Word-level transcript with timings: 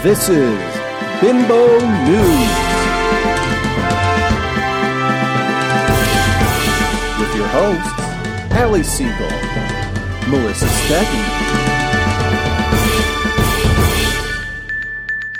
This 0.00 0.28
is 0.28 0.58
Bimbo 1.20 1.80
News. 2.06 2.48
With 7.18 7.34
your 7.34 7.48
hosts, 7.48 8.54
Ali 8.56 8.84
Siegel, 8.84 9.28
Melissa 10.30 10.66
Stetten, 10.66 11.24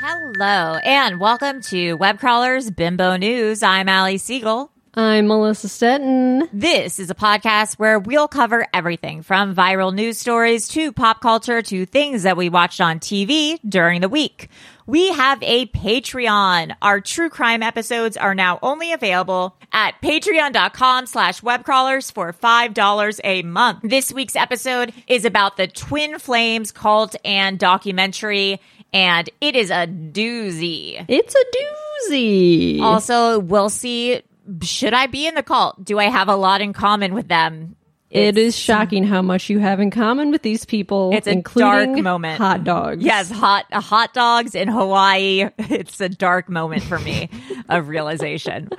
Hello, 0.00 0.78
and 0.78 1.20
welcome 1.20 1.60
to 1.60 1.96
Webcrawlers 1.96 2.74
Bimbo 2.74 3.16
News. 3.16 3.62
I'm 3.62 3.88
Ali 3.88 4.18
Siegel. 4.18 4.72
I'm 4.98 5.28
Melissa 5.28 5.68
Stetten. 5.68 6.48
This 6.52 6.98
is 6.98 7.08
a 7.08 7.14
podcast 7.14 7.78
where 7.78 8.00
we'll 8.00 8.26
cover 8.26 8.66
everything 8.74 9.22
from 9.22 9.54
viral 9.54 9.94
news 9.94 10.18
stories 10.18 10.66
to 10.70 10.90
pop 10.90 11.20
culture 11.20 11.62
to 11.62 11.86
things 11.86 12.24
that 12.24 12.36
we 12.36 12.48
watched 12.48 12.80
on 12.80 12.98
TV 12.98 13.60
during 13.64 14.00
the 14.00 14.08
week. 14.08 14.48
We 14.88 15.12
have 15.12 15.40
a 15.44 15.66
Patreon. 15.66 16.74
Our 16.82 17.00
true 17.00 17.30
crime 17.30 17.62
episodes 17.62 18.16
are 18.16 18.34
now 18.34 18.58
only 18.60 18.92
available 18.92 19.56
at 19.72 19.94
patreon.com 20.02 21.06
slash 21.06 21.42
webcrawlers 21.42 22.10
for 22.10 22.32
$5 22.32 23.20
a 23.22 23.42
month. 23.42 23.82
This 23.84 24.12
week's 24.12 24.34
episode 24.34 24.92
is 25.06 25.24
about 25.24 25.56
the 25.56 25.68
Twin 25.68 26.18
Flames 26.18 26.72
cult 26.72 27.14
and 27.24 27.56
documentary, 27.56 28.60
and 28.92 29.30
it 29.40 29.54
is 29.54 29.70
a 29.70 29.86
doozy. 29.86 31.04
It's 31.06 31.36
a 31.36 32.10
doozy. 32.10 32.80
Also, 32.80 33.38
we'll 33.38 33.68
see 33.68 34.22
should 34.62 34.94
I 34.94 35.06
be 35.06 35.26
in 35.26 35.34
the 35.34 35.42
cult? 35.42 35.84
Do 35.84 35.98
I 35.98 36.04
have 36.04 36.28
a 36.28 36.36
lot 36.36 36.60
in 36.60 36.72
common 36.72 37.14
with 37.14 37.28
them? 37.28 37.76
It 38.10 38.38
is 38.38 38.56
shocking 38.56 39.04
how 39.04 39.20
much 39.20 39.50
you 39.50 39.58
have 39.58 39.80
in 39.80 39.90
common 39.90 40.30
with 40.30 40.40
these 40.40 40.64
people. 40.64 41.10
It's 41.12 41.26
a 41.26 41.32
including 41.32 41.92
dark 41.92 42.02
moment. 42.02 42.38
Hot 42.38 42.64
dogs. 42.64 43.04
Yes, 43.04 43.30
hot 43.30 43.66
uh, 43.70 43.80
hot 43.82 44.14
dogs 44.14 44.54
in 44.54 44.68
Hawaii. 44.68 45.50
It's 45.58 46.00
a 46.00 46.08
dark 46.08 46.48
moment 46.48 46.82
for 46.82 46.98
me 46.98 47.28
of 47.68 47.88
realization. 47.88 48.70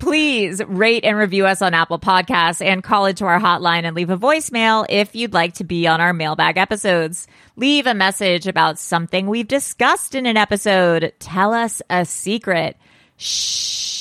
Please 0.00 0.60
rate 0.66 1.04
and 1.04 1.16
review 1.16 1.46
us 1.46 1.62
on 1.62 1.72
Apple 1.72 2.00
Podcasts 2.00 2.60
and 2.60 2.82
call 2.82 3.06
into 3.06 3.24
our 3.24 3.38
hotline 3.38 3.84
and 3.84 3.94
leave 3.94 4.10
a 4.10 4.18
voicemail 4.18 4.84
if 4.88 5.14
you'd 5.14 5.32
like 5.32 5.54
to 5.54 5.64
be 5.64 5.86
on 5.86 6.00
our 6.00 6.12
mailbag 6.12 6.58
episodes. 6.58 7.28
Leave 7.56 7.86
a 7.86 7.94
message 7.94 8.48
about 8.48 8.78
something 8.78 9.28
we've 9.28 9.48
discussed 9.48 10.16
in 10.16 10.26
an 10.26 10.36
episode. 10.36 11.12
Tell 11.20 11.54
us 11.54 11.80
a 11.88 12.04
secret. 12.04 12.76
Shh 13.16 13.93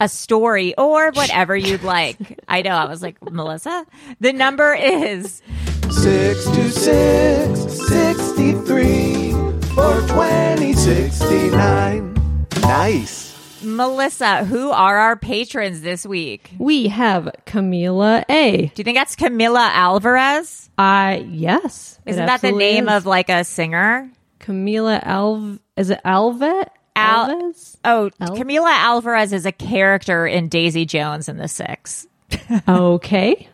a 0.00 0.08
story 0.08 0.74
or 0.76 1.10
whatever 1.12 1.56
you'd 1.56 1.82
like. 1.82 2.40
I 2.48 2.62
know. 2.62 2.70
I 2.70 2.86
was 2.86 3.02
like, 3.02 3.16
Melissa, 3.30 3.84
the 4.20 4.32
number 4.32 4.74
is 4.74 5.42
626 5.90 7.88
63 7.88 9.32
420 9.74 10.72
69. 10.72 12.46
Nice. 12.62 13.28
Melissa. 13.62 14.44
Who 14.44 14.70
are 14.70 14.98
our 14.98 15.16
patrons 15.16 15.80
this 15.80 16.06
week? 16.06 16.52
We 16.58 16.88
have 16.88 17.28
Camila 17.46 18.24
A. 18.28 18.66
Do 18.66 18.72
you 18.76 18.84
think 18.84 18.96
that's 18.96 19.16
Camila 19.16 19.68
Alvarez? 19.72 20.70
I 20.78 21.26
yes. 21.28 21.98
Isn't 22.06 22.26
that 22.26 22.40
the 22.40 22.52
name 22.52 22.88
is. 22.88 22.94
of 22.94 23.06
like 23.06 23.28
a 23.28 23.42
singer? 23.44 24.10
Camila 24.38 25.04
Alv? 25.04 25.58
Is 25.76 25.90
it 25.90 26.00
Alvet? 26.04 26.68
Al- 26.98 27.28
Alves? 27.52 27.76
Oh, 27.84 28.10
Al- 28.20 28.36
Camila 28.36 28.70
Alvarez 28.70 29.32
is 29.32 29.46
a 29.46 29.52
character 29.52 30.26
in 30.26 30.48
Daisy 30.48 30.84
Jones 30.84 31.28
and 31.28 31.38
the 31.40 31.48
Six. 31.48 32.06
okay. 32.68 33.48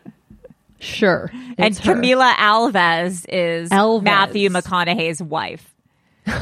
Sure. 0.79 1.31
and 1.57 1.77
her. 1.77 1.95
Camila 1.95 2.33
Alves 2.33 3.25
is 3.29 3.69
Alves. 3.69 4.03
Matthew 4.03 4.49
McConaughey's 4.49 5.21
wife. 5.21 5.73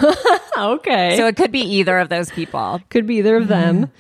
Okay. 0.55 1.17
So 1.17 1.25
it 1.25 1.35
could 1.35 1.51
be 1.51 1.61
either 1.61 1.97
of 1.97 2.09
those 2.09 2.29
people. 2.29 2.79
could 2.89 3.07
be 3.07 3.15
either 3.17 3.35
of 3.37 3.47
them. 3.47 3.91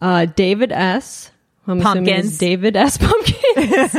Uh, 0.00 0.24
David 0.24 0.72
S. 0.72 1.30
I'm 1.66 1.82
Pumpkins. 1.82 2.38
David 2.38 2.76
S. 2.76 2.96
Pumpkins. 2.98 3.94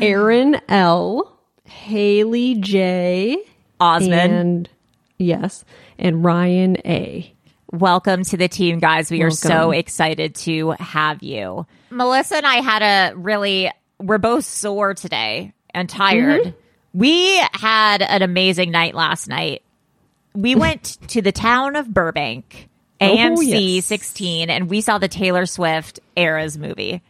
Aaron 0.00 0.56
L. 0.68 1.38
Haley 1.64 2.54
J. 2.54 3.36
Osmond. 3.78 4.32
And 4.32 4.68
yes, 5.18 5.64
and 5.98 6.24
Ryan 6.24 6.76
A. 6.84 7.34
Welcome 7.72 8.22
to 8.24 8.36
the 8.36 8.48
team, 8.48 8.78
guys. 8.78 9.10
We 9.10 9.22
are 9.22 9.30
so 9.30 9.70
excited 9.72 10.34
to 10.36 10.70
have 10.72 11.22
you. 11.22 11.66
Melissa 11.90 12.36
and 12.36 12.46
I 12.46 12.56
had 12.56 12.82
a 13.12 13.16
really, 13.16 13.70
we're 13.98 14.18
both 14.18 14.44
sore 14.44 14.94
today 14.94 15.52
and 15.70 15.88
tired. 15.88 16.42
Mm-hmm. 16.42 16.58
We 16.92 17.42
had 17.52 18.02
an 18.02 18.22
amazing 18.22 18.70
night 18.70 18.94
last 18.94 19.28
night. 19.28 19.62
We 20.34 20.54
went 20.54 20.98
to 21.08 21.22
the 21.22 21.32
town 21.32 21.74
of 21.74 21.92
Burbank, 21.92 22.68
AMC 23.00 23.36
Oh, 23.36 23.40
yes. 23.40 23.86
16, 23.86 24.50
and 24.50 24.70
we 24.70 24.80
saw 24.80 24.98
the 24.98 25.08
Taylor 25.08 25.46
Swift 25.46 25.98
Eras 26.16 26.56
movie. 26.56 27.02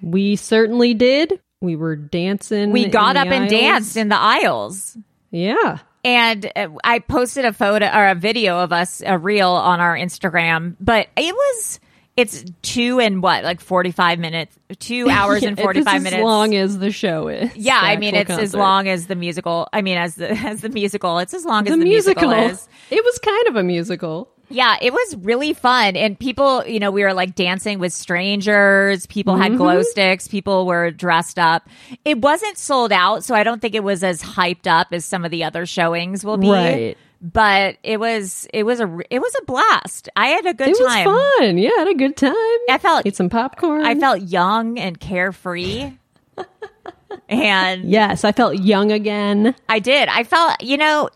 We 0.00 0.36
certainly 0.36 0.94
did. 0.94 1.40
We 1.60 1.74
were 1.76 1.96
dancing. 1.96 2.70
We 2.70 2.88
got 2.88 3.16
up 3.16 3.26
and 3.26 3.48
danced 3.48 3.96
in 3.96 4.08
the 4.10 4.18
aisles. 4.18 4.96
Yeah. 5.30 5.78
And 6.04 6.50
uh, 6.54 6.68
I 6.84 6.98
posted 6.98 7.44
a 7.46 7.52
photo 7.52 7.86
or 7.86 8.08
a 8.08 8.14
video 8.14 8.58
of 8.58 8.72
us, 8.72 9.02
a 9.04 9.16
reel 9.18 9.50
on 9.50 9.80
our 9.80 9.96
Instagram, 9.96 10.76
but 10.78 11.08
it 11.16 11.34
was, 11.34 11.80
it's 12.16 12.44
two 12.62 13.00
and 13.00 13.22
what, 13.22 13.42
like 13.42 13.60
45 13.60 14.18
minutes, 14.18 14.56
two 14.78 15.08
hours 15.10 15.42
and 15.42 15.52
It's 15.58 15.62
45 15.62 15.94
as 15.94 16.02
minutes. 16.02 16.22
long 16.22 16.54
as 16.54 16.78
the 16.78 16.90
show 16.90 17.28
is. 17.28 17.56
yeah, 17.56 17.80
I 17.82 17.96
mean, 17.96 18.14
it's 18.14 18.30
as 18.30 18.54
long 18.54 18.86
as 18.86 19.06
the 19.06 19.14
musical. 19.16 19.66
I 19.72 19.80
mean, 19.82 19.96
as 19.96 20.16
the 20.16 20.30
as 20.36 20.60
the 20.60 20.68
musical, 20.68 21.18
it's 21.18 21.32
as 21.32 21.44
long 21.46 21.66
as 21.66 21.72
the, 21.72 21.78
the 21.78 21.84
musical. 21.84 22.30
is. 22.32 22.68
It 22.90 23.02
was 23.02 23.18
kind 23.18 23.48
of 23.48 23.56
a 23.56 23.62
musical. 23.62 24.28
Yeah, 24.50 24.76
it 24.80 24.92
was 24.92 25.16
really 25.16 25.52
fun. 25.54 25.96
And 25.96 26.18
people, 26.18 26.66
you 26.66 26.78
know, 26.78 26.90
we 26.90 27.02
were 27.02 27.14
like 27.14 27.34
dancing 27.34 27.78
with 27.78 27.92
strangers. 27.92 29.06
People 29.06 29.36
had 29.36 29.56
glow 29.56 29.76
Mm-hmm. 29.78 29.82
sticks. 29.90 30.28
People 30.28 30.66
were 30.66 30.90
dressed 30.90 31.38
up. 31.38 31.68
It 32.04 32.20
wasn't 32.20 32.58
sold 32.58 32.92
out, 32.92 33.24
so 33.24 33.34
I 33.34 33.42
don't 33.42 33.60
think 33.60 33.74
it 33.74 33.82
was 33.82 34.04
as 34.04 34.22
hyped 34.22 34.66
up 34.66 34.88
as 34.92 35.04
some 35.04 35.24
of 35.24 35.30
the 35.30 35.44
other 35.44 35.66
showings 35.66 36.24
will 36.24 36.36
be. 36.36 36.50
Right. 36.50 36.98
but 37.20 37.78
it 37.82 37.98
was 37.98 38.46
it 38.52 38.64
was 38.64 38.80
a 38.80 38.98
it 39.10 39.18
was 39.20 39.34
a 39.40 39.44
blast. 39.46 40.08
I 40.14 40.26
had 40.28 40.44
a 40.46 40.52
good 40.54 40.74
time. 40.78 41.06
It 41.06 41.10
was 41.10 41.38
fun. 41.38 41.58
Yeah, 41.58 41.70
I 41.74 41.78
had 41.80 41.88
a 41.88 41.94
good 41.94 42.16
time. 42.16 42.34
I 42.68 42.78
felt 42.78 43.06
eat 43.06 43.16
some 43.16 43.30
popcorn. 43.30 43.82
I 43.82 43.94
felt 43.94 44.20
young 44.22 44.78
and 44.78 45.00
carefree. 45.00 45.92
and 47.28 47.84
yes, 47.90 48.24
I 48.24 48.32
felt 48.32 48.56
young 48.58 48.92
again. 48.92 49.54
I 49.68 49.78
did. 49.78 50.08
I 50.08 50.24
felt, 50.24 50.62
you 50.62 50.76
know, 50.76 51.08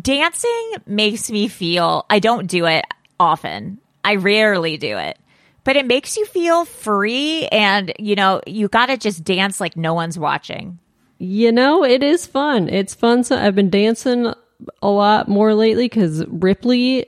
dancing 0.00 0.72
makes 0.86 1.30
me 1.30 1.48
feel, 1.48 2.06
I 2.10 2.18
don't 2.18 2.46
do 2.46 2.66
it 2.66 2.84
often. 3.18 3.78
I 4.04 4.16
rarely 4.16 4.76
do 4.76 4.98
it. 4.98 5.18
But 5.64 5.76
it 5.76 5.86
makes 5.86 6.16
you 6.16 6.26
feel 6.26 6.64
free 6.64 7.46
and, 7.52 7.92
you 7.98 8.16
know, 8.16 8.40
you 8.46 8.68
got 8.68 8.86
to 8.86 8.96
just 8.96 9.22
dance 9.22 9.60
like 9.60 9.76
no 9.76 9.94
one's 9.94 10.18
watching. 10.18 10.78
You 11.18 11.52
know, 11.52 11.84
it 11.84 12.02
is 12.02 12.26
fun. 12.26 12.68
It's 12.68 12.94
fun. 12.94 13.22
So 13.22 13.36
I've 13.36 13.54
been 13.54 13.70
dancing 13.70 14.32
a 14.82 14.90
lot 14.90 15.28
more 15.28 15.54
lately 15.54 15.84
because 15.84 16.24
Ripley 16.26 17.06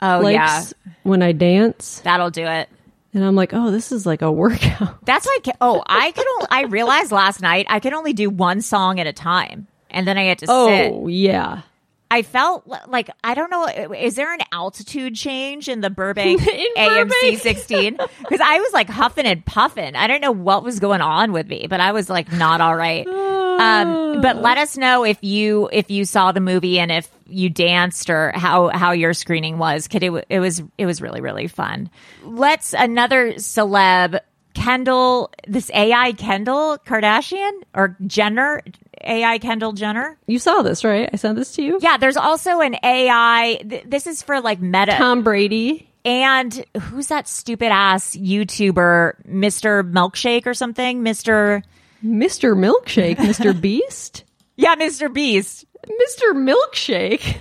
Oh, 0.00 0.20
likes 0.20 0.74
yeah. 0.86 0.92
when 1.02 1.22
I 1.22 1.32
dance, 1.32 2.00
That'll 2.04 2.30
do 2.30 2.46
it. 2.46 2.68
and 3.12 3.24
I'm 3.24 3.34
like, 3.34 3.52
oh, 3.52 3.72
this 3.72 3.90
is 3.90 4.06
like 4.06 4.22
a 4.22 4.30
workout. 4.32 5.04
That's 5.04 5.26
can, 5.42 5.54
oh, 5.60 5.82
I 5.84 6.12
could 6.12 6.26
only, 6.36 6.46
I 6.50 6.62
realized 6.62 7.10
last 7.10 7.42
night 7.42 7.66
I 7.68 7.80
could 7.80 7.92
only 7.94 8.12
do 8.12 8.30
one 8.30 8.60
song 8.60 9.00
at 9.00 9.08
a 9.08 9.12
time. 9.12 9.66
And 9.90 10.06
then 10.06 10.16
I 10.16 10.22
had 10.24 10.38
to 10.38 10.46
oh, 10.48 10.68
sit. 10.68 10.92
Oh 10.92 11.06
yeah, 11.08 11.62
I 12.10 12.22
felt 12.22 12.66
like 12.88 13.10
I 13.22 13.34
don't 13.34 13.50
know. 13.50 13.66
Is 13.94 14.14
there 14.14 14.32
an 14.32 14.40
altitude 14.52 15.14
change 15.14 15.68
in 15.68 15.80
the 15.80 15.90
Burbank 15.90 16.46
In 16.46 16.74
AMC 16.76 17.38
16? 17.38 17.96
Because 17.96 18.40
I 18.40 18.58
was 18.58 18.72
like 18.72 18.88
huffing 18.88 19.26
and 19.26 19.44
puffing. 19.44 19.94
I 19.94 20.06
don't 20.06 20.20
know 20.20 20.32
what 20.32 20.64
was 20.64 20.80
going 20.80 21.00
on 21.00 21.32
with 21.32 21.46
me, 21.46 21.66
but 21.68 21.80
I 21.80 21.92
was 21.92 22.08
like 22.08 22.32
not 22.32 22.60
all 22.60 22.74
right. 22.74 23.06
Um, 23.06 24.22
but 24.22 24.36
let 24.42 24.56
us 24.58 24.76
know 24.76 25.04
if 25.04 25.22
you 25.22 25.68
if 25.72 25.90
you 25.90 26.04
saw 26.04 26.32
the 26.32 26.40
movie 26.40 26.78
and 26.78 26.90
if 26.90 27.10
you 27.26 27.50
danced 27.50 28.08
or 28.08 28.32
how 28.34 28.68
how 28.68 28.92
your 28.92 29.12
screening 29.12 29.58
was. 29.58 29.86
Cause 29.86 30.00
it 30.02 30.26
it 30.30 30.40
was 30.40 30.62
it 30.78 30.86
was 30.86 31.02
really 31.02 31.20
really 31.20 31.46
fun. 31.46 31.90
Let's 32.24 32.74
another 32.74 33.34
celeb. 33.34 34.20
Kendall, 34.54 35.30
this 35.46 35.70
AI 35.72 36.12
Kendall 36.12 36.78
Kardashian 36.78 37.52
or 37.74 37.96
Jenner, 38.04 38.60
AI 39.02 39.38
Kendall 39.38 39.72
Jenner. 39.72 40.16
you 40.26 40.38
saw 40.38 40.62
this 40.62 40.84
right? 40.84 41.08
I 41.12 41.16
sent 41.16 41.36
this 41.36 41.52
to 41.56 41.62
you. 41.62 41.78
Yeah, 41.80 41.96
there's 41.96 42.16
also 42.16 42.60
an 42.60 42.76
AI. 42.82 43.60
Th- 43.68 43.84
this 43.86 44.06
is 44.06 44.22
for 44.22 44.40
like 44.40 44.60
Meta. 44.60 44.92
Tom 44.96 45.22
Brady. 45.22 45.88
and 46.04 46.64
who's 46.80 47.08
that 47.08 47.28
stupid 47.28 47.70
ass 47.72 48.16
YouTuber, 48.16 49.26
Mr. 49.28 49.90
Milkshake 49.90 50.46
or 50.46 50.54
something? 50.54 51.02
Mr. 51.02 51.62
Mr. 52.04 52.56
Milkshake, 52.56 53.16
Mr. 53.16 53.58
Beast, 53.60 54.24
Yeah, 54.56 54.76
Mr. 54.76 55.12
Beast. 55.12 55.64
Mr. 55.88 56.34
Milkshake. 56.34 57.40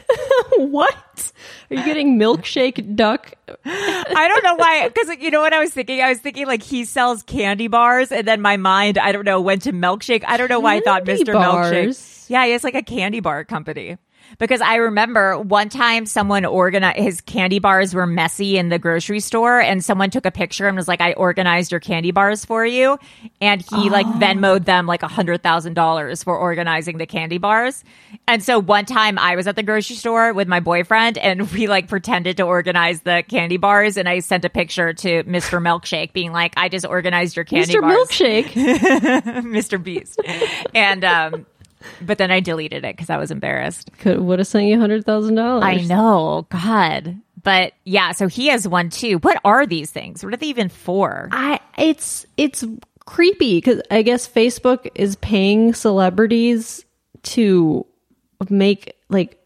what? 0.58 1.32
Are 1.70 1.76
you 1.76 1.84
getting 1.84 2.18
milkshake 2.18 2.96
duck? 2.96 3.34
I 3.66 4.28
don't 4.28 4.44
know 4.44 4.56
why, 4.56 4.88
because 4.88 5.18
you 5.20 5.32
know 5.32 5.42
what 5.42 5.54
I 5.54 5.60
was 5.60 5.72
thinking? 5.72 6.02
I 6.02 6.10
was 6.10 6.20
thinking 6.20 6.48
like 6.48 6.64
he 6.64 6.86
sells 6.86 7.24
candy 7.24 7.68
bars, 7.68 8.12
and 8.12 8.28
then 8.28 8.42
my 8.42 8.58
mind, 8.58 8.98
I 8.98 9.12
don't 9.12 9.26
know, 9.26 9.42
went 9.42 9.64
to 9.64 9.74
milkshake. 9.74 10.24
I 10.26 10.38
don't 10.38 10.50
know 10.50 10.60
why 10.60 10.76
I 10.76 10.80
thought 10.82 11.04
Mr. 11.04 11.34
bars? 11.34 11.74
Milkshake. 11.74 12.30
Yeah, 12.30 12.46
he 12.46 12.52
has 12.52 12.64
like 12.64 12.76
a 12.76 12.84
candy 12.84 13.20
bar 13.20 13.44
company. 13.44 13.98
Because 14.40 14.62
I 14.62 14.76
remember 14.76 15.38
one 15.40 15.70
time 15.70 16.06
someone 16.06 16.46
organized 16.46 16.98
his 16.98 17.22
candy 17.22 17.60
bars 17.60 17.94
were 17.94 18.06
messy 18.06 18.58
in 18.58 18.70
the 18.70 18.80
grocery 18.80 19.20
store, 19.20 19.60
and 19.60 19.84
someone 19.84 20.10
took 20.10 20.26
a 20.26 20.32
picture 20.32 20.68
and 20.68 20.76
was 20.76 20.88
like, 20.88 21.02
"I 21.02 21.14
organized 21.14 21.72
your 21.72 21.80
candy 21.80 22.12
bars 22.12 22.46
for 22.46 22.66
you," 22.66 23.00
and 23.42 23.62
he 23.62 23.90
like 23.90 24.06
Venmoed 24.06 24.66
them 24.66 24.86
like 24.86 25.04
a 25.04 25.08
hundred 25.08 25.44
thousand 25.44 25.74
dollars 25.74 26.24
for 26.24 26.38
organizing 26.38 26.98
the 26.98 27.06
candy 27.06 27.38
bars. 27.38 27.84
And 28.28 28.44
so 28.44 28.60
one 28.60 28.86
time 28.86 29.18
I 29.18 29.36
was 29.36 29.48
at 29.48 29.56
the 29.56 29.64
grocery 29.64 29.96
store 29.96 30.34
with 30.34 30.48
my 30.48 30.60
boyfriend, 30.60 31.18
and 31.18 31.50
we 31.52 31.68
like 31.68 31.88
pretended 31.88 32.38
to 32.38 32.44
organize 32.44 33.02
the 33.02 33.24
candy 33.28 33.58
bars, 33.58 33.98
and 33.98 34.08
I 34.08 34.20
sent 34.20 34.46
a 34.46 34.50
picture 34.50 34.94
to 34.94 35.24
Mr. 35.24 35.62
Milkshake, 35.62 36.14
being 36.14 36.32
like, 36.32 36.54
"I 36.58 36.70
just 36.70 36.86
organized 36.86 37.36
your 37.36 37.46
candy 37.46 37.74
Mr. 37.74 37.82
bars." 37.82 38.08
Mr. 38.10 38.44
Milkshake. 38.46 39.44
Mr. 39.44 39.82
Beast. 39.82 40.20
and 40.74 41.04
um 41.04 41.46
but 42.02 42.18
then 42.18 42.32
I 42.32 42.40
deleted 42.40 42.86
it 42.86 42.96
because 42.96 43.10
I 43.10 43.18
was 43.18 43.32
embarrassed. 43.32 43.92
Could 44.00 44.20
would 44.22 44.40
have 44.40 44.48
sent 44.48 44.66
you 44.66 44.80
hundred 44.80 45.06
thousand 45.06 45.36
dollars. 45.36 45.64
I 45.64 45.76
know, 45.76 46.48
God. 46.50 47.18
But 47.44 47.74
yeah, 47.84 48.12
so 48.12 48.28
he 48.28 48.48
has 48.48 48.68
one 48.68 48.90
too. 48.90 49.20
What 49.20 49.40
are 49.46 49.66
these 49.66 49.92
things? 49.92 50.24
What 50.24 50.34
are 50.34 50.38
they 50.38 50.48
even 50.48 50.70
for? 50.70 51.30
I 51.32 51.60
it's 51.78 52.26
it's 52.36 52.64
creepy 53.06 53.58
because 53.58 53.82
I 53.90 54.02
guess 54.02 54.28
Facebook 54.28 54.88
is 54.96 55.16
paying 55.18 55.74
celebrities 55.74 56.84
to 57.24 57.86
make 58.50 58.96
like 59.10 59.40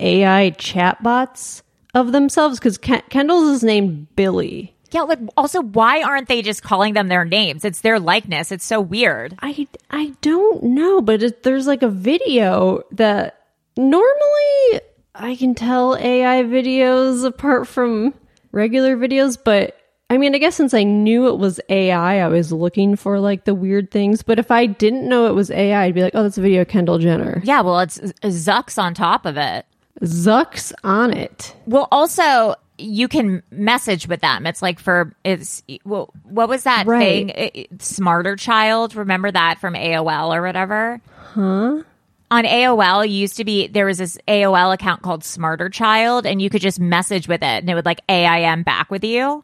AI 0.00 0.52
chatbots 0.52 1.62
of 1.94 2.12
themselves 2.12 2.58
because 2.58 2.78
Ken- 2.78 3.02
Kendall's 3.10 3.56
is 3.56 3.62
named 3.64 4.14
Billy. 4.16 4.74
Yeah, 4.90 5.02
like 5.02 5.18
also 5.36 5.62
why 5.62 6.02
aren't 6.02 6.28
they 6.28 6.42
just 6.42 6.62
calling 6.62 6.94
them 6.94 7.08
their 7.08 7.24
names? 7.24 7.64
It's 7.64 7.80
their 7.80 8.00
likeness. 8.00 8.50
It's 8.50 8.64
so 8.64 8.80
weird. 8.80 9.36
I 9.40 9.66
I 9.90 10.12
don't 10.20 10.62
know, 10.62 11.00
but 11.00 11.22
it, 11.22 11.42
there's 11.42 11.66
like 11.66 11.82
a 11.82 11.88
video 11.88 12.82
that 12.92 13.40
normally 13.76 14.80
I 15.14 15.36
can 15.36 15.54
tell 15.54 15.96
AI 15.96 16.42
videos 16.42 17.24
apart 17.24 17.66
from 17.68 18.14
regular 18.52 18.96
videos, 18.96 19.38
but 19.42 19.76
I 20.08 20.18
mean, 20.18 20.34
I 20.34 20.38
guess 20.38 20.56
since 20.56 20.74
I 20.74 20.82
knew 20.82 21.28
it 21.28 21.38
was 21.38 21.60
AI, 21.68 22.20
I 22.20 22.26
was 22.26 22.50
looking 22.50 22.96
for 22.96 23.20
like 23.20 23.44
the 23.44 23.54
weird 23.54 23.92
things. 23.92 24.24
But 24.24 24.40
if 24.40 24.50
I 24.50 24.66
didn't 24.66 25.08
know 25.08 25.26
it 25.26 25.34
was 25.34 25.52
AI, 25.52 25.84
I'd 25.84 25.94
be 25.94 26.02
like, 26.02 26.16
oh, 26.16 26.24
that's 26.24 26.36
a 26.36 26.42
video 26.42 26.62
of 26.62 26.68
Kendall 26.68 26.98
Jenner. 26.98 27.40
Yeah, 27.44 27.60
well, 27.60 27.78
it's 27.78 28.00
Zuck's 28.00 28.76
on 28.76 28.92
top 28.92 29.24
of 29.24 29.36
it. 29.36 29.66
Zuck's 30.02 30.72
on 30.82 31.12
it. 31.12 31.54
Well, 31.66 31.86
also 31.92 32.56
you 32.80 33.08
can 33.08 33.42
message 33.50 34.08
with 34.08 34.20
them. 34.20 34.46
It's 34.46 34.62
like 34.62 34.78
for 34.80 35.14
it's 35.24 35.62
well, 35.84 36.10
what 36.24 36.48
was 36.48 36.64
that 36.64 36.86
Right. 36.86 37.00
thing? 37.00 37.28
It- 37.30 37.56
it- 37.56 37.82
Smarter 37.82 38.36
Child. 38.36 38.94
Remember 38.96 39.30
that 39.30 39.58
from 39.60 39.74
AOL 39.74 40.34
or 40.34 40.42
whatever? 40.42 41.00
Huh? 41.34 41.82
On 42.32 42.44
AOL, 42.44 43.04
you 43.04 43.14
used 43.16 43.36
to 43.38 43.44
be 43.44 43.66
there 43.66 43.86
was 43.86 43.98
this 43.98 44.16
AOL 44.28 44.72
account 44.72 45.02
called 45.02 45.24
Smarter 45.24 45.68
Child, 45.68 46.26
and 46.26 46.40
you 46.40 46.48
could 46.48 46.62
just 46.62 46.78
message 46.78 47.26
with 47.26 47.42
it, 47.42 47.44
and 47.62 47.68
it 47.68 47.74
would 47.74 47.84
like 47.86 48.00
AIM 48.08 48.62
back 48.62 48.90
with 48.90 49.02
you. 49.04 49.42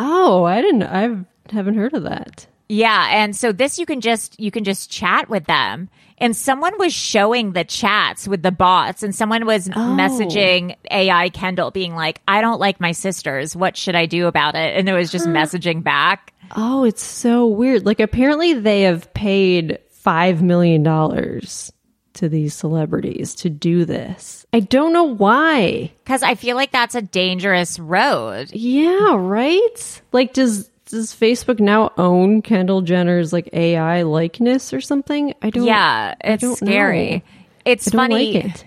Oh, 0.00 0.44
I 0.44 0.60
didn't. 0.60 0.82
I 0.82 1.16
haven't 1.52 1.76
heard 1.76 1.94
of 1.94 2.02
that. 2.02 2.46
Yeah, 2.68 3.08
and 3.10 3.36
so 3.36 3.52
this 3.52 3.78
you 3.78 3.86
can 3.86 4.00
just 4.00 4.38
you 4.40 4.50
can 4.50 4.64
just 4.64 4.90
chat 4.90 5.28
with 5.28 5.44
them. 5.44 5.88
And 6.18 6.36
someone 6.36 6.78
was 6.78 6.94
showing 6.94 7.52
the 7.52 7.64
chats 7.64 8.28
with 8.28 8.42
the 8.42 8.52
bots 8.52 9.02
and 9.02 9.12
someone 9.12 9.46
was 9.46 9.68
oh. 9.68 9.72
messaging 9.72 10.76
AI 10.88 11.28
Kendall 11.30 11.70
being 11.72 11.94
like, 11.94 12.20
"I 12.26 12.40
don't 12.40 12.60
like 12.60 12.80
my 12.80 12.92
sisters. 12.92 13.56
What 13.56 13.76
should 13.76 13.96
I 13.96 14.06
do 14.06 14.26
about 14.26 14.54
it?" 14.54 14.76
And 14.76 14.88
it 14.88 14.94
was 14.94 15.10
just 15.10 15.26
messaging 15.26 15.82
back. 15.82 16.32
Oh, 16.56 16.84
it's 16.84 17.02
so 17.02 17.46
weird. 17.46 17.84
Like 17.84 18.00
apparently 18.00 18.54
they 18.54 18.82
have 18.82 19.12
paid 19.12 19.78
five 19.90 20.42
million 20.42 20.82
dollars 20.82 21.72
to 22.14 22.28
these 22.28 22.54
celebrities 22.54 23.34
to 23.34 23.50
do 23.50 23.84
this. 23.84 24.46
I 24.52 24.60
don't 24.60 24.92
know 24.92 25.04
why. 25.04 25.92
Cuz 26.06 26.22
I 26.22 26.36
feel 26.36 26.54
like 26.54 26.70
that's 26.70 26.94
a 26.94 27.02
dangerous 27.02 27.78
road. 27.78 28.50
Yeah, 28.52 29.16
right? 29.16 30.02
Like 30.12 30.32
does 30.32 30.70
does 30.86 31.12
Facebook 31.14 31.60
now 31.60 31.92
own 31.96 32.42
Kendall 32.42 32.82
Jenner's 32.82 33.32
like 33.32 33.48
AI 33.52 34.02
likeness 34.02 34.72
or 34.72 34.80
something? 34.80 35.34
I 35.42 35.50
don't 35.50 35.64
Yeah, 35.64 36.14
it's 36.22 36.42
don't 36.42 36.56
scary. 36.56 37.10
know. 37.16 37.22
It's 37.64 37.88
funny. 37.90 38.34
like 38.34 38.44
it. 38.44 38.64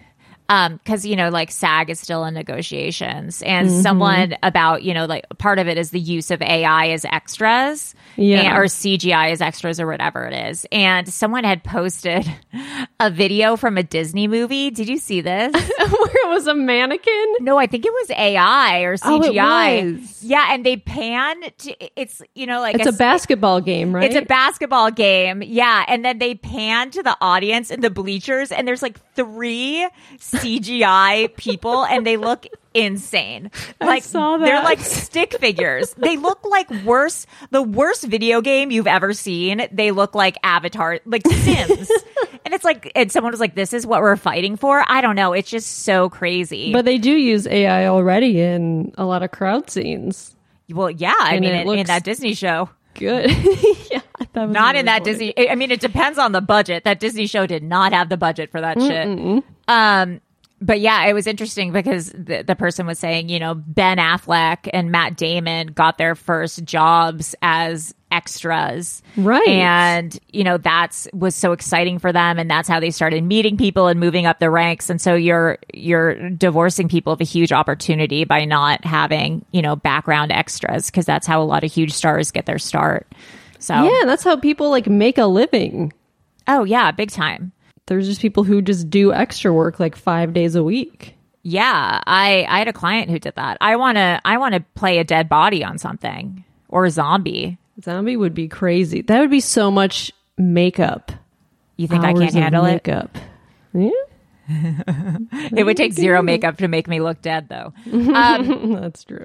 um 0.50 0.77
because 0.77 1.05
you 1.05 1.15
know 1.15 1.29
like 1.29 1.51
sag 1.51 1.89
is 1.89 2.00
still 2.00 2.24
in 2.25 2.33
negotiations 2.33 3.41
and 3.43 3.67
Mm-hmm. 3.69 3.81
someone 3.81 4.36
about 4.41 4.81
you 4.81 4.93
know 4.93 5.05
like 5.05 5.25
part 5.38 5.59
of 5.59 5.67
it 5.67 5.77
is 5.77 5.91
the 5.91 6.00
use 6.00 6.31
of 6.31 6.41
ai 6.41 6.88
as 6.91 7.03
extras 7.05 7.93
Yeah. 8.15 8.39
and- 8.41 8.57
or 8.57 8.63
cgi 8.63 9.31
as 9.31 9.41
extras 9.41 9.77
or 9.79 9.88
whatever 9.88 10.25
it 10.25 10.33
is 10.50 10.65
and 10.71 11.07
someone 11.12 11.43
had 11.43 11.63
posted 11.65 12.25
a 13.00 13.12
video 13.12 13.57
from 13.57 13.77
a 13.77 13.83
disney 13.83 14.27
movie 14.29 14.71
did 14.71 14.88
you 14.88 14.97
see 14.97 15.19
this 15.21 15.53
it 16.27 16.34
was 16.34 16.48
a 16.48 16.53
mannequin? 16.53 17.25
no 17.41 17.57
i 17.57 17.65
think 17.67 17.86
it 17.86 17.91
was 17.93 18.12
ai 18.12 18.81
or 18.81 18.96
Oh, 19.03 19.22
it 19.24 19.31
cgi 19.34 20.00
was. 20.00 20.24
yeah 20.24 20.53
and 20.53 20.65
they 20.65 20.77
pan 20.77 21.36
to 21.60 22.00
it's 22.01 22.22
you 22.36 22.46
know 22.46 22.60
like 22.60 22.75
It's 22.75 22.88
a 22.88 22.91
basketball 22.91 23.62
game, 23.62 23.93
right? 23.96 24.05
it's 24.05 24.15
a 24.15 24.25
basketball 24.25 24.91
game. 24.91 25.41
Yeah. 25.41 25.84
And 25.88 26.03
then 26.05 26.19
they 26.19 26.36
pan 26.36 26.91
to 26.91 27.01
the 27.03 27.15
audience 27.22 27.72
in 27.72 27.81
the 27.81 27.89
bleachers 27.89 28.51
and 28.51 28.67
there's 28.67 28.81
like 28.81 28.98
three 29.15 29.88
CGI 30.19 31.36
people 31.38 31.86
and 31.86 32.05
they 32.05 32.17
look 32.17 32.48
insane. 32.77 33.51
Like 33.81 34.03
saw 34.03 34.38
they're 34.38 34.63
like 34.63 34.79
stick 34.79 35.38
figures. 35.39 35.93
They 35.96 36.17
look 36.17 36.46
like 36.46 36.69
worse 36.84 37.25
the 37.51 37.62
worst 37.63 38.03
video 38.05 38.41
game 38.41 38.72
you've 38.72 38.88
ever 38.88 39.13
seen. 39.13 39.67
They 39.72 39.91
look 39.91 40.15
like 40.15 40.38
Avatar, 40.43 41.00
like 41.05 41.25
Sims. 41.27 41.89
and 42.46 42.53
it's 42.53 42.63
like 42.63 42.91
and 42.96 43.12
someone 43.12 43.31
was 43.31 43.39
like, 43.39 43.55
This 43.55 43.74
is 43.74 43.86
what 43.86 44.01
we're 44.01 44.15
fighting 44.15 44.55
for. 44.55 44.84
I 44.88 45.01
don't 45.01 45.15
know. 45.15 45.34
It's 45.34 45.50
just 45.50 45.79
so 45.84 46.10
crazy. 46.10 46.72
but 46.72 46.86
they 46.86 46.98
do 46.98 47.12
use 47.12 47.48
AI 47.48 47.88
already 47.88 48.39
in 48.39 48.93
a 48.98 49.05
lot 49.05 49.24
of 49.24 49.31
crowd 49.31 49.69
scenes. 49.69 50.36
well, 50.72 50.89
yeah, 50.91 51.13
I 51.19 51.36
And 51.36 51.41
mean 51.41 51.55
it 51.55 51.67
in, 51.67 51.79
in 51.79 51.88
that 51.88 52.03
Disney 52.03 52.34
show. 52.34 52.69
Good. 52.93 53.29
yeah, 53.91 54.01
that 54.34 54.50
not 54.50 54.69
really 54.69 54.79
in 54.79 54.86
that 54.88 55.03
funny. 55.03 55.34
Disney. 55.34 55.50
I 55.50 55.55
mean, 55.55 55.69
it 55.72 55.79
depends 55.79 56.17
on 56.17 56.31
the 56.31 56.41
budget. 56.41 56.84
That 56.84 57.00
Disney 57.00 57.27
show 57.27 57.46
did 57.46 57.62
not 57.63 57.93
have 57.93 58.10
the 58.10 58.17
budget 58.17 58.50
for 58.51 58.60
that 58.60 58.81
shit. 58.81 59.43
Um, 59.67 60.22
but 60.60 60.80
yeah, 60.80 61.06
it 61.06 61.14
was 61.14 61.28
interesting 61.28 61.72
because 61.72 62.12
the, 62.12 62.44
the 62.46 62.56
person 62.56 62.88
was 62.88 62.98
saying, 62.98 63.30
you 63.30 63.40
know, 63.40 63.54
Ben 63.54 63.98
Affleck 63.98 64.70
and 64.74 64.92
Matt 64.92 65.16
Damon 65.16 65.68
got 65.68 65.98
their 65.98 66.16
first 66.16 66.64
jobs 66.64 67.36
as 67.44 67.94
extras. 68.12 69.04
Right. 69.18 69.48
And, 69.48 70.18
you 70.32 70.44
know, 70.44 70.58
that's 70.58 71.08
was 71.14 71.36
so 71.36 71.52
exciting 71.52 72.00
for 72.00 72.12
them 72.12 72.40
and 72.40 72.50
that's 72.50 72.68
how 72.68 72.80
they 72.80 72.90
started 72.90 73.24
meeting 73.24 73.58
people 73.58 73.88
and 73.88 74.00
moving 74.00 74.26
up 74.26 74.40
the 74.40 74.50
ranks. 74.50 74.90
And 74.90 75.00
so 75.00 75.14
you're 75.14 75.60
you're 75.74 76.30
divorcing 76.32 76.88
people 76.88 77.14
of 77.14 77.22
a 77.22 77.26
huge 77.26 77.52
opportunity 77.52 78.24
by 78.24 78.46
not 78.46 78.84
having, 78.84 79.46
you 79.52 79.62
know, 79.62 79.76
background 79.76 80.32
extras 80.32 80.88
because 80.88 81.06
that's 81.06 81.28
how 81.28 81.42
a 81.42 81.46
lot 81.46 81.64
of 81.64 81.72
huge 81.72 81.94
stars 81.94 82.32
get 82.32 82.48
their 82.48 82.60
start. 82.60 83.08
So 83.60 83.76
Yeah, 83.76 84.06
that's 84.06 84.24
how 84.24 84.38
people 84.38 84.72
like 84.72 84.88
make 84.88 85.20
a 85.20 85.26
living. 85.26 85.94
Oh 86.48 86.64
yeah, 86.64 86.92
big 86.92 87.12
time. 87.12 87.52
There's 87.88 88.08
just 88.08 88.22
people 88.22 88.44
who 88.44 88.62
just 88.62 88.89
do 88.89 89.12
extra 89.13 89.51
work 89.51 89.79
like 89.79 89.96
five 89.96 90.34
days 90.34 90.56
a 90.56 90.63
week. 90.63 91.15
Yeah, 91.41 92.01
I 92.06 92.46
I 92.48 92.60
had 92.60 92.67
a 92.67 92.74
client 92.74 93.10
who 93.10 93.20
did 93.20 93.36
that. 93.36 93.58
I 93.62 93.77
want 93.77 93.98
to 93.98 94.22
I 94.24 94.38
want 94.38 94.53
to 94.53 94.60
play 94.75 95.00
a 95.00 95.03
dead 95.03 95.29
body 95.29 95.63
on 95.63 95.77
something 95.77 96.44
or 96.67 96.86
a 96.86 96.91
zombie. 96.91 97.58
Zombie 97.82 98.17
would 98.17 98.34
be 98.34 98.48
crazy. 98.48 99.01
That 99.01 99.22
would 99.22 99.29
be 99.32 99.39
so 99.39 99.72
much 99.72 100.12
makeup. 100.38 101.12
You 101.77 101.88
think 101.88 102.03
I 102.03 102.13
can't 102.13 102.34
handle 102.34 102.65
it? 102.65 102.86
makeup. 102.86 103.17
Yeah, 103.74 103.89
It 104.48 105.66
would 105.66 105.77
take 105.77 105.94
zero 105.94 106.22
makeup 106.22 106.58
to 106.58 106.68
make 106.68 106.88
me 106.88 107.00
look 107.00 107.22
dead, 107.22 107.50
though. 107.50 107.74
Um, 108.18 108.74
that's 108.74 109.04
true. 109.04 109.24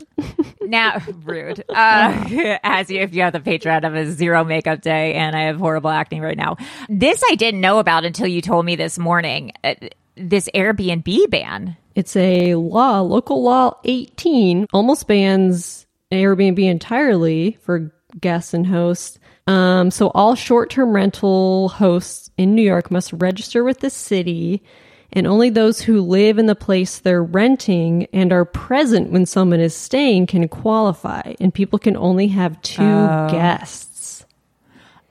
now, 0.60 1.00
rude. 1.24 1.64
Uh, 1.68 2.58
as 2.62 2.90
you, 2.90 3.00
if 3.00 3.14
you 3.14 3.22
have 3.22 3.32
the 3.32 3.40
Patreon 3.40 3.86
of 3.86 3.94
a 3.94 4.10
zero 4.10 4.44
makeup 4.44 4.82
day, 4.82 5.14
and 5.14 5.34
I 5.36 5.42
have 5.42 5.56
horrible 5.56 5.90
acne 5.90 6.20
right 6.20 6.36
now. 6.36 6.56
This 6.88 7.22
I 7.30 7.36
didn't 7.36 7.60
know 7.60 7.78
about 7.78 8.04
until 8.04 8.26
you 8.26 8.42
told 8.42 8.66
me 8.66 8.76
this 8.76 8.98
morning. 8.98 9.52
Uh, 9.64 9.74
this 10.16 10.48
Airbnb 10.54 11.30
ban. 11.30 11.76
It's 11.94 12.16
a 12.16 12.54
law, 12.56 13.00
local 13.00 13.42
law 13.42 13.78
18, 13.84 14.66
almost 14.72 15.06
bans 15.06 15.86
Airbnb 16.10 16.58
entirely 16.58 17.58
for 17.62 17.92
guests 18.20 18.54
and 18.54 18.66
hosts. 18.66 19.18
Um, 19.46 19.90
so 19.90 20.10
all 20.14 20.34
short-term 20.34 20.92
rental 20.92 21.68
hosts 21.70 22.30
in 22.36 22.54
New 22.54 22.62
York 22.62 22.90
must 22.90 23.12
register 23.14 23.64
with 23.64 23.80
the 23.80 23.90
city, 23.90 24.62
and 25.12 25.26
only 25.26 25.50
those 25.50 25.80
who 25.80 26.00
live 26.00 26.38
in 26.38 26.46
the 26.46 26.54
place 26.54 26.98
they're 26.98 27.22
renting 27.22 28.06
and 28.12 28.32
are 28.32 28.46
present 28.46 29.10
when 29.10 29.26
someone 29.26 29.60
is 29.60 29.74
staying 29.74 30.26
can 30.26 30.48
qualify. 30.48 31.34
And 31.38 31.52
people 31.52 31.78
can 31.78 31.96
only 31.96 32.28
have 32.28 32.60
two 32.62 32.82
oh. 32.82 33.28
guests. 33.30 34.24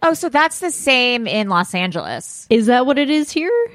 Oh, 0.01 0.15
so 0.15 0.29
that's 0.29 0.59
the 0.59 0.71
same 0.71 1.27
in 1.27 1.49
Los 1.49 1.75
Angeles. 1.75 2.47
Is 2.49 2.65
that 2.65 2.87
what 2.87 2.97
it 2.97 3.11
is 3.11 3.31
here? 3.31 3.71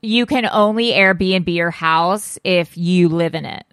You 0.00 0.24
can 0.24 0.46
only 0.46 0.92
Airbnb 0.92 1.52
your 1.52 1.72
house 1.72 2.38
if 2.44 2.76
you 2.76 3.08
live 3.08 3.34
in 3.34 3.44
it. 3.44 3.64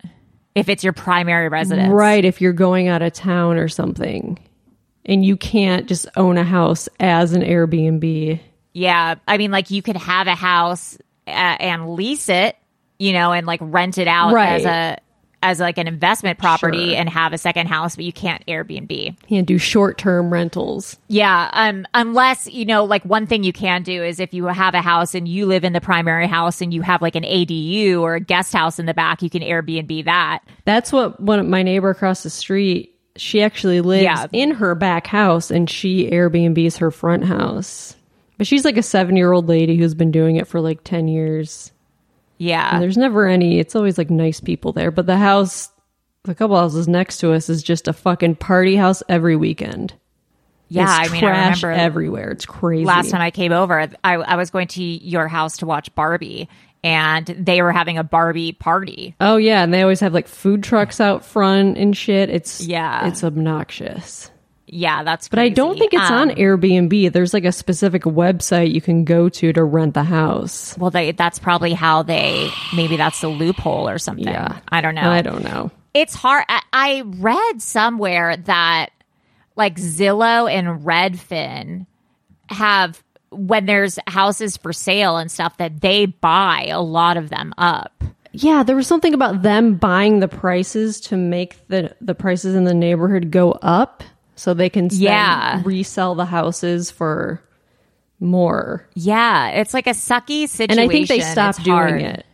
If 0.55 0.69
it's 0.69 0.83
your 0.83 0.93
primary 0.93 1.49
residence. 1.49 1.91
Right, 1.91 2.25
if 2.25 2.41
you're 2.41 2.53
going 2.53 2.87
out 2.87 3.03
of 3.03 3.13
town 3.13 3.57
or 3.57 3.67
something. 3.67 4.39
And 5.05 5.23
you 5.23 5.37
can't 5.37 5.87
just 5.87 6.07
own 6.15 6.37
a 6.37 6.43
house 6.43 6.89
as 6.99 7.33
an 7.33 7.41
Airbnb. 7.41 8.39
Yeah, 8.73 9.15
I 9.27 9.37
mean, 9.37 9.51
like 9.51 9.69
you 9.69 9.83
could 9.83 9.97
have 9.97 10.25
a 10.25 10.35
house 10.35 10.97
uh, 11.27 11.29
and 11.59 11.95
lease 11.95 12.29
it, 12.29 12.55
you 12.99 13.13
know, 13.13 13.31
and 13.31 13.45
like 13.47 13.59
rent 13.61 13.97
it 13.97 14.07
out 14.07 14.33
Right. 14.33 14.53
as 14.53 14.65
a 14.65 14.97
as 15.45 15.59
like 15.59 15.77
an 15.77 15.89
investment 15.89 16.39
property 16.39 16.91
Sure. 16.91 16.95
and 16.97 17.09
have 17.09 17.33
a 17.33 17.37
second 17.37 17.67
house, 17.67 17.97
but 17.97 18.05
you 18.05 18.13
can't 18.13 18.45
Airbnb. 18.45 18.89
You 18.89 19.13
Can't 19.27 19.45
do 19.45 19.57
short 19.57 19.97
term 19.97 20.31
rentals. 20.31 20.95
Yeah, 21.09 21.49
um, 21.51 21.85
unless 21.93 22.47
you 22.47 22.63
know, 22.63 22.85
like 22.85 23.03
one 23.03 23.27
thing 23.27 23.43
you 23.43 23.51
can 23.51 23.83
do 23.83 24.01
is 24.01 24.21
if 24.21 24.33
you 24.33 24.45
have 24.45 24.73
a 24.73 24.81
house 24.81 25.13
and 25.13 25.27
you 25.27 25.45
live 25.45 25.65
in 25.65 25.73
the 25.73 25.81
primary 25.81 26.27
house 26.27 26.61
and 26.61 26.73
you 26.73 26.81
have 26.81 27.01
like 27.01 27.15
an 27.15 27.23
ADU 27.25 27.99
or 27.99 28.15
a 28.15 28.19
guest 28.21 28.53
house 28.53 28.79
in 28.79 28.85
the 28.85 28.93
back, 28.93 29.21
you 29.21 29.29
can 29.29 29.41
Airbnb 29.41 30.05
that. 30.05 30.39
That's 30.63 30.93
what 30.93 31.19
one 31.19 31.39
of 31.39 31.45
my 31.45 31.61
neighbor 31.61 31.89
across 31.89 32.23
the 32.23 32.29
street, 32.29 32.95
she 33.17 33.41
actually 33.43 33.81
lives 33.81 34.03
Yeah. 34.03 34.27
in 34.31 34.51
her 34.51 34.75
back 34.75 35.07
house 35.07 35.51
and 35.51 35.69
she 35.69 36.09
Airbnbs 36.09 36.77
her 36.77 36.89
front 36.89 37.25
house. 37.25 37.97
But 38.37 38.47
she's 38.47 38.65
like 38.65 38.77
a 38.77 38.83
seven 38.83 39.15
year 39.15 39.31
old 39.31 39.47
lady 39.47 39.77
who's 39.77 39.93
been 39.93 40.11
doing 40.11 40.35
it 40.37 40.47
for 40.47 40.59
like 40.59 40.83
10 40.83 41.07
years. 41.07 41.71
Yeah, 42.39 42.73
And 42.73 42.81
there's 42.83 42.97
never 42.97 43.27
any, 43.27 43.59
it's 43.59 43.75
always 43.75 43.97
like 43.97 44.09
nice 44.09 44.39
people 44.41 44.73
there. 44.73 44.91
But 44.91 45.05
the 45.05 45.17
house, 45.17 45.69
the 46.23 46.35
couple 46.35 46.57
houses 46.57 46.87
next 46.87 47.19
to 47.19 47.31
us, 47.31 47.47
is 47.47 47.63
just 47.63 47.87
a 47.87 47.93
fucking 47.93 48.35
party 48.35 48.75
house 48.75 49.01
every 49.07 49.35
weekend. 49.35 49.93
yeah. 50.67 51.01
It's 51.03 51.09
I 51.11 51.13
mean, 51.13 51.23
I 51.23 51.29
remember 51.29 51.71
everywhere. 51.71 52.31
It's 52.31 52.45
crazy. 52.45 52.85
last 52.85 53.11
time 53.11 53.21
I 53.21 53.31
came 53.31 53.51
over, 53.53 53.87
I, 54.03 54.15
I 54.15 54.35
was 54.35 54.49
going 54.49 54.67
to 54.69 54.83
your 54.83 55.27
house 55.27 55.57
to 55.57 55.65
watch 55.67 55.93
Barbie, 55.95 56.49
and 56.83 57.25
they 57.27 57.61
were 57.61 57.71
having 57.71 57.97
a 57.97 58.03
Barbie 58.03 58.51
party. 58.51 59.15
Oh 59.21 59.37
yeah, 59.37 59.63
and 59.63 59.73
they 59.73 59.81
always 59.83 59.99
have 60.01 60.13
like 60.13 60.27
food 60.27 60.63
trucks 60.63 60.99
out 60.99 61.23
front 61.23 61.77
and 61.77 61.95
shit. 61.95 62.29
It's 62.29 62.59
Yeah. 62.61 63.07
it's 63.07 63.23
obnoxious. 63.23 64.31
Yeah, 64.73 65.03
that's. 65.03 65.27
But 65.29 65.39
I 65.39 65.49
don't 65.49 65.77
think 65.77 65.93
it's 65.93 66.09
Um, 66.09 66.29
on 66.29 66.29
Airbnb. 66.31 67.13
There's 67.13 67.33
like 67.33 67.45
a 67.45 67.51
specific 67.51 68.03
website 68.03 68.73
you 68.73 68.81
can 68.81 69.03
go 69.05 69.29
to 69.29 69.53
to 69.53 69.63
rent 69.63 69.93
the 69.93 70.03
house. 70.03 70.75
Well, 70.77 70.89
they, 70.89 71.11
that's 71.11 71.37
probably 71.37 71.73
how 71.73 72.03
they. 72.03 72.49
Maybe 72.75 72.97
that's 72.97 73.21
the 73.21 73.27
loophole 73.27 73.87
or 73.87 73.99
something. 73.99 74.27
Yeah. 74.27 74.59
I 74.69 74.81
don't 74.81 74.95
know. 74.95 75.09
I 75.09 75.21
don't 75.21 75.43
know. 75.43 75.71
It's 75.93 76.15
hard. 76.15 76.45
I, 76.49 76.61
I 76.73 77.03
read 77.05 77.61
somewhere 77.61 78.35
that 78.37 78.89
like 79.55 79.75
Zillow 79.75 80.51
and 80.51 80.81
Redfin 80.83 81.85
have 82.49 83.03
when 83.29 83.65
there's 83.65 83.99
houses 84.07 84.57
for 84.57 84.73
sale 84.73 85.17
and 85.17 85.31
stuff 85.31 85.57
that 85.57 85.81
they 85.81 86.07
buy 86.07 86.67
a 86.71 86.81
lot 86.81 87.17
of 87.17 87.29
them 87.29 87.53
up. 87.57 88.03
Yeah, 88.31 88.63
there 88.63 88.75
was 88.75 88.87
something 88.87 89.13
about 89.13 89.43
them 89.43 89.75
buying 89.75 90.19
the 90.19 90.27
prices 90.27 90.99
to 91.01 91.17
make 91.17 91.67
the 91.67 91.95
the 92.01 92.15
prices 92.15 92.55
in 92.55 92.63
the 92.63 92.73
neighborhood 92.73 93.29
go 93.29 93.51
up 93.51 94.03
so 94.35 94.53
they 94.53 94.69
can 94.69 94.89
Yeah. 94.91 95.61
resell 95.65 96.15
the 96.15 96.25
houses 96.25 96.89
for 96.91 97.41
more. 98.19 98.87
Yeah, 98.95 99.49
it's 99.49 99.73
like 99.73 99.87
a 99.87 99.91
sucky 99.91 100.47
situation. 100.47 100.79
And 100.79 100.79
I 100.79 100.87
think 100.91 101.07
they 101.07 101.17
It's 101.19 101.31
stopped 101.31 101.65
hard. 101.67 101.89
doing 101.89 102.05
it. 102.05 102.25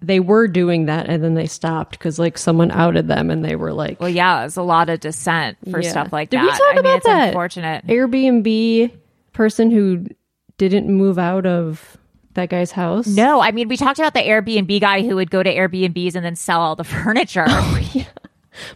They 0.00 0.18
were 0.20 0.48
doing 0.48 0.86
that 0.86 1.08
and 1.08 1.22
then 1.22 1.34
they 1.34 1.46
stopped 1.46 1.92
because 1.92 2.18
like 2.18 2.36
someone 2.36 2.70
outed 2.72 3.06
them 3.06 3.30
and 3.30 3.44
they 3.44 3.54
were 3.54 3.72
like 3.72 4.00
Well, 4.00 4.08
yeah, 4.08 4.40
there's 4.40 4.56
a 4.56 4.62
lot 4.62 4.88
of 4.88 4.98
dissent 5.00 5.56
for 5.70 5.80
Yeah. 5.80 5.90
stuff 5.90 6.12
like 6.12 6.30
Did 6.30 6.38
that. 6.40 6.42
Did 6.42 6.46
we 6.46 6.50
talk 6.52 6.60
I 6.62 6.70
mean, 6.72 6.78
about 6.80 6.96
it's 6.96 7.06
that 7.06 7.26
unfortunate. 7.28 7.86
Airbnb 7.86 8.90
person 9.32 9.70
who 9.70 10.06
didn't 10.58 10.88
move 10.88 11.18
out 11.18 11.46
of 11.46 11.96
that 12.34 12.48
guy's 12.48 12.72
house? 12.72 13.06
No, 13.06 13.40
I 13.40 13.52
mean, 13.52 13.68
we 13.68 13.76
talked 13.76 13.98
about 13.98 14.14
the 14.14 14.20
Airbnb 14.20 14.80
guy 14.80 15.02
who 15.02 15.14
would 15.16 15.30
go 15.30 15.42
to 15.42 15.54
Airbnbs 15.54 16.14
and 16.16 16.24
then 16.24 16.34
sell 16.36 16.60
all 16.60 16.74
the 16.76 16.84
furniture. 16.84 17.44
Oh, 17.48 17.80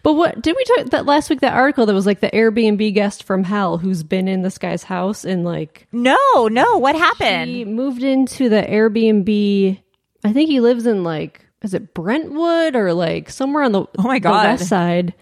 But 0.02 0.14
what 0.14 0.40
did 0.40 0.56
we 0.56 0.64
talk 0.64 0.86
that 0.90 1.06
last 1.06 1.28
week? 1.30 1.40
That 1.40 1.54
article 1.54 1.86
that 1.86 1.94
was 1.94 2.06
like 2.06 2.20
the 2.20 2.30
Airbnb 2.30 2.94
guest 2.94 3.22
from 3.24 3.44
hell 3.44 3.78
who's 3.78 4.02
been 4.02 4.26
in 4.28 4.42
this 4.42 4.58
guy's 4.58 4.82
house 4.84 5.24
and 5.24 5.44
like 5.44 5.86
no, 5.92 6.48
no, 6.50 6.78
what 6.78 6.94
happened? 6.96 7.50
he 7.50 7.64
moved 7.64 8.02
into 8.02 8.48
the 8.48 8.62
Airbnb. 8.62 9.80
I 10.24 10.32
think 10.32 10.48
he 10.48 10.60
lives 10.60 10.86
in 10.86 11.04
like 11.04 11.42
is 11.62 11.74
it 11.74 11.94
Brentwood 11.94 12.76
or 12.76 12.92
like 12.94 13.28
somewhere 13.30 13.64
on 13.64 13.72
the 13.72 13.84
Oh 13.98 14.02
my 14.02 14.18
God. 14.18 14.44
west 14.44 14.68
side. 14.68 15.14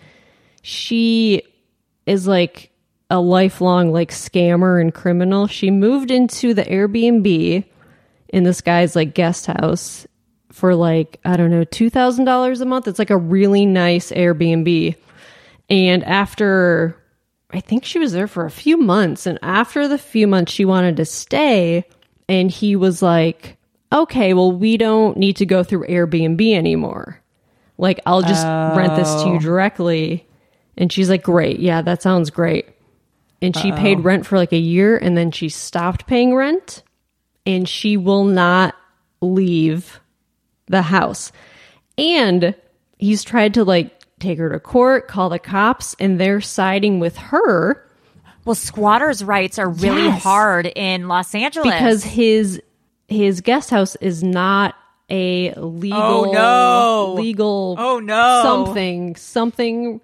She 0.62 1.42
is 2.06 2.26
like 2.26 2.70
a 3.11 3.18
lifelong 3.20 3.92
like 3.92 4.11
scammer 4.11 4.80
and 4.80 4.92
criminal. 4.94 5.46
She 5.46 5.70
moved 5.70 6.11
into 6.11 6.54
the 6.54 6.64
Airbnb 6.64 7.64
in 8.28 8.42
this 8.44 8.61
guy's 8.61 8.96
like 8.96 9.14
guest 9.14 9.46
house 9.46 10.06
for 10.54 10.76
like 10.76 11.18
I 11.25 11.37
don't 11.37 11.50
know 11.50 11.64
two 11.64 11.90
thousand 11.90 12.26
dollars 12.26 12.61
a 12.61 12.64
month. 12.64 12.87
It's 12.87 13.00
like 13.00 13.11
a 13.11 13.16
really 13.16 13.66
nice 13.66 14.12
Airbnb. 14.12 14.94
And 15.68 16.04
after 16.04 16.96
I 17.50 17.58
think 17.58 17.84
she 17.84 17.99
was 17.99 18.12
there 18.12 18.28
for 18.28 18.46
a 18.46 18.50
few 18.50 18.76
months, 18.76 19.26
and 19.26 19.38
after 19.42 19.88
the 19.88 19.99
few 19.99 20.28
months, 20.28 20.52
she 20.52 20.64
wanted 20.64 20.96
to 20.99 21.04
stay, 21.04 21.84
and 22.28 22.52
he 22.52 22.76
was 22.76 23.02
like, 23.02 23.56
"Okay, 23.92 24.32
well, 24.32 24.52
we 24.52 24.76
don't 24.76 25.16
need 25.16 25.37
to 25.37 25.46
go 25.46 25.64
through 25.64 25.88
Airbnb 25.88 26.54
anymore. 26.54 27.20
Like, 27.76 27.99
I'll 28.06 28.23
just 28.23 28.46
rent 28.46 28.94
this 28.94 29.12
to 29.23 29.28
you 29.30 29.37
oh. 29.37 29.40
directly." 29.40 30.25
And 30.76 30.92
she's 30.92 31.11
like, 31.11 31.25
"Great, 31.25 31.58
yeah, 31.58 31.82
that 31.82 32.00
sounds 32.00 32.30
great." 32.30 32.68
And 33.42 33.56
she 33.56 33.73
paid 33.73 34.04
rent 34.04 34.25
for 34.25 34.37
like 34.37 34.52
a 34.52 34.56
year, 34.56 34.96
and 34.96 35.16
then 35.16 35.32
she 35.32 35.49
stopped 35.49 36.06
paying 36.06 36.32
rent, 36.34 36.84
and 37.44 37.68
she 37.68 37.96
will 37.96 38.25
not 38.25 38.76
leave 39.20 40.00
the 40.66 40.83
house. 40.83 41.33
And 41.99 42.54
he's 42.99 43.23
tried 43.25 43.54
to 43.54 43.64
like 43.64 43.92
take 44.18 44.38
her 44.38 44.50
to 44.50 44.61
court, 44.61 45.09
call 45.09 45.28
the 45.28 45.38
cops, 45.38 45.94
and 46.00 46.18
they're 46.21 46.40
siding 46.40 46.99
with 47.00 47.16
her 47.16 47.80
Well, 48.44 48.54
squatters' 48.54 49.23
rights 49.25 49.59
are 49.59 49.68
really 49.68 50.04
Yes. 50.04 50.23
hard 50.23 50.66
in 50.66 51.09
Los 51.09 51.35
Angeles 51.35 51.64
because 51.73 52.04
his 52.04 52.61
his 53.09 53.40
guest 53.42 53.71
house 53.71 53.97
is 53.97 54.23
not 54.23 54.75
a 55.11 55.52
legal 55.54 56.00
Oh, 56.00 56.33
no. 56.33 57.14
legal 57.21 57.76
Oh, 57.78 57.99
no. 58.00 58.40
something 58.42 59.14
something 59.16 60.00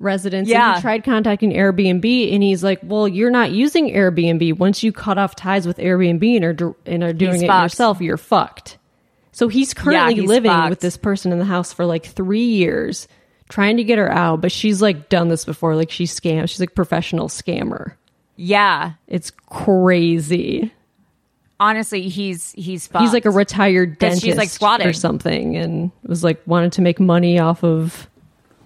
residence 0.00 0.46
and 0.48 0.52
Yeah. 0.52 0.74
he 0.76 0.80
tried 0.80 1.04
contacting 1.04 1.52
Airbnb 1.52 2.34
and 2.34 2.42
he's 2.42 2.64
like 2.64 2.80
well 2.82 3.06
you're 3.06 3.30
not 3.30 3.50
using 3.52 3.90
Airbnb 3.92 4.58
once 4.58 4.82
you 4.82 4.90
cut 4.92 5.18
off 5.18 5.36
ties 5.36 5.66
with 5.66 5.76
Airbnb 5.78 6.36
and 6.36 6.44
are, 6.62 6.74
and 6.86 7.04
are 7.04 7.12
doing 7.12 7.34
He's 7.34 7.42
it 7.42 7.46
fucked. 7.46 7.62
yourself 7.74 8.00
you're 8.00 8.16
fucked 8.16 8.78
So 9.40 9.48
he's 9.48 9.72
currently 9.72 10.16
he's 10.16 10.28
living 10.28 10.50
fucked. 10.50 10.68
with 10.68 10.80
this 10.80 10.98
person 10.98 11.32
in 11.32 11.38
the 11.38 11.46
house 11.46 11.72
for 11.72 11.86
like 11.86 12.04
three 12.04 12.44
years, 12.44 13.08
trying 13.48 13.78
to 13.78 13.84
get 13.84 13.96
her 13.96 14.12
out. 14.12 14.42
But 14.42 14.52
she's 14.52 14.82
like 14.82 15.08
done 15.08 15.28
this 15.28 15.46
before. 15.46 15.74
Like 15.76 15.90
she's 15.90 16.14
scam. 16.14 16.46
She's 16.46 16.60
like 16.60 16.74
professional 16.74 17.28
scammer. 17.28 17.94
Yeah. 18.36 18.92
It's 19.06 19.30
crazy. 19.46 20.74
Honestly, 21.58 22.10
he's 22.10 22.52
he's 22.52 22.86
fucked. 22.86 23.02
He's 23.02 23.14
like 23.14 23.24
a 23.24 23.30
retired 23.30 23.98
dentist 23.98 24.22
she's, 24.22 24.36
like, 24.36 24.50
squatting. 24.50 24.86
or 24.86 24.92
something, 24.92 25.56
and 25.56 25.90
was 26.02 26.22
like 26.22 26.46
wanted 26.46 26.72
to 26.72 26.82
make 26.82 27.00
money 27.00 27.38
off 27.38 27.64
of 27.64 28.09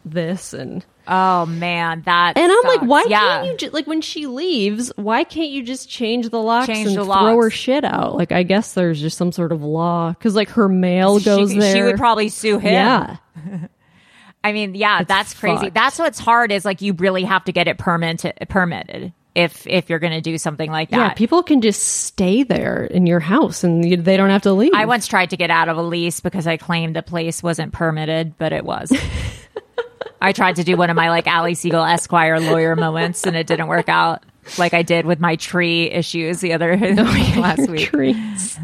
this 0.05 0.53
and. 0.53 0.85
Oh 1.07 1.45
man, 1.45 2.03
that 2.07 2.39
And 2.39 2.51
I'm 2.51 2.63
like, 2.65 2.81
why 2.89 3.05
yeah. 3.09 3.19
can't 3.19 3.47
you 3.47 3.57
just 3.59 3.75
like 3.75 3.87
when 3.87 4.01
she 4.01 4.27
leaves? 4.27 4.91
Why 4.97 5.25
can't 5.25 5.51
you 5.51 5.63
just 5.63 5.89
change 5.89 6.31
the 6.31 6.41
locks 6.41 6.67
Change 6.67 6.89
and 6.89 6.97
the 6.97 7.05
throw 7.05 7.37
her 7.37 7.51
shit 7.51 7.85
out? 7.85 8.17
Like, 8.17 8.33
I 8.33 8.43
guess 8.43 8.73
there's 8.73 9.01
just 9.01 9.19
some 9.19 9.31
sort 9.31 9.53
of 9.53 9.63
law 9.63 10.11
because 10.11 10.35
like 10.35 10.49
her 10.51 10.69
mail 10.69 11.21
goes 11.21 11.53
she, 11.53 11.59
there. 11.59 11.75
She 11.75 11.83
would 11.83 11.97
probably 11.97 12.31
sue 12.31 12.59
him. 12.59 12.73
yeah, 12.73 13.17
I 14.45 14.53
mean, 14.53 14.75
yeah, 14.75 15.05
that's 15.05 15.35
crazy. 15.35 15.65
fucked. 15.65 15.75
That's 15.75 15.99
what's 15.99 16.19
hard 16.19 16.53
is 16.53 16.65
like 16.65 16.81
you 16.81 16.93
really 16.95 17.25
have 17.25 17.45
to 17.45 17.53
get 17.53 17.69
it 17.69 17.79
permitted 17.79 18.35
permitted 18.49 19.13
if 19.35 19.67
if 19.67 19.91
you're 19.91 19.99
going 19.99 20.13
to 20.13 20.21
do 20.21 20.39
something 20.39 20.71
like 20.71 20.91
that. 20.91 20.97
yeah. 20.97 21.15
People 21.15 21.43
can 21.43 21.61
just 21.61 21.83
stay 21.83 22.43
there 22.43 22.85
in 22.85 23.07
your 23.07 23.21
house 23.21 23.65
and 23.65 23.89
you, 23.89 23.97
they 23.97 24.17
don't 24.17 24.31
have 24.31 24.43
to 24.43 24.53
leave. 24.53 24.73
I 24.75 24.85
once 24.87 25.07
tried 25.07 25.31
to 25.31 25.37
get 25.37 25.51
out 25.51 25.69
of 25.69 25.77
a 25.77 25.83
lease 25.83 26.21
because 26.21 26.47
I 26.47 26.57
claimed 26.57 26.95
the 26.95 27.03
place 27.03 27.43
wasn't 27.43 27.73
permitted, 27.73 28.39
but 28.39 28.53
it 28.53 28.65
was. 28.65 28.93
I 30.21 30.33
tried 30.33 30.57
to 30.57 30.65
do 30.65 30.77
one 30.77 30.91
of 30.91 30.97
my 30.97 31.11
like 31.11 31.27
Ali 31.27 31.55
Siegel 31.55 31.85
Esquire 31.85 32.41
lawyer 32.41 32.77
moments, 32.77 33.25
and 33.27 33.37
it 33.37 33.47
didn't 33.47 33.69
work 33.69 33.89
out. 33.89 34.23
Like 34.59 34.75
I 34.75 34.83
did 34.83 35.07
with 35.07 35.21
my 35.21 35.37
tree 35.37 35.91
issues 35.91 36.41
the 36.41 36.53
other 36.53 36.77
last 36.79 37.69
week. 37.71 37.89
trees. 37.89 38.59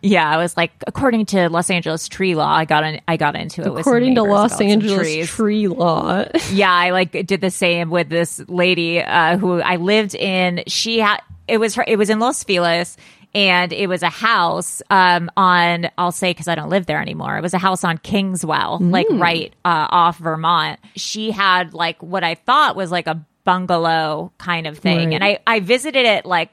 Yeah, 0.00 0.28
I 0.28 0.36
was 0.36 0.56
like, 0.56 0.70
according 0.86 1.26
to 1.26 1.48
Los 1.48 1.70
Angeles 1.70 2.08
tree 2.08 2.34
law, 2.34 2.54
I 2.54 2.66
got 2.66 2.84
in, 2.84 3.00
I 3.08 3.16
got 3.16 3.34
into 3.34 3.62
it. 3.62 3.72
with 3.72 3.80
According 3.80 4.14
to 4.16 4.22
Los 4.22 4.60
Angeles 4.60 5.28
tree 5.28 5.66
law, 5.66 6.24
yeah, 6.52 6.72
I 6.72 6.90
like 6.90 7.12
did 7.26 7.40
the 7.40 7.50
same 7.50 7.90
with 7.90 8.10
this 8.10 8.40
lady 8.48 9.00
uh, 9.00 9.38
who 9.38 9.60
I 9.60 9.76
lived 9.76 10.14
in. 10.14 10.62
She 10.66 11.00
had 11.00 11.20
it 11.46 11.58
was 11.58 11.74
her. 11.74 11.84
It 11.86 11.96
was 11.96 12.10
in 12.10 12.20
Los 12.20 12.42
Feliz, 12.44 12.96
and 13.34 13.72
it 13.72 13.88
was 13.88 14.02
a 14.02 14.10
house 14.10 14.82
um, 14.90 15.30
on. 15.36 15.88
I'll 15.98 16.12
say 16.12 16.30
because 16.30 16.48
I 16.48 16.54
don't 16.54 16.70
live 16.70 16.86
there 16.86 17.00
anymore. 17.00 17.36
It 17.36 17.42
was 17.42 17.54
a 17.54 17.58
house 17.58 17.84
on 17.84 17.98
Kingswell, 17.98 18.78
like 18.80 19.06
right 19.10 19.52
uh, 19.64 19.86
off 19.90 20.18
Vermont. 20.18 20.78
She 20.96 21.30
had 21.30 21.74
like 21.74 22.02
what 22.02 22.22
I 22.24 22.34
thought 22.36 22.76
was 22.76 22.90
like 22.90 23.06
a 23.06 23.24
bungalow 23.44 24.32
kind 24.38 24.66
of 24.66 24.78
thing, 24.78 25.08
Right. 25.08 25.14
and 25.14 25.24
I 25.24 25.38
I 25.46 25.60
visited 25.60 26.06
it 26.06 26.24
like 26.26 26.50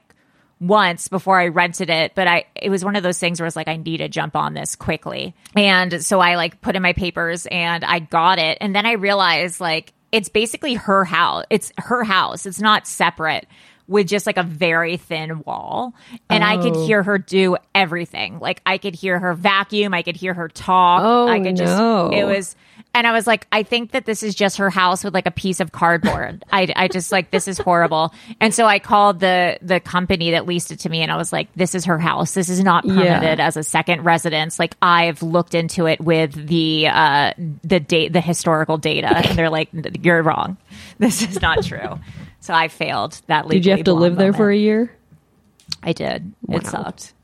once 0.60 1.08
before 1.08 1.40
I 1.40 1.48
rented 1.48 1.90
it, 1.90 2.14
but 2.14 2.28
I 2.28 2.44
it 2.54 2.70
was 2.70 2.84
one 2.84 2.94
of 2.96 3.02
those 3.02 3.18
things 3.18 3.40
where 3.40 3.46
it's 3.46 3.56
like 3.56 3.68
I 3.68 3.76
need 3.76 3.96
to 3.98 4.08
jump 4.08 4.36
on 4.36 4.54
this 4.54 4.76
quickly. 4.76 5.34
And 5.56 6.04
so 6.04 6.20
I 6.20 6.36
like 6.36 6.60
put 6.60 6.76
in 6.76 6.82
my 6.82 6.92
papers 6.92 7.46
and 7.46 7.84
I 7.84 7.98
got 7.98 8.38
it. 8.38 8.58
And 8.60 8.74
then 8.74 8.86
I 8.86 8.92
realized 8.92 9.60
like 9.60 9.92
it's 10.12 10.28
basically 10.28 10.74
her 10.74 11.04
house. 11.04 11.44
It's 11.50 11.72
her 11.78 12.04
house. 12.04 12.46
It's 12.46 12.60
not 12.60 12.86
separate 12.86 13.46
with 13.88 14.06
just 14.08 14.26
like 14.26 14.36
a 14.36 14.42
very 14.42 14.96
thin 14.96 15.42
wall. 15.44 15.94
And 16.30 16.42
I 16.44 16.56
could 16.56 16.76
Oh. 16.76 16.86
hear 16.86 17.02
her 17.02 17.18
do 17.18 17.56
everything. 17.74 18.38
Like 18.38 18.62
I 18.64 18.78
could 18.78 18.94
hear 18.94 19.18
her 19.18 19.34
vacuum, 19.34 19.92
I 19.94 20.02
could 20.02 20.16
hear 20.16 20.34
her 20.34 20.48
talk. 20.48 21.02
Oh, 21.04 21.28
I 21.28 21.40
could 21.40 21.56
just 21.56 21.76
no. 21.76 22.10
it 22.10 22.24
was 22.24 22.56
and 22.94 23.06
I 23.06 23.12
was 23.12 23.26
like, 23.26 23.46
I 23.50 23.62
think 23.62 23.92
that 23.92 24.04
this 24.04 24.22
is 24.22 24.34
just 24.34 24.58
her 24.58 24.68
house 24.68 25.02
with 25.02 25.14
like 25.14 25.24
a 25.26 25.30
piece 25.30 25.60
of 25.60 25.72
cardboard. 25.72 26.44
I, 26.52 26.70
I 26.76 26.88
just 26.88 27.10
like 27.10 27.30
this 27.30 27.48
is 27.48 27.56
horrible. 27.58 28.12
And 28.38 28.54
so 28.54 28.66
I 28.66 28.78
called 28.80 29.20
the 29.20 29.58
the 29.62 29.80
company 29.80 30.32
that 30.32 30.46
leased 30.46 30.70
it 30.72 30.80
to 30.80 30.88
me, 30.90 31.00
and 31.00 31.10
I 31.10 31.16
was 31.16 31.32
like, 31.32 31.48
this 31.54 31.74
is 31.74 31.86
her 31.86 31.98
house. 31.98 32.34
This 32.34 32.48
is 32.50 32.62
not 32.62 32.84
Yeah. 32.84 32.94
permitted 33.18 33.40
as 33.40 33.56
a 33.56 33.62
second 33.62 34.04
residence. 34.04 34.58
Like 34.58 34.76
I've 34.82 35.22
looked 35.22 35.54
into 35.54 35.86
it 35.86 36.00
with 36.02 36.32
the 36.48 36.88
uh 36.88 37.32
the 37.64 37.80
date 37.80 38.12
the 38.12 38.20
historical 38.20 38.76
data, 38.78 39.08
and 39.16 39.38
they're 39.38 39.50
like, 39.50 39.68
you're 40.02 40.22
wrong. 40.22 40.56
This 40.98 41.22
is 41.22 41.40
not 41.40 41.64
true. 41.64 41.98
So 42.42 42.52
I 42.52 42.66
failed 42.66 43.20
that. 43.28 43.48
did 43.48 43.64
you 43.64 43.70
have 43.70 43.84
to 43.84 43.94
live 43.94 44.16
blonde 44.16 44.20
there 44.20 44.32
for 44.32 44.50
a 44.50 44.56
year? 44.56 44.92
I 45.82 45.92
did. 45.92 46.32
It 46.48 46.66
sucked. 46.66 47.14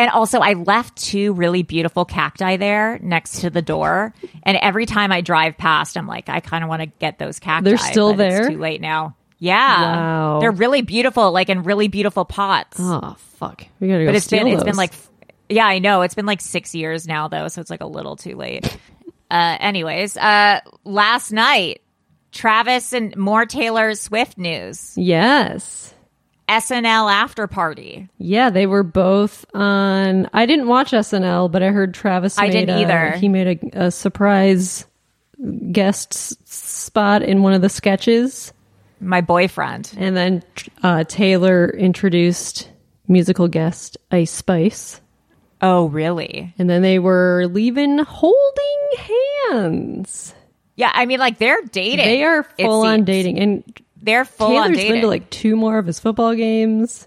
And 0.00 0.10
also, 0.10 0.40
I 0.40 0.54
left 0.54 0.96
two 0.96 1.32
really 1.32 1.62
beautiful 1.62 2.04
cacti 2.04 2.56
there 2.56 2.98
next 3.00 3.42
to 3.42 3.50
the 3.50 3.62
door. 3.62 4.12
And 4.42 4.56
every 4.56 4.86
time 4.86 5.12
I 5.12 5.20
drive 5.20 5.56
past, 5.56 5.96
I'm 5.96 6.08
like, 6.08 6.28
I 6.28 6.40
kind 6.40 6.64
of 6.64 6.68
want 6.68 6.82
to 6.82 6.86
get 6.86 7.20
those 7.20 7.38
cacti. 7.38 7.70
They're 7.70 7.78
still 7.78 8.14
there? 8.14 8.50
too 8.50 8.58
late 8.58 8.80
now. 8.80 9.14
Yeah. 9.38 9.82
Wow. 9.82 10.40
They're 10.40 10.50
really 10.50 10.82
beautiful, 10.82 11.30
like 11.30 11.48
in 11.48 11.62
really 11.62 11.86
beautiful 11.86 12.24
pots. 12.24 12.78
Oh 12.80 13.14
fuck, 13.36 13.64
we 13.78 13.86
gotta 13.86 14.00
go. 14.00 14.08
but 14.08 14.16
it's 14.16 14.26
been 14.26 14.40
steal 14.40 14.54
it's 14.54 14.64
been 14.64 14.76
like 14.76 14.92
yeah, 15.48 15.66
I 15.66 15.78
know. 15.78 16.02
It's 16.02 16.14
been 16.14 16.26
like 16.26 16.40
six 16.40 16.74
years 16.74 17.06
now 17.06 17.28
though, 17.28 17.46
so 17.48 17.60
it's 17.60 17.70
like 17.70 17.82
a 17.82 17.86
little 17.86 18.16
too 18.16 18.36
late. 18.36 18.76
Uh 19.30 19.56
anyways, 19.60 20.16
uh 20.16 20.60
last 20.84 21.30
night, 21.30 21.82
Travis 22.34 22.92
and 22.92 23.16
more 23.16 23.46
Taylor 23.46 23.94
Swift 23.94 24.36
news. 24.36 24.92
yes. 24.98 25.92
SNL 26.46 27.10
after 27.10 27.46
party. 27.46 28.06
Yeah, 28.18 28.50
they 28.50 28.66
were 28.66 28.82
both 28.82 29.46
on. 29.54 30.28
I 30.34 30.44
didn't 30.44 30.68
watch 30.68 30.90
SNL, 30.90 31.50
but 31.50 31.62
I 31.62 31.68
heard 31.68 31.94
Travis. 31.94 32.38
I 32.38 32.50
didn't 32.50 32.76
a- 32.76 32.80
either. 32.82 33.10
He 33.12 33.30
made 33.30 33.62
a, 33.72 33.84
a 33.86 33.90
surprise 33.90 34.84
guest 35.72 36.12
s- 36.14 36.36
spot 36.44 37.22
in 37.22 37.40
one 37.42 37.54
of 37.54 37.62
the 37.62 37.70
sketches, 37.70 38.52
My 39.00 39.22
boyfriend. 39.22 39.90
and 39.96 40.14
then 40.14 40.42
uh, 40.82 41.04
Taylor 41.04 41.70
introduced 41.70 42.68
musical 43.08 43.48
guest 43.48 43.96
Ice 44.10 44.30
Spice, 44.30 45.00
Oh, 45.62 45.86
really? 45.86 46.52
and 46.58 46.68
then 46.68 46.82
they 46.82 46.98
were 46.98 47.46
leaving 47.50 47.98
holding 48.00 48.90
hands. 49.50 50.34
Yeah, 50.76 50.90
I 50.92 51.06
mean, 51.06 51.18
like 51.20 51.38
they're 51.38 51.62
dating. 51.62 52.04
They 52.04 52.24
are 52.24 52.42
full 52.42 52.82
on 52.84 53.04
dating, 53.04 53.38
and 53.38 53.62
They're 54.02 54.24
full 54.24 54.56
on 54.56 54.64
Taylor's 54.64 54.76
dating. 54.76 54.92
been 54.94 55.00
to 55.02 55.08
like 55.08 55.30
two 55.30 55.56
more 55.56 55.78
of 55.78 55.86
his 55.86 56.00
football 56.00 56.34
games. 56.34 57.06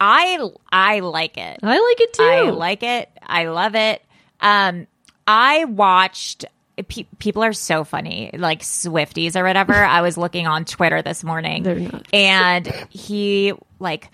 I 0.00 0.38
I 0.70 1.00
like 1.00 1.36
it. 1.36 1.58
I 1.62 1.78
like 1.80 2.00
it 2.00 2.12
too. 2.12 2.22
I 2.22 2.40
like 2.50 2.82
it. 2.84 3.10
I 3.22 3.46
love 3.46 3.74
it. 3.74 4.02
Um, 4.40 4.86
I 5.26 5.64
watched. 5.64 6.44
Pe- 6.88 7.06
people 7.18 7.42
are 7.42 7.52
so 7.52 7.82
funny, 7.82 8.30
like 8.34 8.60
Swifties 8.62 9.34
or 9.34 9.42
whatever. 9.42 9.74
I 9.74 10.00
was 10.02 10.16
looking 10.16 10.46
on 10.46 10.64
Twitter 10.64 11.02
this 11.02 11.24
morning, 11.24 12.00
and 12.12 12.66
he 12.88 13.52
like 13.80 14.10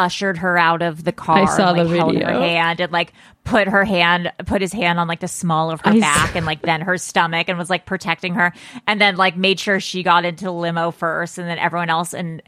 ushered 0.00 0.38
her 0.38 0.56
out 0.56 0.82
of 0.82 1.04
the 1.04 1.12
car. 1.12 1.38
I 1.42 1.44
saw 1.44 1.68
and, 1.68 1.78
like, 1.78 1.88
the 1.88 1.96
held 1.98 2.12
video. 2.14 2.26
her 2.28 2.40
hand 2.40 2.80
and 2.80 2.90
like 2.92 3.12
put 3.44 3.68
her 3.68 3.84
hand, 3.84 4.32
put 4.46 4.60
his 4.62 4.72
hand 4.72 4.98
on 4.98 5.06
like 5.08 5.20
the 5.20 5.28
small 5.28 5.70
of 5.70 5.80
her 5.82 5.90
I 5.90 5.94
saw- 5.94 6.00
back 6.00 6.34
and 6.36 6.46
like 6.46 6.62
then 6.62 6.80
her 6.82 6.96
stomach, 6.98 7.48
and 7.48 7.58
was 7.58 7.70
like 7.70 7.86
protecting 7.86 8.34
her, 8.34 8.52
and 8.86 9.00
then 9.00 9.16
like 9.16 9.36
made 9.36 9.60
sure 9.60 9.78
she 9.80 10.02
got 10.02 10.24
into 10.24 10.44
the 10.46 10.52
limo 10.52 10.90
first, 10.90 11.38
and 11.38 11.48
then 11.48 11.58
everyone 11.58 11.90
else 11.90 12.14
and. 12.14 12.42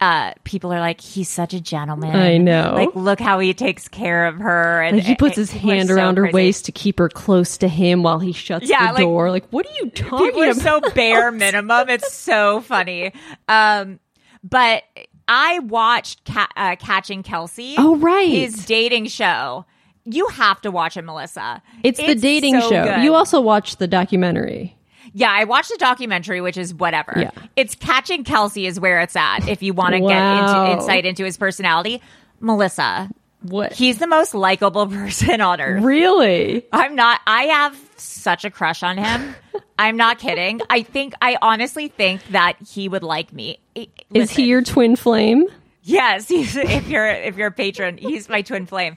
Uh, 0.00 0.32
people 0.42 0.72
are 0.72 0.80
like, 0.80 1.00
he's 1.00 1.28
such 1.28 1.54
a 1.54 1.60
gentleman. 1.60 2.16
I 2.16 2.36
know. 2.36 2.72
Like, 2.74 2.96
look 2.96 3.20
how 3.20 3.38
he 3.38 3.54
takes 3.54 3.86
care 3.86 4.26
of 4.26 4.34
her. 4.38 4.82
And 4.82 4.96
Like 4.96 5.06
he 5.06 5.14
puts 5.14 5.38
and 5.38 5.48
his 5.48 5.54
are 5.54 5.58
hand 5.60 5.88
so 5.90 5.94
around 5.94 6.16
her 6.16 6.24
crazy. 6.24 6.34
waist 6.34 6.64
to 6.64 6.72
keep 6.72 6.98
her 6.98 7.08
close 7.08 7.56
to 7.58 7.68
him 7.68 8.02
while 8.02 8.18
he 8.18 8.32
shuts 8.32 8.68
Yeah, 8.68 8.88
the 8.88 8.94
like- 8.94 9.02
door. 9.04 9.30
Like, 9.30 9.46
what 9.50 9.64
are 9.64 9.72
you 9.80 9.90
talking 9.90 10.26
People 10.26 10.42
are 10.42 10.50
about? 10.50 10.84
so 10.86 10.90
bare 10.92 11.30
minimum. 11.30 11.88
It's 11.88 12.12
so 12.12 12.62
funny. 12.62 13.12
Um, 13.46 14.00
but 14.42 14.82
I 15.28 15.60
watched 15.60 16.24
Ca- 16.24 16.48
uh, 16.56 16.76
Catching 16.76 17.22
Kelce. 17.22 17.74
Oh, 17.78 17.96
right. 17.96 18.28
his 18.28 18.64
dating 18.66 19.06
show. 19.06 19.64
You 20.04 20.26
have 20.28 20.60
to 20.62 20.70
watch 20.70 20.96
it, 20.96 21.02
Melissa. 21.02 21.62
it's, 21.84 21.98
the 22.00 22.14
dating 22.16 22.60
so 22.60 22.70
show. 22.70 22.84
good. 22.84 23.04
You 23.04 23.14
also 23.14 23.40
watched 23.40 23.78
the 23.78 23.86
documentary. 23.86 24.76
Yeah, 25.14 25.30
I 25.30 25.44
watched 25.44 25.68
the 25.70 25.76
documentary, 25.78 26.40
which 26.40 26.56
is 26.56 26.74
whatever. 26.74 27.12
Yeah. 27.16 27.30
It's 27.54 27.74
Catching 27.74 28.24
Kelce 28.24 28.66
is 28.66 28.80
where 28.80 29.00
it's 29.00 29.14
at. 29.14 29.46
If 29.48 29.62
you 29.62 29.74
want 29.74 29.94
to 29.94 30.00
Wow. 30.00 30.08
get 30.08 30.48
into 30.68 30.72
insight 30.80 31.06
into 31.06 31.24
his 31.24 31.36
personality, 31.36 32.00
Melissa, 32.40 33.10
What? 33.42 33.72
he's 33.72 33.98
the 33.98 34.06
most 34.06 34.34
likable 34.34 34.86
person 34.88 35.40
on 35.40 35.60
earth. 35.60 35.82
really? 35.84 36.64
I'm 36.72 36.94
not. 36.96 37.20
I 37.26 37.44
have 37.44 37.78
such 38.02 38.44
a 38.44 38.50
crush 38.50 38.82
on 38.82 38.98
him. 38.98 39.34
I'm 39.78 39.96
not 39.96 40.18
kidding. 40.18 40.60
I 40.70 40.82
think. 40.82 41.14
I 41.22 41.36
honestly 41.42 41.88
think 41.88 42.24
that 42.28 42.56
he 42.66 42.88
would 42.88 43.02
like 43.02 43.32
me. 43.32 43.58
I- 43.76 43.88
Is 44.14 44.30
he 44.30 44.44
your 44.44 44.62
twin 44.62 44.96
flame? 44.96 45.46
Yes. 45.82 46.26
If 46.30 46.88
you're 46.88 47.08
if 47.08 47.36
you're 47.36 47.48
a 47.48 47.52
patron, 47.52 47.96
he's 47.98 48.28
my 48.28 48.42
twin 48.42 48.66
flame. 48.66 48.96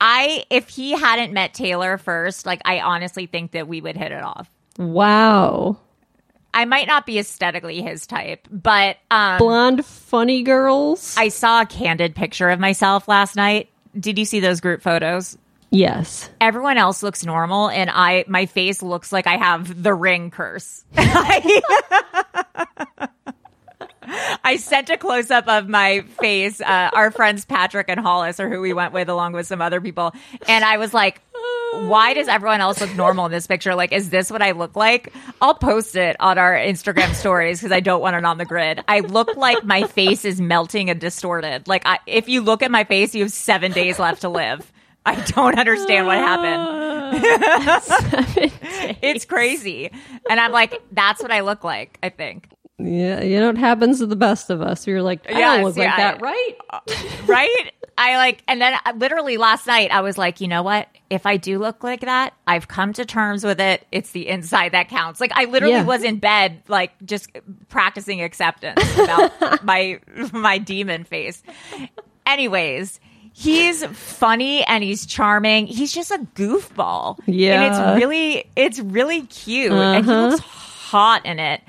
I 0.00 0.44
if 0.50 0.68
he 0.68 0.92
hadn't 0.92 1.32
met 1.32 1.54
Taylor 1.54 1.98
first, 1.98 2.46
like 2.46 2.60
I 2.64 2.80
honestly 2.80 3.26
think 3.26 3.52
that 3.52 3.66
we 3.68 3.80
would 3.80 3.96
hit 3.96 4.12
it 4.12 4.22
off. 4.22 4.50
Wow. 4.78 5.78
I 6.54 6.64
might 6.64 6.86
not 6.86 7.04
be 7.06 7.18
aesthetically 7.18 7.82
his 7.82 8.06
type, 8.06 8.46
but 8.50 8.96
um, 9.10 9.38
Blonde 9.38 9.84
funny 9.84 10.42
girls? 10.42 11.14
I 11.16 11.28
saw 11.28 11.62
a 11.62 11.66
candid 11.66 12.14
picture 12.14 12.48
of 12.50 12.58
myself 12.58 13.06
last 13.06 13.36
night. 13.36 13.68
Did 13.98 14.18
you 14.18 14.24
see 14.24 14.40
those 14.40 14.60
group 14.60 14.82
photos? 14.82 15.36
Yes. 15.70 16.30
everyone 16.40 16.78
else 16.78 17.02
looks 17.02 17.24
normal 17.24 17.68
and 17.68 17.90
i 17.92 18.24
my 18.28 18.46
face 18.46 18.82
looks 18.82 19.12
like 19.12 19.26
i 19.26 19.36
have 19.36 19.82
the 19.82 19.94
ring 19.94 20.30
curse 20.30 20.84
I 24.44 24.56
sent 24.56 24.88
a 24.88 24.96
close 24.96 25.30
up 25.30 25.46
of 25.48 25.68
my 25.68 26.00
face. 26.20 26.62
Uh, 26.62 26.90
our 26.94 27.10
friends 27.10 27.44
Patrick 27.44 27.90
and 27.90 28.00
Hollis 28.00 28.40
are 28.40 28.48
who 28.48 28.62
we 28.62 28.72
went 28.72 28.94
with, 28.94 29.10
along 29.10 29.34
with 29.34 29.46
some 29.46 29.60
other 29.60 29.80
people. 29.82 30.12
And 30.46 30.64
I 30.64 30.78
was 30.78 30.94
like, 30.94 31.20
why 31.72 32.14
does 32.14 32.28
everyone 32.28 32.60
else 32.60 32.80
look 32.80 32.94
normal 32.96 33.26
in 33.26 33.32
this 33.32 33.46
picture? 33.46 33.74
Like, 33.74 33.92
is 33.92 34.10
this 34.10 34.30
what 34.30 34.42
I 34.42 34.52
look 34.52 34.76
like? 34.76 35.12
I'll 35.40 35.54
post 35.54 35.96
it 35.96 36.16
on 36.18 36.38
our 36.38 36.54
Instagram 36.54 37.14
stories 37.14 37.60
because 37.60 37.72
I 37.72 37.80
don't 37.80 38.00
want 38.00 38.16
it 38.16 38.24
on 38.24 38.38
the 38.38 38.44
grid. 38.44 38.82
I 38.88 39.00
look 39.00 39.36
like 39.36 39.64
my 39.64 39.82
face 39.84 40.24
is 40.24 40.40
melting 40.40 40.90
and 40.90 41.00
distorted. 41.00 41.68
Like, 41.68 41.82
I, 41.84 41.98
if 42.06 42.28
you 42.28 42.40
look 42.40 42.62
at 42.62 42.70
my 42.70 42.84
face, 42.84 43.14
you 43.14 43.24
have 43.24 43.32
seven 43.32 43.72
days 43.72 43.98
left 43.98 44.22
to 44.22 44.28
live. 44.28 44.72
I 45.08 45.24
don't 45.26 45.58
understand 45.58 46.06
what 46.06 46.18
happened. 46.18 46.78
it's 49.02 49.24
crazy. 49.24 49.90
And 50.30 50.38
I'm 50.40 50.52
like, 50.52 50.80
that's 50.92 51.22
what 51.22 51.30
I 51.32 51.40
look 51.40 51.64
like, 51.64 51.98
I 52.02 52.08
think. 52.10 52.48
Yeah, 52.78 53.22
you 53.22 53.40
know 53.40 53.48
what 53.48 53.58
happens 53.58 53.98
to 53.98 54.06
the 54.06 54.14
best 54.16 54.50
of 54.50 54.60
us. 54.62 54.86
You're 54.86 55.02
like, 55.02 55.26
I 55.28 55.38
Yes, 55.38 55.56
don't 55.56 55.64
look 55.64 55.76
yeah, 55.76 55.84
like 55.86 55.96
that, 55.96 56.14
I- 56.16 56.18
right? 56.20 56.54
right? 57.28 57.72
I 58.00 58.16
like, 58.16 58.44
and 58.46 58.60
then 58.60 58.78
uh, 58.86 58.92
literally 58.96 59.36
last 59.36 59.66
night, 59.66 59.90
I 59.90 60.02
was 60.02 60.16
like, 60.16 60.40
you 60.40 60.46
know 60.46 60.62
what? 60.62 60.86
If 61.10 61.26
I 61.26 61.36
do 61.36 61.58
look 61.58 61.82
like 61.82 62.02
that, 62.02 62.34
I've 62.46 62.68
come 62.68 62.92
to 62.92 63.04
terms 63.04 63.42
with 63.42 63.58
it. 63.60 63.84
It's 63.90 64.12
the 64.12 64.28
inside 64.28 64.70
that 64.72 64.88
counts. 64.88 65.20
Like, 65.20 65.32
I 65.34 65.46
literally 65.46 65.74
Yeah. 65.74 65.82
was 65.84 66.04
in 66.04 66.18
bed, 66.20 66.62
like, 66.68 66.92
just 67.04 67.30
practicing 67.68 68.22
acceptance 68.22 68.80
about 68.96 69.64
my 69.64 69.98
my 70.32 70.58
demon 70.58 71.02
face. 71.02 71.42
Anyways, 72.24 73.00
he's 73.38 73.84
funny 73.86 74.64
and 74.64 74.82
he's 74.82 75.06
charming. 75.06 75.66
He's 75.66 75.92
just 75.92 76.10
a 76.10 76.18
goofball. 76.34 77.18
and 77.26 77.34
Yeah. 77.36 77.94
it's 77.94 78.00
really, 78.02 78.44
it's 78.56 78.80
really 78.80 79.22
cute, 79.22 79.70
and 79.72 80.04
he 80.04 80.10
uh-huh. 80.10 80.28
looks 80.28 80.40
hot 80.40 81.24
in 81.24 81.38
it. 81.38 81.60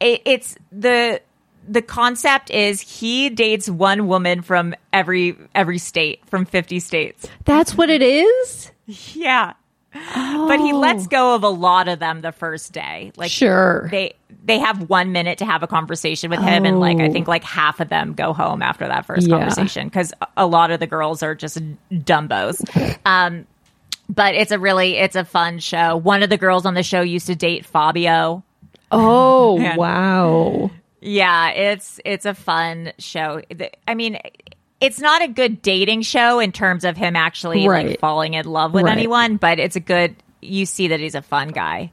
it 0.00 0.22
it's 0.24 0.56
the 0.72 1.20
the 1.68 1.80
concept 1.82 2.50
is 2.50 2.80
he 2.80 3.28
dates 3.30 3.68
one 3.68 4.08
woman 4.08 4.42
from 4.42 4.74
every 4.92 5.36
every 5.54 5.78
state 5.78 6.20
from 6.26 6.44
50 6.44 6.80
states 6.80 7.28
That's 7.44 7.76
what 7.76 7.88
it 7.88 8.02
is? 8.02 8.72
yeah 9.14 9.52
but 9.92 10.58
he 10.60 10.72
lets 10.72 11.06
go 11.06 11.34
of 11.34 11.42
a 11.42 11.48
lot 11.48 11.88
of 11.88 11.98
them 11.98 12.20
the 12.22 12.32
first 12.32 12.72
day 12.72 13.12
like 13.16 13.30
Sure. 13.30 13.88
they 13.90 14.14
they 14.44 14.58
have 14.58 14.88
one 14.88 15.12
minute 15.12 15.38
to 15.38 15.44
have 15.44 15.62
a 15.62 15.66
conversation 15.66 16.30
with 16.30 16.40
him 16.40 16.64
and 16.64 16.80
like 16.80 16.98
i 16.98 17.08
Oh. 17.08 17.12
think 17.12 17.28
like 17.28 17.44
half 17.44 17.78
of 17.80 17.88
them 17.90 18.14
go 18.14 18.32
home 18.32 18.62
after 18.62 18.86
that 18.88 19.04
first 19.06 19.28
Yeah. 19.28 19.38
conversation 19.38 19.88
because 19.88 20.12
a 20.36 20.46
lot 20.46 20.70
of 20.70 20.80
the 20.80 20.86
girls 20.86 21.22
are 21.22 21.34
just 21.34 21.58
dumbos 21.90 22.62
um 23.06 23.46
but 24.08 24.34
it's 24.34 24.50
a 24.50 24.58
really 24.58 24.96
it's 24.96 25.16
a 25.16 25.24
fun 25.24 25.58
show 25.58 25.96
one 25.96 26.22
of 26.22 26.30
the 26.30 26.38
girls 26.38 26.64
on 26.66 26.74
the 26.74 26.82
show 26.82 27.00
used 27.02 27.26
to 27.26 27.34
date 27.36 27.64
fabio 27.66 28.42
Oh, 28.94 29.56
Man. 29.58 29.76
wow. 29.78 30.70
Yeah, 31.00 31.48
it's 31.50 31.98
it's 32.04 32.26
a 32.26 32.34
fun 32.34 32.92
show. 32.98 33.40
I 33.88 33.94
mean, 33.94 34.18
it's 34.82 34.98
not 35.00 35.22
a 35.22 35.28
good 35.28 35.62
dating 35.62 36.02
show 36.02 36.38
in 36.40 36.52
terms 36.52 36.84
of 36.84 36.96
him 36.96 37.16
actually 37.16 37.66
like 37.66 38.00
falling 38.00 38.34
in 38.34 38.44
love 38.46 38.74
with 38.74 38.84
Right. 38.84 38.92
anyone, 38.98 39.36
but 39.36 39.58
it's 39.58 39.76
a 39.76 39.80
good. 39.80 40.14
You 40.42 40.66
see 40.66 40.88
that 40.88 41.00
he's 41.00 41.14
a 41.14 41.22
fun 41.22 41.48
guy. 41.48 41.90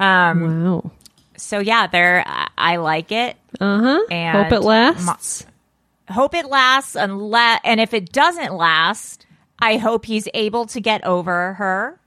Um, 0.00 0.64
Wow. 0.74 0.90
So 1.36 1.58
yeah, 1.58 1.86
there. 1.86 2.24
I, 2.56 2.76
like 2.76 3.10
it. 3.12 3.36
Uh 3.60 3.80
huh. 3.80 4.00
And 4.10 4.38
Hope 4.44 4.52
it 4.52 4.60
lasts. 4.64 5.46
Hope 6.08 6.34
it 6.34 6.46
lasts, 6.46 6.96
unless 6.96 7.60
and 7.64 7.80
if 7.80 7.94
it 7.94 8.12
doesn't 8.12 8.54
last, 8.54 9.26
I 9.58 9.76
hope 9.78 10.04
he's 10.04 10.28
able 10.34 10.66
to 10.66 10.80
get 10.80 11.04
over 11.04 11.54
her, 11.54 11.98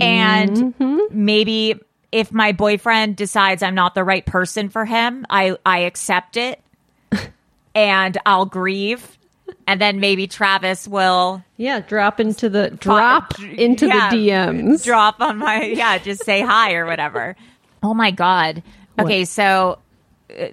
and 0.00 0.74
Mm-hmm. 0.74 0.98
maybe 1.10 1.80
if 2.10 2.30
my 2.32 2.52
boyfriend 2.52 3.16
decides 3.16 3.62
I'm 3.62 3.74
not 3.74 3.94
the 3.94 4.04
right 4.04 4.24
person 4.26 4.68
for 4.68 4.84
him, 4.84 5.24
I 5.30 5.56
I 5.64 5.80
accept 5.80 6.36
it, 6.36 6.60
and 7.74 8.18
I'll 8.26 8.44
grieve, 8.46 9.16
and 9.66 9.80
then 9.80 10.00
maybe 10.00 10.26
Travis 10.26 10.86
will 10.88 11.42
yeah, 11.56 11.80
drop 11.80 12.20
into 12.20 12.48
the 12.48 12.70
drop 12.70 13.38
into 13.40 13.86
yeah, 13.86 14.10
the 14.10 14.16
DMs. 14.28 14.84
drop 14.84 15.20
on 15.20 15.38
my 15.38 15.62
yeah, 15.76 15.98
just 15.98 16.24
say 16.24 16.40
hi 16.40 16.74
or 16.74 16.86
whatever. 16.86 17.36
Oh 17.82 17.94
my 17.94 18.10
god. 18.10 18.62
Okay, 18.98 19.24
so 19.24 19.78
uh, 20.38 20.46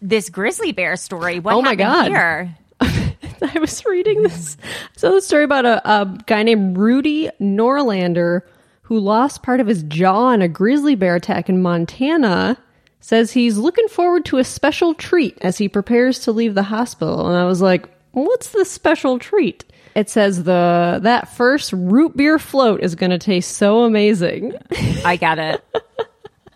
this 0.00 0.28
grizzly 0.30 0.72
bear 0.72 0.96
story. 0.96 1.38
What 1.38 1.54
Oh 1.54 1.62
my 1.62 1.70
happened 1.70 1.78
God. 1.78 2.06
here? 2.08 2.56
I 3.54 3.58
was 3.58 3.84
reading 3.84 4.22
this. 4.22 4.56
So 4.96 5.12
the 5.14 5.20
story 5.20 5.44
about 5.44 5.64
a, 5.64 5.88
a 5.88 6.18
guy 6.26 6.42
named 6.42 6.76
Rudy 6.76 7.30
Norlander 7.40 8.42
who 8.82 8.98
lost 8.98 9.42
part 9.42 9.60
of 9.60 9.66
his 9.66 9.82
jaw 9.84 10.30
in 10.32 10.42
a 10.42 10.48
grizzly 10.48 10.94
bear 10.94 11.14
attack 11.16 11.48
in 11.48 11.62
Montana 11.62 12.56
says 13.00 13.32
he's 13.32 13.58
looking 13.58 13.88
forward 13.88 14.24
to 14.26 14.38
a 14.38 14.44
special 14.44 14.94
treat 14.94 15.36
as 15.40 15.58
he 15.58 15.68
prepares 15.68 16.20
to 16.20 16.32
leave 16.32 16.54
the 16.54 16.62
hospital. 16.64 17.26
And 17.28 17.36
I 17.36 17.44
was 17.44 17.60
like, 17.62 17.88
what's 18.12 18.50
the 18.50 18.64
special 18.64 19.18
treat? 19.18 19.64
It 19.94 20.08
says 20.08 20.44
the 20.44 21.00
that 21.02 21.28
first 21.36 21.72
root 21.72 22.16
beer 22.16 22.38
float 22.38 22.80
is 22.82 22.94
going 22.94 23.10
to 23.10 23.18
taste 23.18 23.56
so 23.56 23.82
amazing. 23.84 24.54
I 25.04 25.16
get 25.16 25.38
it. 25.38 25.62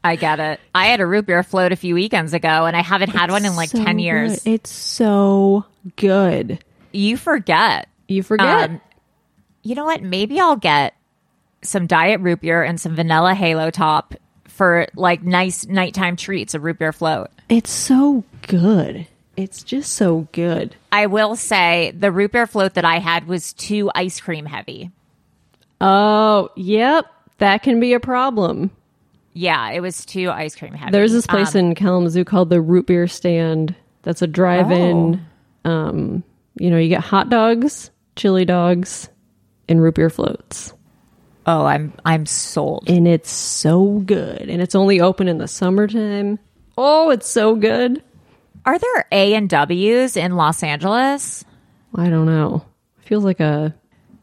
I 0.03 0.17
get 0.17 0.39
it. 0.41 0.61
I 0.75 0.87
had 0.87 1.01
a 1.01 1.07
root 1.07 1.27
beer 1.27 1.43
float 1.43 1.73
a 1.73 1.77
few 1.77 1.95
weekends 1.95 2.33
ago, 2.33 2.65
and 2.67 2.77
I 2.77 2.81
haven't 2.83 3.11
had 3.11 3.31
one 3.31 3.45
in 3.45 3.55
like 3.57 3.71
So 3.71 3.85
ten 3.85 3.99
years. 3.99 4.43
good. 4.43 4.53
It's 4.53 4.71
so 4.71 5.67
good. 5.97 6.65
You 6.93 7.17
forget. 7.17 7.89
You 8.09 8.23
forget. 8.23 8.71
Um, 8.71 8.81
you 9.63 9.75
know 9.75 9.85
what? 9.85 10.03
Maybe 10.03 10.41
I'll 10.41 10.57
get 10.57 10.95
some 11.63 11.87
diet 11.87 12.21
root 12.21 12.41
beer 12.41 12.63
and 12.63 12.81
some 12.81 12.95
vanilla 12.95 13.35
Halo 13.35 13.71
Top 13.71 14.15
for 14.47 14.87
like 14.95 15.23
nice 15.23 15.67
nighttime 15.67 16.17
treats. 16.17 16.55
A 16.55 16.61
root 16.61 16.79
beer 16.79 16.93
float. 16.93 17.29
it's 17.51 17.71
so 17.71 18.25
good. 18.47 19.07
It's 19.37 19.63
just 19.63 19.93
so 19.95 20.29
good. 20.33 20.75
I 20.91 21.07
will 21.07 21.37
say 21.37 21.93
the 21.99 22.11
root 22.11 22.33
beer 22.33 22.47
float 22.47 22.75
that 22.75 22.85
I 22.85 22.99
had 22.99 23.27
was 23.27 23.53
too 23.53 23.91
ice 23.95 24.19
cream 24.21 24.47
heavy. 24.47 24.91
Oh, 25.81 26.51
yep. 26.57 27.07
That 27.39 27.63
can 27.63 27.81
be 27.81 27.93
a 27.93 28.01
problem. 28.01 28.71
Yeah, 29.35 29.71
it 29.73 29.81
was 29.81 30.07
too 30.07 30.31
ice 30.31 30.57
cream 30.57 30.73
heavy. 30.73 30.93
There's 30.93 31.13
this 31.13 31.27
place 31.27 31.55
Um, 31.55 31.61
in 31.67 31.75
Kalamazoo 31.75 32.25
called 32.25 32.49
the 32.49 32.61
Root 32.63 32.87
Beer 32.87 33.07
Stand. 33.07 33.75
That's 34.03 34.23
a 34.23 34.27
drive-in. 34.27 35.21
Oh. 35.65 35.71
Um, 35.71 36.25
you 36.59 36.71
know, 36.71 36.79
you 36.79 36.89
get 36.89 37.01
hot 37.03 37.29
dogs, 37.29 37.91
chili 38.15 38.47
dogs, 38.47 39.11
and 39.69 39.83
root 39.83 39.97
beer 39.97 40.09
floats, 40.09 40.73
Oh, 41.45 41.65
I'm 41.67 41.93
I'm 42.05 42.25
sold. 42.25 42.89
and 42.89 43.07
it's 43.07 43.31
so 43.31 43.99
good. 44.07 44.49
And 44.49 44.63
it's 44.63 44.75
only 44.75 45.01
open 45.01 45.29
in 45.29 45.37
the 45.39 45.49
summertime. 45.49 46.39
Oh, 46.79 47.11
it's 47.11 47.29
so 47.29 47.55
good. 47.57 48.03
Are 48.67 48.79
there 48.79 49.07
A 49.13 49.35
and 49.35 49.49
W's 49.49 50.17
in 50.17 50.37
Los 50.37 50.63
Angeles? 50.63 51.45
I 51.95 52.09
don't 52.11 52.27
know. 52.27 52.65
Feels 53.01 53.25
like 53.25 53.41
a 53.41 53.75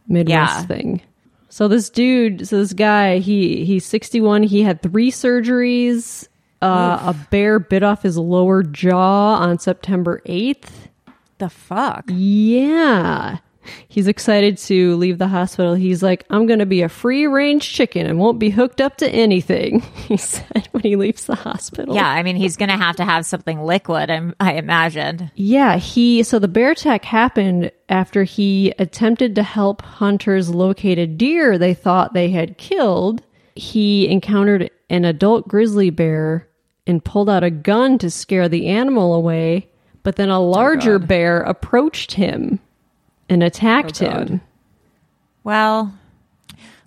Midwest 0.07 0.29
Yeah. 0.29 0.61
thing. 0.65 1.01
So 1.49 1.67
this 1.67 1.89
dude, 1.89 2.47
so 2.47 2.57
this 2.57 2.73
guy, 2.73 3.19
he 3.19 3.63
he's 3.63 3.85
61. 3.85 4.43
He 4.43 4.63
had 4.63 4.81
three 4.81 5.11
surgeries. 5.11 6.27
Uh, 6.61 6.97
a 7.13 7.13
bear 7.29 7.59
bit 7.59 7.83
off 7.83 8.03
his 8.03 8.17
lower 8.17 8.63
jaw 8.63 9.35
on 9.35 9.59
September 9.59 10.21
8th. 10.25 10.87
The 11.37 11.49
fuck? 11.49 12.05
Yeah. 12.07 13.39
He's 13.87 14.07
excited 14.07 14.57
to 14.59 14.95
leave 14.95 15.17
the 15.17 15.27
hospital. 15.27 15.73
He's 15.73 16.03
like, 16.03 16.25
I'm 16.29 16.45
going 16.45 16.59
to 16.59 16.65
be 16.65 16.81
a 16.81 16.89
free 16.89 17.27
range 17.27 17.71
chicken 17.71 18.05
and 18.05 18.19
won't 18.19 18.39
be 18.39 18.49
hooked 18.49 18.81
up 18.81 18.97
to 18.97 19.09
anything, 19.09 19.79
he 19.95 20.17
said 20.17 20.67
when 20.71 20.83
he 20.83 20.95
leaves 20.95 21.25
the 21.25 21.35
hospital. 21.35 21.95
Yeah, 21.95 22.07
I 22.07 22.23
mean 22.23 22.35
he's 22.35 22.57
gonna 22.57 22.77
have 22.77 22.95
to 22.97 23.05
have 23.05 23.25
something 23.25 23.61
liquid. 23.61 24.09
I'm, 24.09 24.35
I 24.39 24.53
imagine. 24.53 25.31
Yeah, 25.35 25.77
he 25.77 26.23
so 26.23 26.39
the 26.39 26.47
bear 26.47 26.71
attack 26.71 27.05
happened 27.05 27.71
after 27.89 28.23
he 28.23 28.73
attempted 28.79 29.35
to 29.35 29.43
help 29.43 29.81
hunters 29.81 30.49
locate 30.49 30.97
a 30.97 31.07
deer 31.07 31.57
they 31.57 31.73
thought 31.73 32.13
they 32.13 32.29
had 32.29 32.57
killed. 32.57 33.23
He 33.55 34.07
encountered 34.09 34.71
an 34.89 35.05
adult 35.05 35.47
grizzly 35.47 35.89
bear 35.89 36.47
and 36.85 37.03
pulled 37.03 37.29
out 37.29 37.43
a 37.43 37.51
gun 37.51 37.97
to 37.99 38.09
scare 38.09 38.49
the 38.49 38.67
animal 38.67 39.13
away, 39.13 39.69
but 40.01 40.15
then 40.15 40.29
a 40.29 40.39
oh, 40.39 40.49
larger 40.49 40.99
bear 40.99 41.41
approached 41.41 42.13
him 42.13 42.59
and 43.33 43.43
attacked 43.43 44.01
oh, 44.01 44.09
him. 44.09 44.41
Well, 45.43 45.93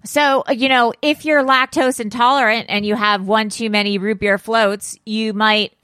so 0.05 0.45
you 0.51 0.69
know, 0.69 0.95
if 1.03 1.25
you're 1.25 1.43
lactose 1.43 2.01
intolerant 2.01 2.67
and 2.69 2.87
you 2.87 2.95
have 2.95 3.27
one 3.27 3.49
too 3.51 3.69
many 3.69 3.99
root 3.99 4.21
beer 4.21 4.39
floats, 4.39 4.99
you 5.05 5.35
might 5.35 5.75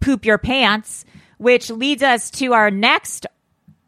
poop 0.00 0.24
your 0.24 0.38
pants, 0.38 1.04
which 1.38 1.68
leads 1.70 2.02
us 2.02 2.30
to 2.30 2.54
our 2.54 2.70
next 2.70 3.26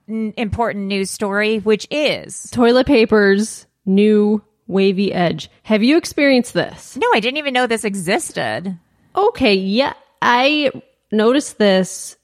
n- 0.08 0.34
important 0.36 0.86
news 0.86 1.10
story, 1.10 1.58
which 1.58 1.86
is 1.90 2.50
Toilet 2.50 2.86
paper's 2.86 3.66
new 3.86 4.42
wavy 4.66 5.12
edge. 5.12 5.48
Have 5.62 5.82
you 5.82 5.96
experienced 5.96 6.52
this? 6.54 6.96
no, 6.96 7.06
I 7.14 7.20
didn't 7.20 7.38
even 7.38 7.54
know 7.54 7.66
this 7.66 7.84
existed. 7.84 8.76
Okay, 9.16 9.54
yeah. 9.54 9.94
I 10.20 10.70
noticed 11.10 11.58
this 11.58 12.16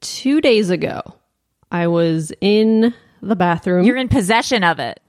two 0.00 0.40
days 0.40 0.70
ago. 0.70 1.02
I 1.70 1.86
was 1.86 2.32
in 2.42 2.94
the 3.22 3.36
bathroom. 3.36 3.84
You're 3.86 3.96
in 3.96 4.08
possession 4.08 4.64
of 4.64 4.78
it. 4.78 5.00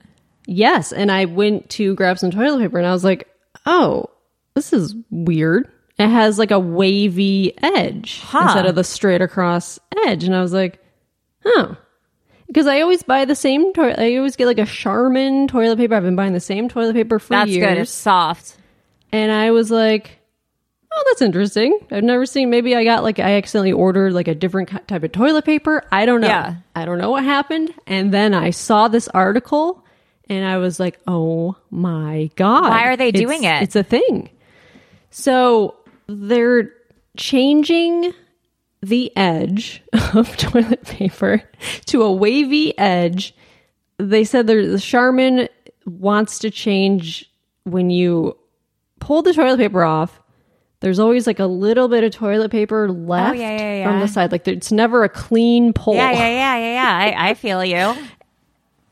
yes, 0.46 0.92
and 0.92 1.10
I 1.10 1.24
went 1.26 1.68
to 1.70 1.94
grab 1.94 2.18
some 2.18 2.30
toilet 2.30 2.60
paper 2.60 2.78
and 2.78 2.86
I 2.86 2.92
was 2.92 3.04
like, 3.04 3.28
oh, 3.66 4.10
this 4.54 4.72
is 4.72 4.94
weird. 5.10 5.68
It 5.98 6.08
has 6.08 6.38
like 6.38 6.50
a 6.50 6.58
wavy 6.58 7.54
edge 7.62 8.20
Huh. 8.20 8.42
instead 8.44 8.66
of 8.66 8.74
the 8.74 8.84
straight 8.84 9.20
across 9.22 9.78
edge. 10.06 10.24
And 10.24 10.34
I 10.34 10.40
was 10.42 10.52
like, 10.52 10.80
oh. 11.44 11.76
because 12.46 12.66
I 12.66 12.80
always 12.80 13.02
buy 13.04 13.24
the 13.24 13.36
same 13.36 13.72
toilet. 13.72 13.98
I 13.98 14.16
always 14.16 14.36
get 14.36 14.46
like 14.46 14.58
a 14.58 14.66
Charmin 14.66 15.46
toilet 15.48 15.76
paper. 15.78 15.94
I've 15.94 16.02
been 16.02 16.16
buying 16.16 16.32
the 16.32 16.40
same 16.40 16.68
toilet 16.68 16.94
paper 16.94 17.18
for 17.18 17.30
That's 17.30 17.50
years. 17.50 17.66
good. 17.68 17.78
It's 17.78 17.90
soft. 17.92 18.56
And 19.12 19.30
I 19.30 19.52
was 19.52 19.70
like, 19.70 20.18
oh, 20.96 21.04
that's 21.10 21.22
interesting. 21.22 21.78
I've 21.90 22.04
never 22.04 22.26
seen, 22.26 22.50
maybe 22.50 22.74
I 22.76 22.84
got 22.84 23.02
like, 23.02 23.18
I 23.18 23.34
accidentally 23.36 23.72
ordered 23.72 24.12
like 24.12 24.28
a 24.28 24.34
different 24.34 24.68
type 24.86 25.02
of 25.02 25.12
toilet 25.12 25.44
paper. 25.44 25.82
I 25.90 26.06
don't 26.06 26.20
know. 26.20 26.28
Yeah. 26.28 26.56
I 26.74 26.84
don't 26.84 26.98
know 26.98 27.10
what 27.10 27.24
happened. 27.24 27.72
And 27.86 28.12
then 28.12 28.34
I 28.34 28.50
saw 28.50 28.88
this 28.88 29.08
article 29.08 29.84
and 30.28 30.44
I 30.46 30.58
was 30.58 30.78
like, 30.80 30.98
oh 31.06 31.56
my 31.70 32.30
God. 32.36 32.70
Why 32.70 32.84
are 32.88 32.96
they 32.96 33.08
It's- 33.08 33.20
doing 33.22 33.44
it? 33.44 33.62
It's 33.62 33.76
a 33.76 33.82
thing. 33.82 34.30
So 35.10 35.76
they're 36.06 36.70
changing 37.16 38.12
the 38.82 39.16
edge 39.16 39.82
of 40.14 40.36
toilet 40.36 40.84
paper 40.84 41.42
to 41.86 42.02
a 42.02 42.12
wavy 42.12 42.76
edge. 42.78 43.34
They 43.98 44.24
said 44.24 44.46
the 44.46 44.78
Charmin 44.78 45.48
wants 45.86 46.40
to 46.40 46.50
change 46.50 47.30
when 47.64 47.90
you 47.90 48.36
pull 49.00 49.22
the 49.22 49.32
toilet 49.32 49.58
paper 49.58 49.84
off. 49.84 50.20
There's 50.84 50.98
always 50.98 51.26
like 51.26 51.40
a 51.40 51.46
little 51.46 51.88
bit 51.88 52.04
of 52.04 52.12
toilet 52.12 52.50
paper 52.50 52.90
left 52.90 53.36
Oh, 53.36 53.40
yeah, 53.40 53.56
yeah, 53.56 53.84
from 53.86 53.94
yeah. 53.94 54.00
the 54.00 54.08
side. 54.08 54.32
Like 54.32 54.46
it's 54.46 54.70
never 54.70 55.02
a 55.02 55.08
clean 55.08 55.72
pull. 55.72 55.94
Yeah, 55.94 56.12
yeah, 56.12 56.28
yeah, 56.28 56.56
yeah, 56.58 56.72
yeah. 56.74 57.18
I, 57.18 57.30
I 57.30 57.34
feel 57.34 57.64
you. 57.64 57.94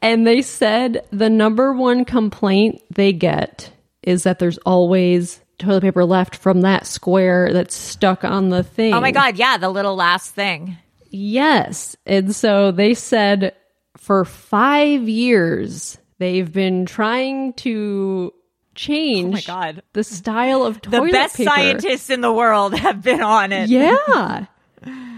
And 0.05 0.27
they 0.27 0.43
said 0.43 1.07
the 1.13 1.31
number 1.31 1.73
one 1.73 2.05
complaint 2.05 2.83
they 2.91 3.13
get 3.13 3.71
is 4.03 4.25
that 4.25 4.41
there's 4.41 4.59
always 4.59 5.41
toilet 5.61 5.83
paper 5.83 6.05
left 6.05 6.35
from 6.35 6.63
that 6.63 6.89
square 6.89 7.53
that's 7.53 7.77
stuck 7.77 8.25
on 8.25 8.49
the 8.49 8.65
thing. 8.65 8.95
Oh 8.95 9.01
my 9.01 9.13
god, 9.13 9.37
yeah, 9.37 9.59
the 9.59 9.69
little 9.69 9.95
last 9.95 10.35
thing. 10.35 10.77
Yes. 11.11 11.95
And 12.05 12.35
so 12.35 12.73
they 12.73 12.95
said 12.95 13.55
for 13.97 14.25
five 14.25 15.09
years 15.09 15.99
they've 16.19 16.53
been 16.53 16.85
trying 16.85 17.53
to 17.53 18.33
change 18.75 19.29
Oh 19.29 19.33
my 19.33 19.41
God. 19.41 19.83
the 19.93 20.05
style 20.05 20.65
of 20.65 20.81
toilet. 20.81 21.07
The 21.07 21.13
best 21.13 21.37
paper. 21.37 21.51
scientists 21.51 22.11
in 22.11 22.21
the 22.21 22.33
world 22.33 22.75
have 22.75 23.03
been 23.03 23.21
on 23.23 23.53
it. 23.53 23.69
Yeah. 23.69 24.47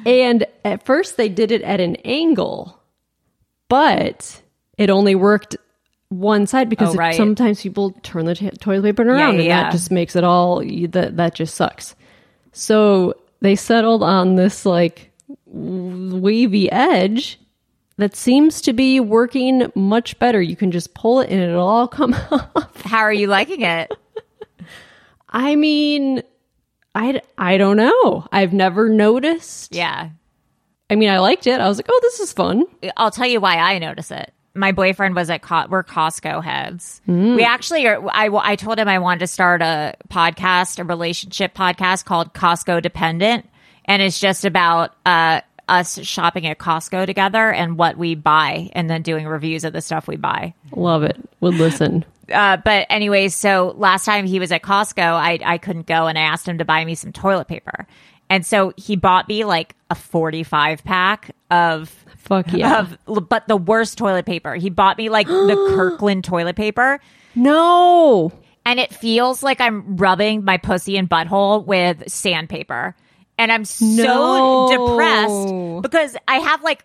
and 0.06 0.44
at 0.64 0.84
first 0.84 1.16
they 1.16 1.28
did 1.28 1.50
it 1.52 1.62
at 1.62 1.80
an 1.80 1.96
angle, 2.04 2.80
but 3.68 4.42
it 4.78 4.90
only 4.90 5.14
worked 5.14 5.56
one 6.08 6.46
side 6.46 6.68
because 6.68 6.94
Oh, 6.96 7.00
it- 7.00 7.14
sometimes 7.14 7.62
people 7.62 7.92
turn 8.02 8.26
the 8.26 8.34
t- 8.34 8.50
toilet 8.50 8.82
paper 8.96 9.02
around 9.08 9.18
yeah, 9.18 9.28
and 9.30 9.44
yeah. 9.44 9.62
that 9.64 9.72
just 9.72 9.90
makes 9.90 10.14
it 10.16 10.24
all 10.24 10.60
that 10.60 11.16
that 11.16 11.34
just 11.34 11.54
sucks. 11.54 11.94
So 12.52 13.14
they 13.40 13.56
settled 13.56 14.02
on 14.02 14.36
this 14.36 14.64
like 14.66 15.10
wavy 15.46 16.70
edge 16.70 17.38
that 17.96 18.16
seems 18.16 18.60
to 18.62 18.72
be 18.72 19.00
working 19.00 19.70
much 19.74 20.18
better. 20.18 20.40
You 20.42 20.56
can 20.56 20.70
just 20.72 20.94
pull 20.94 21.20
it 21.20 21.30
and 21.30 21.40
it'll 21.40 21.66
all 21.66 21.88
come 21.88 22.14
off. 22.30 22.82
How 22.82 22.98
are 23.00 23.12
you 23.12 23.26
liking 23.28 23.62
it? 23.62 23.92
I 25.28 25.56
mean, 25.56 26.22
I, 26.94 27.20
I 27.38 27.56
don't 27.56 27.76
know. 27.76 28.26
I've 28.30 28.52
never 28.52 28.88
noticed. 28.88 29.74
Yeah. 29.74 30.10
I 30.90 30.94
mean, 30.96 31.08
I 31.10 31.18
liked 31.18 31.46
it. 31.46 31.60
I 31.60 31.66
was 31.68 31.78
like, 31.78 31.86
oh, 31.88 31.98
this 32.02 32.20
is 32.20 32.32
fun. 32.32 32.64
I'll 32.96 33.10
tell 33.10 33.26
you 33.26 33.40
why 33.40 33.56
I 33.56 33.78
notice 33.78 34.10
it. 34.10 34.32
My 34.56 34.70
boyfriend 34.70 35.16
was 35.16 35.30
at 35.30 35.42
Co- 35.42 35.66
we're 35.68 35.82
Costco 35.82 36.44
heads. 36.44 37.00
We 37.08 37.42
actually 37.42 37.88
are. 37.88 38.00
I 38.08 38.28
I 38.28 38.54
told 38.54 38.78
him 38.78 38.86
I 38.86 39.00
wanted 39.00 39.20
to 39.20 39.26
start 39.26 39.62
a 39.62 39.96
podcast, 40.08 40.78
a 40.78 40.84
relationship 40.84 41.54
podcast 41.54 42.04
called 42.04 42.32
Costco 42.34 42.80
Dependent, 42.80 43.48
and 43.84 44.00
it's 44.00 44.20
just 44.20 44.44
about 44.44 44.94
uh, 45.04 45.40
us 45.68 45.98
shopping 46.02 46.46
at 46.46 46.58
Costco 46.58 47.06
together 47.06 47.50
and 47.52 47.76
what 47.78 47.96
we 47.96 48.14
buy, 48.14 48.70
and 48.72 48.88
then 48.90 49.02
doing 49.02 49.26
reviews 49.26 49.64
of 49.64 49.72
the 49.72 49.80
stuff 49.80 50.06
we 50.06 50.16
buy. 50.16 50.54
Love 50.72 51.02
it. 51.02 51.16
Would 51.40 51.54
listen. 51.54 52.04
Uh, 52.32 52.56
but 52.56 52.86
anyway, 52.88 53.28
so 53.28 53.74
last 53.76 54.04
time 54.04 54.26
he 54.26 54.38
was 54.40 54.50
at 54.52 54.62
Costco, 54.62 55.02
I 55.02 55.38
I 55.44 55.58
couldn't 55.58 55.86
go, 55.86 56.06
and 56.06 56.18
I 56.18 56.22
asked 56.22 56.48
him 56.48 56.58
to 56.58 56.64
buy 56.64 56.84
me 56.84 56.94
some 56.94 57.12
toilet 57.12 57.48
paper, 57.48 57.86
and 58.30 58.46
so 58.46 58.72
he 58.76 58.96
bought 58.96 59.28
me 59.28 59.44
like 59.44 59.74
a 59.90 59.94
forty 59.94 60.42
five 60.42 60.82
pack 60.84 61.30
of 61.50 61.90
Fuck 62.16 62.52
yeah. 62.54 62.80
of 63.06 63.28
but 63.28 63.46
the 63.48 63.56
worst 63.58 63.98
toilet 63.98 64.24
paper. 64.24 64.54
He 64.54 64.70
bought 64.70 64.96
me 64.96 65.10
like 65.10 65.26
the 65.26 65.72
Kirkland 65.76 66.24
toilet 66.24 66.56
paper. 66.56 67.00
no. 67.34 68.32
And 68.66 68.80
it 68.80 68.94
feels 68.94 69.42
like 69.42 69.60
I'm 69.60 69.98
rubbing 69.98 70.42
my 70.42 70.56
pussy 70.56 70.96
and 70.96 71.06
butthole 71.06 71.66
with 71.66 72.10
sandpaper. 72.10 72.96
And 73.38 73.50
I'm 73.50 73.64
so 73.64 74.04
No. 74.04 74.68
depressed 74.68 75.82
because 75.82 76.16
I 76.28 76.36
have 76.38 76.62
like 76.62 76.84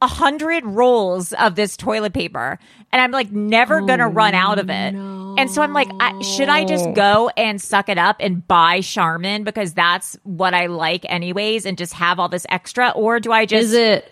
a 0.00 0.06
hundred 0.06 0.64
rolls 0.64 1.32
of 1.34 1.54
this 1.54 1.76
toilet 1.76 2.12
paper 2.12 2.58
and 2.92 3.00
I'm 3.00 3.12
like 3.12 3.30
never 3.30 3.80
oh, 3.80 3.86
gonna 3.86 4.08
run 4.08 4.34
out 4.34 4.58
of 4.58 4.68
it. 4.68 4.94
And 4.94 5.50
so 5.50 5.62
I'm 5.62 5.72
like, 5.72 5.88
I, 6.00 6.12
should 6.22 6.48
I 6.48 6.64
just 6.64 6.92
go 6.94 7.30
and 7.36 7.60
suck 7.60 7.88
it 7.88 7.98
up 7.98 8.16
and 8.20 8.46
buy 8.46 8.80
Charmin 8.80 9.44
because 9.44 9.72
that's 9.72 10.16
what 10.24 10.54
I 10.54 10.66
like 10.66 11.06
anyways 11.08 11.64
and 11.64 11.78
just 11.78 11.94
have 11.94 12.18
all 12.18 12.28
this 12.28 12.44
extra? 12.48 12.90
Or 12.90 13.20
do 13.20 13.32
I 13.32 13.46
just 13.46 13.64
Is 13.64 13.72
it 13.72 14.11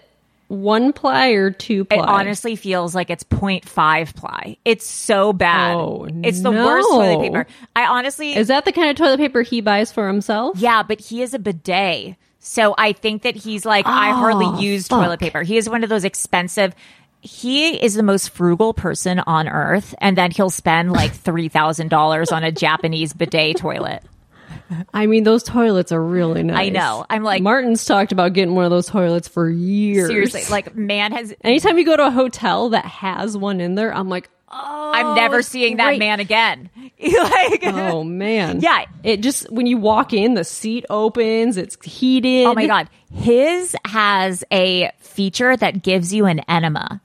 one 0.50 0.92
ply 0.92 1.28
or 1.28 1.50
two 1.52 1.84
ply? 1.84 1.98
it 1.98 2.08
honestly 2.08 2.56
feels 2.56 2.94
like 2.94 3.08
it's 3.08 3.22
0.5 3.24 4.14
ply. 4.16 4.56
It's 4.64 4.86
so 4.86 5.32
bad. 5.32 5.76
Oh, 5.76 6.08
it's 6.24 6.40
the 6.40 6.50
worst 6.50 6.88
toilet 6.88 7.20
paper. 7.22 7.46
I 7.76 7.86
honestly, 7.86 8.34
Is 8.34 8.48
that 8.48 8.64
the 8.64 8.72
kind 8.72 8.90
of 8.90 8.96
toilet 8.96 9.18
paper 9.18 9.42
he 9.42 9.60
buys 9.60 9.92
for 9.92 10.06
himself? 10.08 10.58
yeah, 10.58 10.82
but 10.82 11.00
he 11.00 11.22
is 11.22 11.34
a 11.34 11.38
bidet. 11.38 12.16
So 12.40 12.74
I 12.76 12.92
think 12.92 13.22
that 13.22 13.36
he's 13.36 13.64
like, 13.64 13.86
I 13.86 14.10
Oh, 14.10 14.14
hardly 14.14 14.46
ah, 14.46 14.58
use 14.58 14.88
fuck. 14.88 15.02
toilet 15.04 15.20
paper. 15.20 15.42
He 15.42 15.56
is 15.56 15.68
one 15.68 15.84
of 15.84 15.88
those 15.90 16.04
expensive. 16.04 16.74
He 17.20 17.68
is 17.82 17.94
the 17.94 18.02
most 18.02 18.30
frugal 18.30 18.72
person 18.74 19.20
on 19.20 19.46
earth, 19.46 19.94
and 19.98 20.16
then 20.16 20.30
he'll 20.30 20.48
spend 20.50 20.90
like 20.90 21.12
three 21.26 21.48
thousand 21.48 21.88
dollars 21.90 22.32
on 22.32 22.42
a 22.42 22.50
Japanese 22.50 23.12
bidet 23.12 23.58
toilet. 23.58 24.02
I 24.92 25.06
mean, 25.06 25.24
those 25.24 25.42
toilets 25.42 25.92
are 25.92 26.02
really 26.02 26.42
nice. 26.42 26.66
I 26.66 26.68
know. 26.68 27.04
I'm 27.08 27.22
like- 27.22 27.42
Martin's 27.42 27.84
talked 27.84 28.12
about 28.12 28.32
getting 28.32 28.54
one 28.54 28.64
of 28.64 28.70
those 28.70 28.86
toilets 28.86 29.28
for 29.28 29.48
years. 29.48 30.08
Seriously, 30.08 30.42
like 30.50 30.76
man 30.76 31.12
has. 31.12 31.34
anytime 31.44 31.78
you 31.78 31.84
go 31.84 31.96
to 31.96 32.06
a 32.06 32.10
hotel 32.10 32.70
that 32.70 32.84
has 32.84 33.36
one 33.36 33.60
in 33.60 33.74
there, 33.74 33.94
I'm 33.94 34.08
like, 34.08 34.30
oh, 34.48 34.92
I'm 34.94 35.14
never 35.14 35.38
oh, 35.38 35.42
seeing 35.42 35.76
that 35.78 35.98
man 35.98 36.20
again. 36.20 36.70
like, 37.02 37.62
Oh 37.64 38.04
man. 38.04 38.60
Yeah. 38.70 38.84
It 39.02 39.20
just 39.20 39.50
when 39.50 39.66
you 39.66 39.78
walk 39.78 40.12
in, 40.12 40.34
the 40.34 40.44
seat 40.44 40.84
opens, 40.90 41.56
it's 41.56 41.82
heated. 41.84 42.46
Oh 42.46 42.54
my 42.54 42.66
god, 42.66 42.88
his 43.12 43.74
has 43.84 44.44
a 44.52 44.90
feature 44.98 45.56
that 45.56 45.82
gives 45.82 46.12
you 46.12 46.26
an 46.26 46.40
enema. 46.48 47.00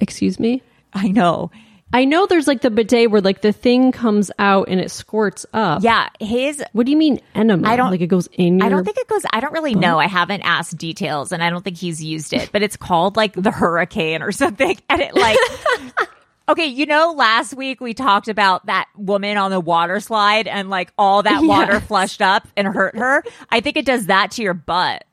Excuse 0.00 0.38
me? 0.38 0.62
I 0.92 1.08
know. 1.08 1.50
I 1.94 2.06
know 2.06 2.26
there's 2.26 2.46
like 2.46 2.62
the 2.62 2.70
bidet 2.70 3.10
where 3.10 3.20
like 3.20 3.42
the 3.42 3.52
thing 3.52 3.92
comes 3.92 4.30
out 4.38 4.68
and 4.68 4.80
it 4.80 4.90
squirts 4.90 5.44
up. 5.52 5.82
Yeah, 5.82 6.08
his. 6.20 6.62
What 6.72 6.86
do 6.86 6.92
you 6.92 6.96
mean 6.96 7.20
enema? 7.34 7.68
I 7.68 7.76
don't 7.76 7.90
like 7.90 8.00
it 8.00 8.06
goes 8.06 8.28
in 8.32 8.58
your 8.58 8.66
I 8.66 8.70
don't 8.70 8.84
think 8.84 8.96
it 8.96 9.08
goes. 9.08 9.22
I 9.30 9.40
don't 9.40 9.52
really 9.52 9.74
know. 9.74 9.98
I 9.98 10.06
haven't 10.06 10.40
asked 10.42 10.76
details, 10.78 11.32
and 11.32 11.44
I 11.44 11.50
don't 11.50 11.62
think 11.62 11.76
he's 11.76 12.02
used 12.02 12.32
it. 12.32 12.50
But 12.50 12.62
it's 12.62 12.76
called 12.76 13.16
like 13.16 13.34
the 13.34 13.50
hurricane 13.50 14.22
or 14.22 14.32
something, 14.32 14.78
and 14.88 15.00
it 15.02 15.14
like. 15.14 15.38
Okay, 16.48 16.66
you 16.66 16.86
know, 16.86 17.14
last 17.16 17.54
week 17.54 17.80
we 17.80 17.94
talked 17.94 18.26
about 18.26 18.66
that 18.66 18.88
woman 18.96 19.36
on 19.36 19.52
the 19.52 19.60
water 19.60 20.00
slide 20.00 20.48
and 20.48 20.68
like 20.68 20.92
all 20.98 21.22
that 21.22 21.42
water 21.44 21.78
flushed 21.80 22.20
up 22.20 22.48
and 22.56 22.66
hurt 22.66 22.96
her. 22.96 23.22
I 23.48 23.60
think 23.60 23.76
it 23.76 23.86
does 23.86 24.06
that 24.06 24.32
to 24.32 24.42
your 24.42 24.52
butt. 24.52 25.04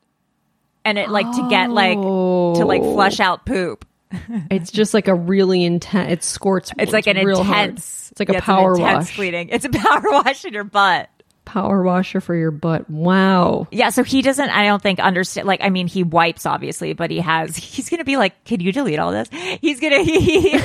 And 0.84 0.98
it 0.98 1.08
like 1.08 1.32
to 1.32 1.48
get 1.50 1.70
like 1.70 1.98
to 1.98 2.66
like 2.66 2.82
flush 2.82 3.20
oh. 3.20 3.24
out 3.24 3.46
poop. 3.46 3.86
It's 4.50 4.72
just 4.72 4.94
like 4.94 5.08
a 5.08 5.16
really 5.16 5.64
intense. 5.64 6.12
It 6.12 6.24
squirts. 6.24 6.72
It's 6.78 6.92
like 6.94 7.08
an 7.08 7.18
real 7.26 7.44
hard. 7.44 7.70
intense. 7.70 8.12
It's 8.12 8.20
like 8.20 8.30
a 8.30 8.34
yeah, 8.34 8.38
it's 8.40 8.46
power 8.46 8.74
intense 8.74 9.18
wash. 9.18 9.20
It's 9.20 9.66
a 9.66 9.70
power 9.70 10.02
wash 10.04 10.46
in 10.46 10.54
your 10.54 10.64
butt. 10.64 11.10
Power 11.46 11.82
washer 11.82 12.22
for 12.22 12.36
your 12.36 12.52
butt. 12.52 12.88
Wow. 12.90 13.68
Yeah, 13.72 13.90
so 13.90 14.04
he 14.04 14.22
doesn't. 14.22 14.50
I 14.50 14.66
don't 14.66 14.82
think 14.82 15.00
understand. 15.00 15.48
Like, 15.48 15.62
I 15.64 15.70
mean, 15.70 15.88
he 15.88 16.04
wipes 16.04 16.46
obviously, 16.46 16.94
but 16.94 17.10
he 17.10 17.20
has. 17.20 17.56
He's 17.58 17.90
gonna 17.90 18.04
be 18.04 18.18
like, 18.18 18.44
"Can 18.46 18.60
you 18.60 18.72
delete 18.72 19.00
all 19.00 19.12
this?" 19.12 19.30
He's 19.60 19.80
gonna. 19.80 20.04
He, 20.04 20.60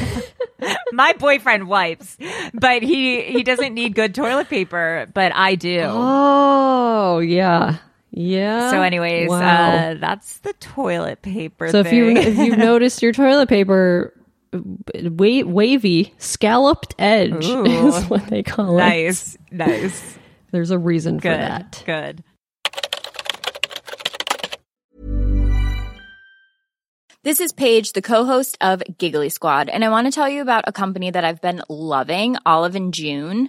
my 0.93 1.15
boyfriend 1.15 1.69
wipes, 1.69 2.19
but 2.53 2.83
he 2.83 3.23
he 3.23 3.43
doesn't 3.43 3.73
need 3.73 3.95
good 3.95 4.15
toilet 4.15 4.49
paper, 4.51 5.07
but 5.15 5.33
I 5.35 5.55
do. 5.55 5.81
Oh 5.85 7.19
yeah, 7.21 7.79
yeah. 8.17 8.71
so, 8.71 8.81
anyways, 8.83 9.29
Wow. 9.29 9.39
uh, 9.39 9.95
that's 9.95 10.39
the 10.39 10.53
toilet 10.55 11.21
paper. 11.23 11.69
so 11.71 11.81
if 11.81 11.93
you 11.93 12.11
if 12.11 12.37
you've 12.39 12.59
noticed 12.73 13.03
your 13.03 13.13
toilet 13.13 13.49
paper 13.49 14.13
wa- 14.53 15.43
wavy 15.45 16.15
scalloped 16.19 16.95
edge 16.99 17.45
Ooh. 17.49 17.65
is 17.67 18.05
what 18.07 18.27
they 18.29 18.43
call 18.43 18.77
it. 18.79 18.83
nice, 18.83 19.37
nice, 19.51 20.19
There's 20.53 20.71
a 20.71 20.79
reason 20.79 21.19
for 21.21 21.29
that. 21.29 21.83
good. 21.87 22.23
This 27.23 27.41
is 27.41 27.53
Paige, 27.53 27.93
the 27.95 28.03
co-host 28.03 28.59
of 28.61 28.83
Giggly 28.99 29.31
Squad, 29.31 29.71
and 29.71 29.83
I 29.83 29.89
want 29.89 30.07
to 30.07 30.11
tell 30.11 30.29
you 30.29 30.43
about 30.43 30.65
a 30.67 30.73
company 30.73 31.11
that 31.11 31.25
I've 31.25 31.41
been 31.41 31.63
loving, 31.71 32.37
Olive 32.45 32.75
and 32.77 32.93
June. 32.93 33.49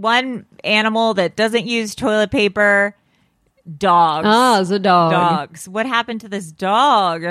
One 0.00 0.46
animal 0.64 1.14
that 1.14 1.34
doesn't 1.36 1.66
use 1.66 1.94
toilet 1.94 2.30
paper, 2.30 2.94
dogs. 3.76 4.26
Ah, 4.28 4.60
it's 4.60 4.70
a 4.70 4.78
dog. 4.78 5.10
Dogs. 5.12 5.68
What 5.68 5.86
happened 5.86 6.20
to 6.22 6.28
this 6.28 6.52
dog? 6.52 7.24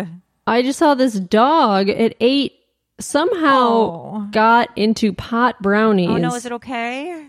I 0.45 0.61
just 0.61 0.79
saw 0.79 0.93
this 0.93 1.13
dog. 1.19 1.89
It 1.89 2.15
ate 2.19 2.53
somehow 2.99 3.67
Oh. 3.69 4.27
got 4.31 4.69
into 4.75 5.13
pot 5.13 5.61
brownies. 5.61 6.09
Oh 6.09 6.17
no, 6.17 6.35
is 6.35 6.45
it 6.45 6.51
okay? 6.53 7.25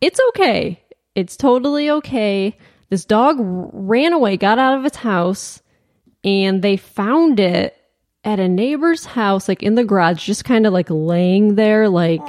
It's 0.00 0.20
okay. 0.30 0.80
It's 1.14 1.36
totally 1.36 1.90
okay. 1.90 2.56
This 2.90 3.04
dog 3.04 3.36
ran 3.40 4.12
away, 4.12 4.36
got 4.36 4.58
out 4.58 4.78
of 4.78 4.84
its 4.86 4.96
house, 4.98 5.60
and 6.24 6.62
they 6.62 6.76
found 6.76 7.40
it 7.40 7.74
at 8.24 8.40
a 8.40 8.48
neighbor's 8.48 9.04
house, 9.04 9.48
like 9.48 9.62
in 9.62 9.74
the 9.74 9.84
garage, 9.84 10.24
just 10.24 10.44
kind 10.44 10.66
of 10.66 10.72
like 10.72 10.86
laying 10.88 11.54
there, 11.56 11.88
like 11.88 12.20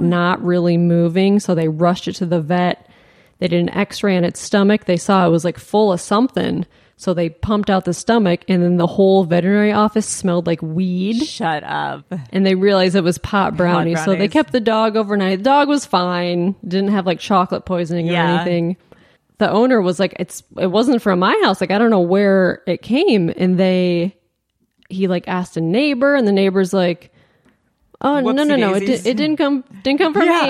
not 0.00 0.42
really 0.42 0.76
moving. 0.76 1.40
So 1.40 1.54
they 1.54 1.68
rushed 1.68 2.08
it 2.08 2.14
to 2.16 2.26
the 2.26 2.40
vet. 2.40 2.88
They 3.38 3.48
did 3.48 3.60
an 3.60 3.70
x 3.70 4.02
ray 4.02 4.16
on 4.16 4.24
its 4.24 4.40
stomach. 4.40 4.84
They 4.84 4.96
saw 4.96 5.26
it 5.26 5.30
was 5.30 5.44
like 5.44 5.58
full 5.58 5.92
of 5.92 6.00
something. 6.00 6.66
So 6.96 7.12
they 7.12 7.28
pumped 7.28 7.70
out 7.70 7.84
the 7.84 7.92
stomach, 7.92 8.44
and 8.46 8.62
then 8.62 8.76
the 8.76 8.86
whole 8.86 9.24
veterinary 9.24 9.72
office 9.72 10.06
smelled 10.06 10.46
like 10.46 10.62
weed 10.62 11.24
Shut 11.26 11.64
up. 11.64 12.04
and 12.30 12.46
they 12.46 12.54
realized 12.54 12.94
it 12.94 13.02
was 13.02 13.18
pot 13.18 13.56
brownies, 13.56 13.98
so 14.04 14.12
they 14.12 14.16
brownies. 14.18 14.32
kept 14.32 14.52
the 14.52 14.60
dog 14.60 14.96
overnight. 14.96 15.38
The 15.38 15.44
dog 15.44 15.68
was 15.68 15.84
fine, 15.84 16.54
didn't 16.66 16.90
have 16.92 17.04
like 17.04 17.18
chocolate 17.18 17.64
poisoning 17.64 18.08
or 18.08 18.12
Yeah. 18.12 18.34
anything. 18.36 18.76
The 19.38 19.50
owner 19.50 19.82
was 19.82 19.98
like, 19.98 20.14
"It's 20.20 20.44
it 20.56 20.68
wasn't 20.68 21.02
from 21.02 21.18
my 21.18 21.38
house. 21.42 21.60
Like 21.60 21.72
I 21.72 21.78
don't 21.78 21.90
know 21.90 21.98
where 22.00 22.62
it 22.68 22.80
came." 22.80 23.28
And 23.36 23.58
they, 23.58 24.16
he 24.88 25.08
like 25.08 25.26
asked 25.26 25.56
a 25.56 25.60
neighbor, 25.60 26.14
and 26.14 26.28
the 26.28 26.32
neighbor's 26.32 26.72
like, 26.72 27.12
"Oh 28.04 28.20
no 28.20 28.44
no 28.44 28.54
no, 28.56 28.74
it, 28.74 28.82
it 28.82 29.16
didn't 29.16 29.36
come 29.38 29.64
didn't 29.82 29.98
come 29.98 30.12
from 30.12 30.22
me. 30.22 30.28
No, 30.28 30.46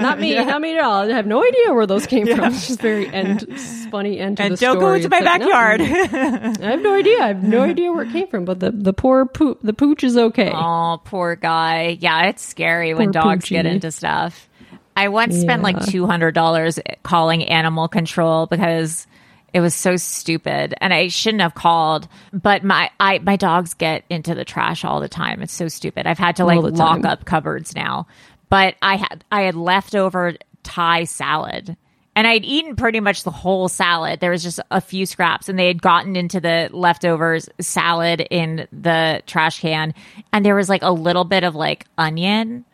not 0.00 0.20
me, 0.20 0.34
not 0.44 0.60
me 0.60 0.76
at 0.76 0.84
all. 0.84 1.10
I 1.10 1.14
have 1.14 1.26
no 1.26 1.42
idea 1.42 1.72
where 1.72 1.86
those 1.86 2.06
came 2.06 2.26
from. 2.26 2.52
It's 2.52 2.68
just 2.68 2.80
very 2.80 3.06
end 3.12 3.46
funny 3.90 4.18
end 4.18 4.36
to 4.36 4.42
And 4.44 4.52
the 4.52 4.56
don't 4.58 4.78
go 4.78 4.92
into 4.92 5.08
my 5.08 5.18
It's 5.18 5.26
like, 5.26 5.40
no, 5.40 5.46
backyard. 5.46 5.80
I 6.60 6.70
have 6.70 6.82
no 6.82 6.94
idea. 6.94 7.18
I 7.22 7.28
have 7.28 7.42
no 7.42 7.62
idea 7.62 7.90
where 7.90 8.04
it 8.04 8.12
came 8.12 8.28
from. 8.28 8.44
But 8.44 8.60
the 8.60 8.70
the 8.70 8.92
poor 8.92 9.24
poo 9.26 9.56
the 9.62 9.72
pooch 9.72 10.04
is 10.04 10.16
okay. 10.16 10.52
Oh, 10.54 11.00
poor 11.04 11.34
guy. 11.36 11.96
Yeah, 11.98 12.26
it's 12.26 12.44
scary 12.44 12.94
when 12.94 13.12
Poor 13.12 13.22
dogs 13.22 13.48
get 13.48 13.66
into 13.66 13.90
stuff. 13.90 14.48
I 14.94 15.08
once 15.08 15.40
spent 15.40 15.62
like 15.62 15.86
two 15.86 16.06
hundred 16.06 16.34
dollars 16.34 16.78
calling 17.02 17.44
animal 17.44 17.88
control 17.88 18.46
because 18.46 19.06
it 19.52 19.60
was 19.60 19.74
so 19.74 19.96
stupid, 19.96 20.74
and 20.80 20.94
I 20.94 21.08
shouldn't 21.08 21.42
have 21.42 21.54
called. 21.54 22.08
But 22.32 22.64
my 22.64 22.90
I 22.98 23.18
my 23.18 23.36
dogs 23.36 23.74
get 23.74 24.04
into 24.08 24.34
the 24.34 24.44
trash 24.44 24.84
all 24.84 25.00
the 25.00 25.08
time. 25.08 25.42
It's 25.42 25.52
so 25.52 25.68
stupid. 25.68 26.06
I've 26.06 26.18
had 26.18 26.36
to 26.36 26.44
like 26.44 26.60
lock 26.60 27.04
up 27.04 27.24
cupboards 27.24 27.74
now. 27.74 28.06
But 28.48 28.76
I 28.82 28.96
had 28.96 29.24
I 29.30 29.42
had 29.42 29.54
leftover 29.54 30.34
Thai 30.62 31.04
salad. 31.04 31.76
And 32.14 32.26
I'd 32.26 32.44
eaten 32.44 32.76
pretty 32.76 33.00
much 33.00 33.22
the 33.22 33.30
whole 33.30 33.68
salad. 33.68 34.20
There 34.20 34.32
was 34.32 34.42
just 34.42 34.60
a 34.70 34.82
few 34.82 35.06
scraps, 35.06 35.48
and 35.48 35.58
they 35.58 35.66
had 35.66 35.80
gotten 35.80 36.14
into 36.14 36.40
the 36.40 36.68
leftovers 36.70 37.48
salad 37.58 38.26
in 38.30 38.68
the 38.70 39.22
trash 39.26 39.60
can. 39.60 39.94
And 40.30 40.44
there 40.44 40.54
was 40.54 40.68
like 40.68 40.82
a 40.82 40.92
little 40.92 41.24
bit 41.24 41.42
of 41.42 41.54
like 41.54 41.86
onion 41.96 42.66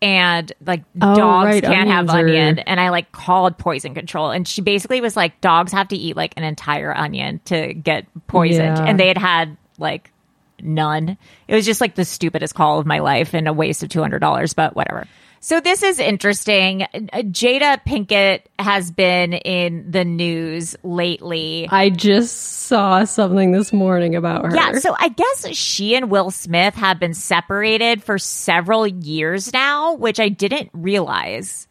and 0.00 0.52
like 0.64 0.84
Oh, 1.00 1.14
dogs 1.14 1.46
right, 1.46 1.62
can't 1.62 1.88
have 1.88 2.08
onions 2.08 2.10
are- 2.10 2.18
onion. 2.28 2.58
And 2.60 2.80
i 2.80 2.90
like 2.90 3.10
called 3.12 3.58
poison 3.58 3.94
control. 3.94 4.30
And 4.30 4.46
she 4.46 4.60
basically 4.60 5.00
was 5.00 5.16
like 5.16 5.40
dogs 5.40 5.72
have 5.72 5.88
to 5.88 5.96
eat 5.96 6.16
like 6.16 6.34
an 6.36 6.44
entire 6.44 6.96
onion 6.96 7.40
to 7.46 7.74
get 7.74 8.06
poisoned. 8.26 8.76
Yeah. 8.78 8.84
and 8.84 8.98
they 9.00 9.08
had 9.08 9.18
had 9.18 9.56
like 9.78 10.12
none. 10.60 11.16
It 11.46 11.54
was 11.54 11.64
just 11.66 11.80
like 11.80 11.94
the 11.94 12.04
stupidest 12.04 12.54
call 12.54 12.78
of 12.78 12.86
my 12.86 12.98
life 13.00 13.34
and 13.34 13.46
a 13.48 13.52
waste 13.52 13.82
of 13.82 13.88
$200 13.88 14.54
but 14.54 14.74
whatever 14.74 15.06
so 15.48 15.60
this 15.60 15.82
is 15.82 15.98
interesting 15.98 16.82
uh, 16.82 16.88
jada 17.22 17.80
pinkett 17.84 18.42
has 18.58 18.90
been 18.90 19.32
in 19.32 19.90
the 19.90 20.04
news 20.04 20.76
lately 20.82 21.68
I 21.70 21.90
just 21.90 22.36
saw 22.68 23.04
something 23.04 23.52
this 23.52 23.72
morning 23.72 24.16
about 24.16 24.44
her. 24.44 24.54
yeah, 24.54 24.72
so 24.72 24.94
I 24.98 25.08
guess 25.08 25.56
she 25.56 25.94
and 25.94 26.10
Will 26.10 26.30
Smith 26.30 26.74
have 26.74 26.98
been 26.98 27.14
separated 27.14 28.02
for 28.02 28.18
several 28.18 28.86
years 28.86 29.52
now, 29.52 29.94
which 29.94 30.18
I 30.18 30.28
didn't 30.28 30.70
realize. 30.72 31.67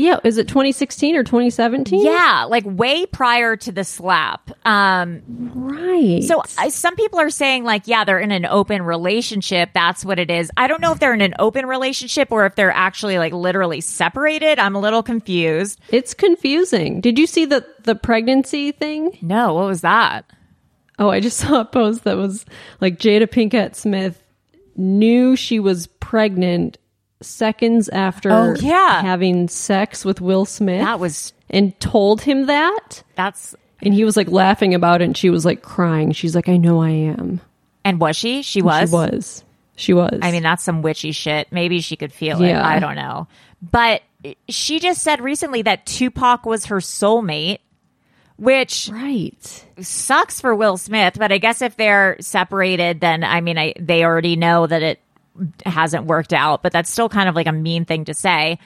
Yeah, 0.00 0.18
is 0.24 0.38
it 0.38 0.48
2016 0.48 1.16
or 1.16 1.24
2017? 1.24 2.04
Yeah, 2.04 2.46
like 2.48 2.64
way 2.66 3.06
prior 3.06 3.56
to 3.56 3.72
the 3.72 3.84
slap. 3.84 4.50
Um, 4.66 5.22
right. 5.54 6.22
so 6.22 6.42
I, 6.58 6.68
some 6.68 6.96
people 6.96 7.18
are 7.18 7.30
saying 7.30 7.64
like, 7.64 7.86
yeah, 7.86 8.04
they're 8.04 8.18
in 8.18 8.32
an 8.32 8.46
open 8.46 8.82
relationship. 8.82 9.70
That's 9.74 10.04
what 10.04 10.18
it 10.18 10.30
is. 10.30 10.50
I 10.56 10.66
don't 10.66 10.80
know 10.80 10.92
if 10.92 10.98
they're 10.98 11.14
in 11.14 11.20
an 11.20 11.34
open 11.38 11.66
relationship 11.66 12.32
or 12.32 12.46
if 12.46 12.54
they're 12.54 12.72
actually 12.72 13.18
like 13.18 13.32
literally 13.32 13.80
separated. 13.80 14.58
I'm 14.58 14.74
a 14.74 14.80
little 14.80 15.02
confused. 15.02 15.80
it's 15.90 16.14
confusing. 16.14 17.00
Did 17.00 17.18
you 17.18 17.26
see 17.26 17.44
the 17.44 17.66
the 17.82 17.94
pregnancy 17.94 18.72
thing? 18.72 19.18
No, 19.22 19.54
what 19.54 19.66
was 19.66 19.80
that? 19.82 20.24
Oh, 20.98 21.08
I 21.08 21.20
just 21.20 21.38
saw 21.40 21.60
a 21.60 21.64
post 21.64 22.04
that 22.04 22.16
was 22.16 22.44
like 22.80 22.98
Jada 22.98 23.26
Pinkett 23.26 23.74
Smith 23.74 24.22
knew 24.76 25.36
she 25.36 25.60
was 25.60 25.86
pregnant 25.86 26.78
seconds 27.22 27.88
after 27.88 28.30
Oh, 28.30 28.54
yeah. 28.60 29.02
having 29.02 29.48
sex 29.48 30.04
with 30.04 30.20
Will 30.20 30.44
Smith 30.44 30.82
That 30.84 31.00
was 31.00 31.32
and 31.50 31.78
told 31.80 32.20
him 32.22 32.46
that. 32.46 33.02
that's 33.16 33.54
And 33.82 33.92
he 33.94 34.04
was 34.04 34.16
like 34.16 34.28
laughing 34.30 34.74
about 34.74 35.02
it 35.02 35.04
and 35.04 35.16
she 35.16 35.30
was 35.30 35.44
like 35.44 35.62
crying. 35.62 36.12
She's 36.12 36.34
like, 36.34 36.48
I 36.48 36.56
know 36.56 36.80
I 36.82 36.90
am. 36.90 37.40
and 37.84 38.00
was 38.00 38.16
she? 38.16 38.42
She 38.42 38.62
was. 38.62 38.90
She 38.90 38.94
was. 38.94 39.44
She 39.76 39.92
was. 39.94 40.18
I 40.22 40.30
mean, 40.32 40.42
that's 40.42 40.62
some 40.62 40.82
witchy 40.82 41.12
shit. 41.12 41.50
Maybe 41.50 41.80
she 41.80 41.96
could 41.96 42.12
feel 42.12 42.40
Yeah. 42.42 42.60
it. 42.60 42.64
I 42.76 42.78
don't 42.78 42.96
know. 42.96 43.26
But 43.62 44.02
she 44.48 44.78
just 44.80 45.02
said 45.02 45.20
recently 45.22 45.62
that 45.62 45.86
Tupac 45.86 46.44
was 46.46 46.66
her 46.66 46.76
soulmate, 46.76 47.58
which 48.36 48.88
right. 48.92 49.64
sucks 49.80 50.40
for 50.40 50.54
Will 50.54 50.76
Smith. 50.76 51.16
But 51.18 51.32
I 51.32 51.38
guess 51.38 51.62
if 51.62 51.76
they're 51.76 52.16
separated, 52.20 53.00
then 53.00 53.24
I 53.24 53.40
mean, 53.40 53.58
I, 53.58 53.74
they 53.78 54.04
already 54.04 54.36
know 54.36 54.66
that 54.66 54.82
it 54.82 55.00
hasn't 55.64 56.04
worked 56.06 56.32
out, 56.32 56.62
but 56.62 56.72
that's 56.72 56.90
still 56.90 57.08
kind 57.08 57.28
of 57.28 57.34
like 57.34 57.46
a 57.46 57.52
mean 57.52 57.84
thing 57.84 58.04
to 58.06 58.14
say. 58.14 58.58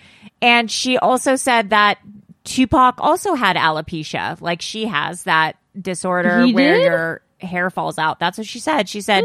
And 0.43 0.71
she 0.71 0.99
also 0.99 1.37
said 1.37 1.71
that 1.71 1.99
Tupac 2.45 2.97
also 2.99 3.35
had 3.35 3.57
alopecia, 3.57 4.41
like 4.41 4.61
she 4.63 4.87
has 4.87 5.25
that 5.25 5.57
disorder 5.81 6.45
He 6.45 6.53
where 6.55 6.77
did? 6.77 6.85
your 6.85 7.21
hair 7.41 7.71
falls 7.71 7.99
out. 7.99 8.19
That's 8.21 8.39
what 8.39 8.47
she 8.47 8.59
said. 8.59 8.89
She 8.89 9.01
said 9.01 9.25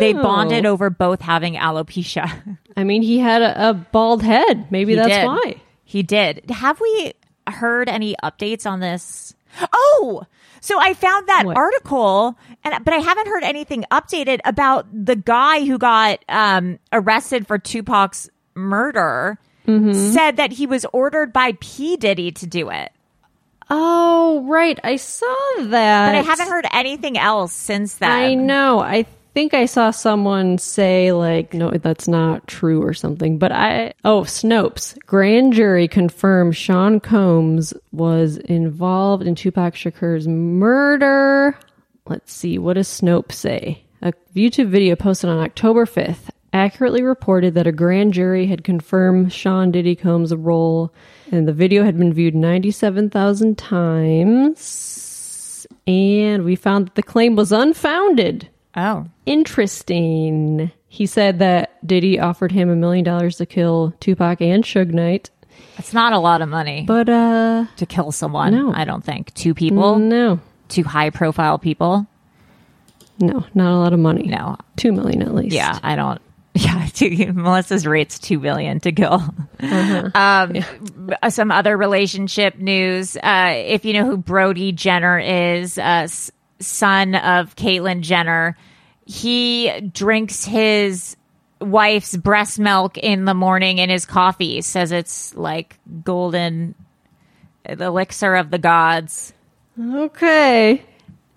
They 0.00 0.12
bonded 0.12 0.64
over 0.66 0.90
both 0.90 1.20
having 1.20 1.54
alopecia. 1.54 2.58
I 2.76 2.84
mean, 2.84 3.02
he 3.02 3.18
had 3.18 3.42
a, 3.42 3.70
a 3.70 3.74
bald 3.74 4.22
head. 4.22 4.70
Maybe 4.70 4.92
He 4.92 4.96
that's 4.96 5.08
did. 5.08 5.26
why. 5.26 5.54
He 5.84 6.02
did. 6.02 6.50
Have 6.50 6.80
we 6.80 7.12
heard 7.46 7.88
any 7.88 8.14
updates 8.22 8.66
on 8.70 8.80
this? 8.80 9.34
Oh, 9.72 10.24
so 10.60 10.78
I 10.80 10.94
found 10.94 11.28
that 11.28 11.44
What? 11.46 11.56
article, 11.56 12.36
and 12.64 12.84
but 12.84 12.94
I 12.94 12.98
haven't 12.98 13.28
heard 13.28 13.42
anything 13.44 13.84
updated 13.90 14.40
about 14.44 14.86
the 14.92 15.16
guy 15.16 15.64
who 15.64 15.78
got 15.78 16.24
um, 16.28 16.78
arrested 16.92 17.46
for 17.46 17.58
Tupac's 17.58 18.28
murder. 18.54 19.38
Mm-hmm. 19.66 19.92
Said 20.12 20.36
that 20.38 20.50
he 20.52 20.66
was 20.66 20.86
ordered 20.94 21.30
by 21.32 21.52
P 21.60 21.96
Diddy 21.98 22.30
to 22.32 22.46
do 22.46 22.70
it, 22.70 22.90
Oh, 23.70 24.44
right. 24.48 24.78
I 24.82 24.96
saw 24.96 25.26
that. 25.58 25.68
but 26.08 26.14
I 26.14 26.22
haven't 26.22 26.48
heard 26.48 26.66
anything 26.72 27.18
else 27.18 27.52
since 27.52 27.96
then. 27.96 28.10
I 28.10 28.34
know. 28.34 28.80
I 28.80 29.04
think 29.34 29.54
I 29.54 29.66
saw 29.66 29.90
someone 29.90 30.58
say 30.58 31.12
like, 31.12 31.54
no, 31.54 31.70
that's 31.70 32.08
not 32.08 32.46
true 32.46 32.82
or 32.82 32.94
something. 32.94 33.38
But 33.38 33.52
I 33.52 33.94
oh, 34.04 34.22
Snopes 34.22 34.98
grand 35.06 35.52
jury 35.52 35.88
confirmed 35.88 36.56
Sean 36.56 37.00
Combs 37.00 37.74
was 37.92 38.36
involved 38.36 39.26
in 39.26 39.34
Tupac 39.34 39.74
Shakur's 39.74 40.28
murder. 40.28 41.58
Let's 42.06 42.32
see. 42.32 42.58
What 42.58 42.74
does 42.74 42.88
Snopes 42.88 43.32
say? 43.32 43.82
A 44.00 44.12
YouTube 44.34 44.68
video 44.68 44.96
posted 44.96 45.30
on 45.30 45.38
October 45.38 45.84
fifth 45.86 46.30
accurately 46.52 47.02
reported 47.02 47.54
that 47.54 47.66
a 47.66 47.72
grand 47.72 48.12
jury 48.14 48.46
had 48.46 48.64
confirmed 48.64 49.32
Sean 49.32 49.70
Diddy 49.70 49.94
Combs' 49.94 50.34
role, 50.34 50.92
and 51.30 51.46
the 51.46 51.52
video 51.52 51.84
had 51.84 51.98
been 51.98 52.12
viewed 52.12 52.34
97,000 52.34 53.56
times. 53.58 54.88
And 55.86 56.44
we 56.44 56.56
found 56.56 56.86
that 56.86 56.94
the 56.94 57.02
claim 57.02 57.36
was 57.36 57.52
unfounded. 57.52 58.48
Oh, 58.78 59.06
Interesting. 59.26 60.70
He 60.88 61.04
said 61.06 61.40
that 61.40 61.84
Diddy 61.86 62.18
offered 62.18 62.52
him 62.52 62.70
a 62.70 62.76
million 62.76 63.04
dollars 63.04 63.36
to 63.38 63.46
kill 63.46 63.92
Tupac 64.00 64.40
and 64.40 64.64
Suge 64.64 64.92
Knight. 64.92 65.30
it's 65.76 65.92
not 65.92 66.12
a 66.12 66.18
lot 66.18 66.40
of 66.42 66.48
money 66.48 66.84
But, 66.86 67.08
uh, 67.08 67.66
to 67.76 67.86
kill 67.86 68.12
someone. 68.12 68.54
No. 68.54 68.72
I 68.72 68.84
don't 68.84 69.04
think 69.04 69.34
two 69.34 69.52
people, 69.52 69.98
no. 69.98 70.40
two 70.68 70.84
high 70.84 71.10
profile 71.10 71.58
people. 71.58 72.06
No, 73.20 73.44
not 73.52 73.72
a 73.72 73.78
lot 73.78 73.92
of 73.92 73.98
money. 73.98 74.28
No, 74.28 74.56
Two 74.76 74.92
million 74.92 75.22
at 75.22 75.34
least. 75.34 75.54
Yeah, 75.54 75.78
I 75.82 75.96
don't. 75.96 76.20
Yeah, 76.54 76.86
two, 76.92 77.32
Melissa's 77.34 77.86
rate's 77.86 78.18
two 78.18 78.38
billion 78.40 78.80
to 78.80 78.92
kill. 78.92 79.22
Um, 80.14 80.54
Some 81.28 81.50
other 81.50 81.76
relationship 81.76 82.56
news. 82.58 83.16
Uh, 83.16 83.52
if 83.54 83.84
you 83.84 83.92
know 83.92 84.04
who 84.06 84.16
Brody 84.16 84.72
Jenner 84.72 85.18
is, 85.18 85.78
uh, 85.78 86.06
son 86.60 87.14
of 87.16 87.54
Caitlyn 87.56 88.00
Jenner, 88.00 88.56
he 89.08 89.80
drinks 89.90 90.44
his 90.44 91.16
wife's 91.62 92.14
breast 92.14 92.58
milk 92.58 92.98
in 92.98 93.24
the 93.24 93.32
morning 93.32 93.78
in 93.78 93.88
his 93.88 94.04
coffee. 94.04 94.60
Says 94.60 94.92
it's 94.92 95.34
like 95.34 95.78
golden, 96.04 96.74
the 97.64 97.86
elixir 97.86 98.34
of 98.34 98.50
the 98.50 98.58
gods. 98.58 99.32
Okay. 99.80 100.84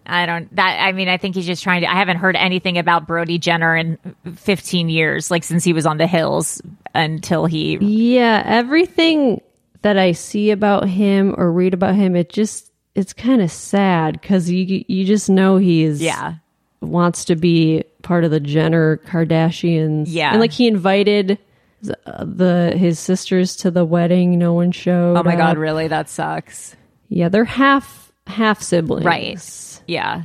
I 0.05 0.26
don't 0.26 0.53
that 0.55 0.82
I 0.82 0.91
mean 0.91 1.07
I 1.07 1.15
think 1.15 1.36
he's 1.36 1.45
just 1.45 1.63
trying 1.63 1.82
to 1.82 1.89
I 1.89 1.95
haven't 1.95 2.17
heard 2.17 2.36
anything 2.36 2.78
about 2.78 3.07
Brody 3.07 3.38
Jenner 3.38 3.78
in 3.78 3.97
15 4.36 4.89
years 4.89 5.32
like 5.32 5.45
since 5.45 5.63
he 5.63 5.72
was 5.72 5.86
on 5.86 5.97
the 5.97 6.07
hills 6.07 6.61
until 6.93 7.45
he 7.45 7.78
Yeah, 7.80 8.43
everything 8.45 9.39
that 9.84 9.97
I 9.97 10.11
see 10.11 10.51
about 10.51 10.89
him 10.89 11.36
or 11.38 11.51
read 11.51 11.74
about 11.74 11.95
him, 11.95 12.17
it 12.17 12.30
just 12.30 12.72
it's 12.95 13.13
kind 13.13 13.41
of 13.41 13.49
sad 13.49 14.19
because 14.19 14.49
you 14.49 14.84
you 14.88 15.05
just 15.05 15.30
know 15.30 15.55
he's 15.55 16.01
yeah 16.01 16.36
wants 16.82 17.25
to 17.25 17.36
be 17.36 17.84
part 18.01 18.23
of 18.23 18.32
the 18.32 18.39
Jenner 18.39 18.97
Kardashians. 18.97 20.05
Yeah. 20.07 20.32
and 20.32 20.39
like 20.39 20.51
he 20.51 20.67
invited 20.67 21.38
the, 21.82 21.97
the 22.19 22.77
his 22.77 22.99
sisters 22.99 23.55
to 23.57 23.71
the 23.71 23.86
wedding. 23.86 24.38
No 24.38 24.53
one 24.53 24.71
showed. 24.71 25.17
Oh 25.17 25.23
my 25.23 25.36
god 25.36 25.57
up. 25.57 25.57
really 25.57 25.88
that 25.88 26.09
sucks. 26.09 26.75
Yeah, 27.09 27.29
they're 27.29 27.45
half 27.45 28.11
half 28.27 28.61
siblings. 28.61 29.05
Right. 29.05 29.82
Yeah. 29.88 30.23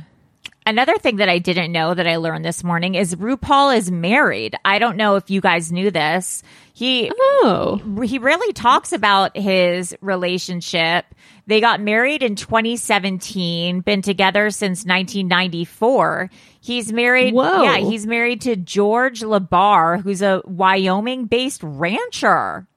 Another 0.65 0.97
thing 0.97 1.17
that 1.17 1.29
I 1.29 1.39
didn't 1.39 1.71
know 1.71 1.93
that 1.93 2.07
I 2.07 2.17
learned 2.17 2.43
this 2.43 2.61
morning 2.61 2.95
is 2.95 3.15
RuPaul 3.15 3.77
is 3.77 3.89
married. 3.89 4.53
I 4.65 4.79
don't 4.79 4.97
know 4.97 5.15
if 5.15 5.29
you 5.29 5.39
guys 5.39 5.71
knew 5.71 5.91
this. 5.91 6.43
He 6.77 7.11
Oh, 7.19 7.81
he 8.03 8.19
really 8.19 8.53
talks 8.53 8.93
about 8.93 9.35
his 9.35 9.97
relationship. 9.99 11.05
They 11.47 11.59
got 11.59 11.81
married 11.81 12.21
in 12.21 12.35
2017, 12.35 13.81
been 13.81 14.03
together 14.03 14.51
since 14.51 14.85
1994. 14.85 16.29
He's 16.61 16.93
married. 16.93 17.33
Whoa. 17.33 17.63
Yeah, 17.63 17.77
he's 17.77 18.05
married 18.05 18.41
to 18.41 18.55
George 18.55 19.21
LeBar, 19.21 20.03
who's 20.03 20.21
a 20.21 20.43
Wyoming 20.45 21.25
based 21.25 21.63
rancher. 21.63 22.67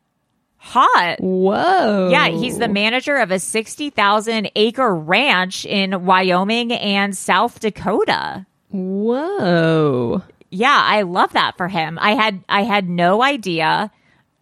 Hot. 0.56 1.16
whoa. 1.20 2.08
Yeah, 2.08 2.28
he's 2.28 2.56
the 2.56 2.68
manager 2.68 3.16
of 3.16 3.30
a 3.30 3.38
60,000 3.38 4.50
acre 4.56 4.94
ranch 4.94 5.66
in 5.66 6.06
Wyoming 6.06 6.72
and 6.72 7.14
South 7.14 7.60
Dakota. 7.60 8.46
whoa. 8.70 10.22
Yeah, 10.50 10.78
I 10.82 11.02
love 11.02 11.32
that 11.34 11.56
for 11.56 11.68
him. 11.68 11.98
I 12.00 12.14
had 12.14 12.42
I 12.48 12.62
had 12.62 12.88
no 12.88 13.22
idea. 13.22 13.90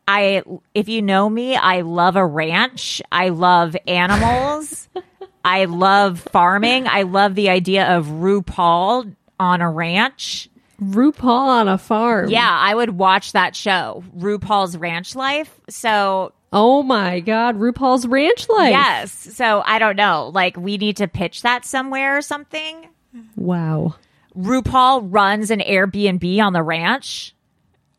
I 0.07 0.43
if 0.75 0.89
you 0.89 1.03
know 1.03 1.29
me, 1.29 1.55
I 1.57 1.83
love 1.83 2.17
a 2.17 2.25
ranch. 2.27 3.03
I 3.13 3.29
love 3.29 3.77
animals. 3.87 4.89
I 5.45 5.67
love 5.67 6.21
farming. 6.21 6.87
I 6.89 7.03
love 7.03 7.35
the 7.35 7.51
idea 7.51 7.97
of 7.97 8.07
RuPaul 8.07 9.15
on 9.39 9.61
a 9.61 9.71
ranch. 9.71 10.49
RuPaul 10.83 11.25
on 11.49 11.69
a 11.69 11.79
farm. 11.79 12.31
Yeah, 12.31 12.49
I 12.49 12.75
would 12.75 12.91
watch 12.91 13.33
that 13.33 13.57
show, 13.57 14.05
RuPaul's 14.17 14.77
Ranch 14.77 15.15
Life. 15.17 15.53
So, 15.69 16.33
Oh 16.53 16.83
my 16.83 17.21
God, 17.21 17.59
RuPaul's 17.59 18.07
Ranch 18.07 18.49
Life. 18.49 18.71
yes. 18.71 19.13
So, 19.13 19.63
I 19.65 19.79
don't 19.79 19.97
know. 19.97 20.31
Like 20.33 20.57
we 20.57 20.77
need 20.79 20.99
to 20.99 21.09
pitch 21.09 21.43
that 21.43 21.65
somewhere 21.65 22.17
or 22.17 22.23
something. 22.23 22.89
Wow. 23.37 23.97
RuPaul 24.39 25.09
runs 25.11 25.51
an 25.51 25.61
Airbnb 25.61 26.41
on 26.41 26.53
the 26.53 26.63
ranch. 26.63 27.35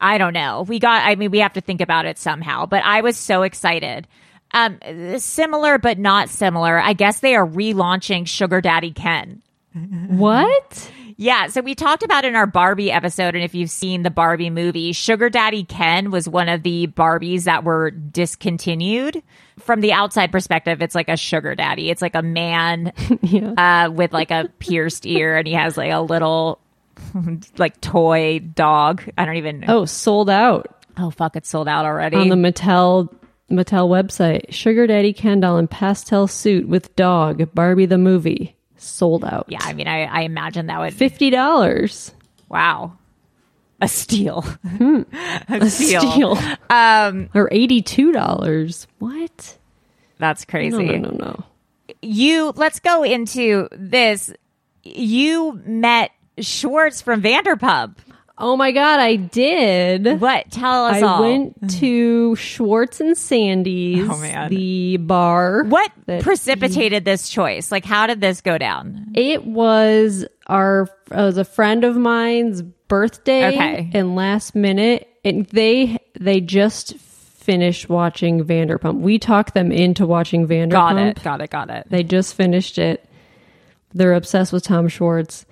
I 0.01 0.17
don't 0.17 0.33
know. 0.33 0.63
We 0.63 0.79
got, 0.79 1.03
I 1.05 1.15
mean, 1.15 1.31
we 1.31 1.39
have 1.39 1.53
to 1.53 1.61
think 1.61 1.81
about 1.81 2.05
it 2.05 2.17
somehow, 2.17 2.65
but 2.65 2.83
I 2.85 3.01
was 3.01 3.17
so 3.17 3.43
excited. 3.43 4.07
Um, 4.51 4.79
similar, 5.17 5.77
but 5.77 5.99
not 5.99 6.29
similar. 6.29 6.79
I 6.79 6.93
guess 6.93 7.19
they 7.19 7.35
are 7.35 7.45
relaunching 7.45 8.25
Sugar 8.25 8.61
Daddy 8.61 8.91
Ken. 8.91 9.41
What? 10.07 10.91
Yeah. 11.17 11.47
So 11.47 11.61
we 11.61 11.75
talked 11.75 12.01
about 12.01 12.25
in 12.25 12.35
our 12.35 12.47
Barbie 12.47 12.91
episode. 12.91 13.35
And 13.35 13.43
if 13.43 13.53
you've 13.53 13.69
seen 13.69 14.03
the 14.03 14.09
Barbie 14.09 14.49
movie, 14.49 14.93
Sugar 14.93 15.29
Daddy 15.29 15.65
Ken 15.65 16.11
was 16.11 16.29
one 16.29 16.49
of 16.49 16.63
the 16.63 16.87
Barbies 16.87 17.43
that 17.43 17.63
were 17.63 17.91
discontinued. 17.91 19.21
From 19.60 19.82
the 19.82 19.93
outside 19.93 20.32
perspective, 20.32 20.82
it's 20.82 20.95
like 20.95 21.10
a 21.10 21.18
sugar 21.18 21.55
daddy. 21.55 21.89
It's 21.89 22.01
like 22.01 22.16
a 22.16 22.22
man 22.22 22.93
uh, 23.57 23.89
with 23.93 24.12
like 24.14 24.32
a 24.32 24.49
pierced 24.60 25.05
ear 25.05 25.38
and 25.38 25.47
he 25.47 25.53
has 25.53 25.78
like 25.78 25.91
a 25.91 26.01
little 26.01 26.60
like 27.57 27.80
toy 27.82 28.39
dog. 28.39 29.03
I 29.18 29.26
don't 29.26 29.38
even 29.38 29.62
know. 29.62 29.80
Oh, 29.82 29.86
sold 29.86 30.30
out 30.30 30.76
Oh 31.01 31.10
fuck, 31.12 31.36
it's 31.36 31.47
sold 31.49 31.68
out 31.68 31.86
already. 31.86 32.18
on 32.18 32.28
the 32.30 32.36
Mattel 32.36 33.14
Mattel 33.49 33.88
website. 33.89 34.51
Sugar 34.51 34.86
Daddy 34.86 35.14
Ken 35.14 35.39
doll 35.39 35.57
in 35.57 35.68
pastel 35.68 36.28
suit 36.28 36.68
with 36.68 36.95
dog. 36.95 37.53
Barbie 37.55 37.86
the 37.86 37.97
movie 37.97 38.55
sold 38.78 39.24
out. 39.24 39.45
yeah, 39.49 39.60
I 39.62 39.74
mean 39.74 39.88
I, 39.88 40.03
I 40.03 40.22
imagine 40.22 40.68
that 40.68 40.80
would 40.80 40.93
fifty 40.93 41.30
dollars. 41.30 42.14
wow. 42.49 42.97
A 43.82 43.88
steal. 43.88 44.45
A 45.47 45.69
steal. 45.69 46.38
Um, 46.69 47.30
or 47.34 47.47
eighty 47.51 47.82
two 47.82 48.11
dollars. 48.11 48.88
What? 48.99 49.57
That's 50.17 50.45
No, 50.47 50.51
crazy. 50.51 50.97
no, 50.97 51.09
no, 51.09 51.15
no. 51.17 51.43
you 52.01 52.51
let's 52.55 52.80
go 52.80 53.03
into 53.03 53.69
this. 53.71 54.34
You 54.84 55.61
met 55.65 56.11
Schwartz 56.39 57.01
from 57.01 57.21
Vanderpump. 57.21 57.95
Oh 58.41 58.55
my 58.55 58.71
god, 58.71 58.99
I 59.01 59.17
did. 59.17 60.21
What? 60.21 60.49
Tell 60.49 60.85
us 60.85 61.03
all. 61.03 61.09
I 61.09 61.11
all. 61.13 61.21
went 61.21 61.69
to 61.79 62.35
Schwartz 62.37 63.01
and 63.01 63.17
Sandy's, 63.17 64.07
Oh, 64.09 64.17
man. 64.17 64.49
the 64.49 64.95
bar. 64.97 65.63
what 65.65 65.91
that 66.05 66.23
precipitated 66.23 67.03
this 67.03 67.27
choice? 67.29 67.71
Like, 67.71 67.83
how 67.83 68.07
did 68.07 68.21
this 68.21 68.39
go 68.41 68.57
down? 68.57 69.07
It 69.13 69.43
was 69.45 70.25
our 70.47 70.87
it 71.11 71.15
was 71.17 71.37
a 71.37 71.43
friend 71.45 71.83
of 71.83 71.97
mine's 71.97 72.61
birthday 72.61 73.47
Okay. 73.49 73.91
and 73.93 74.15
last 74.15 74.55
minute 74.55 75.07
and 75.25 75.45
they 75.47 75.97
they 76.19 76.39
just 76.39 76.95
finished 76.95 77.89
watching 77.89 78.43
Vanderpump. 78.43 78.99
We 79.01 79.19
talked 79.19 79.53
them 79.53 79.71
into 79.71 80.05
watching 80.05 80.47
Vanderpump. 80.47 80.71
Got 80.71 80.97
it. 80.97 81.23
Got 81.23 81.41
it. 81.41 81.49
Got 81.49 81.69
it. 81.71 81.87
They 81.89 82.03
just 82.03 82.35
finished 82.35 82.77
it. 82.77 83.05
They're 83.93 84.13
obsessed 84.13 84.53
with 84.53 84.63
Tom 84.63 84.87
Schwartz. 84.87 85.45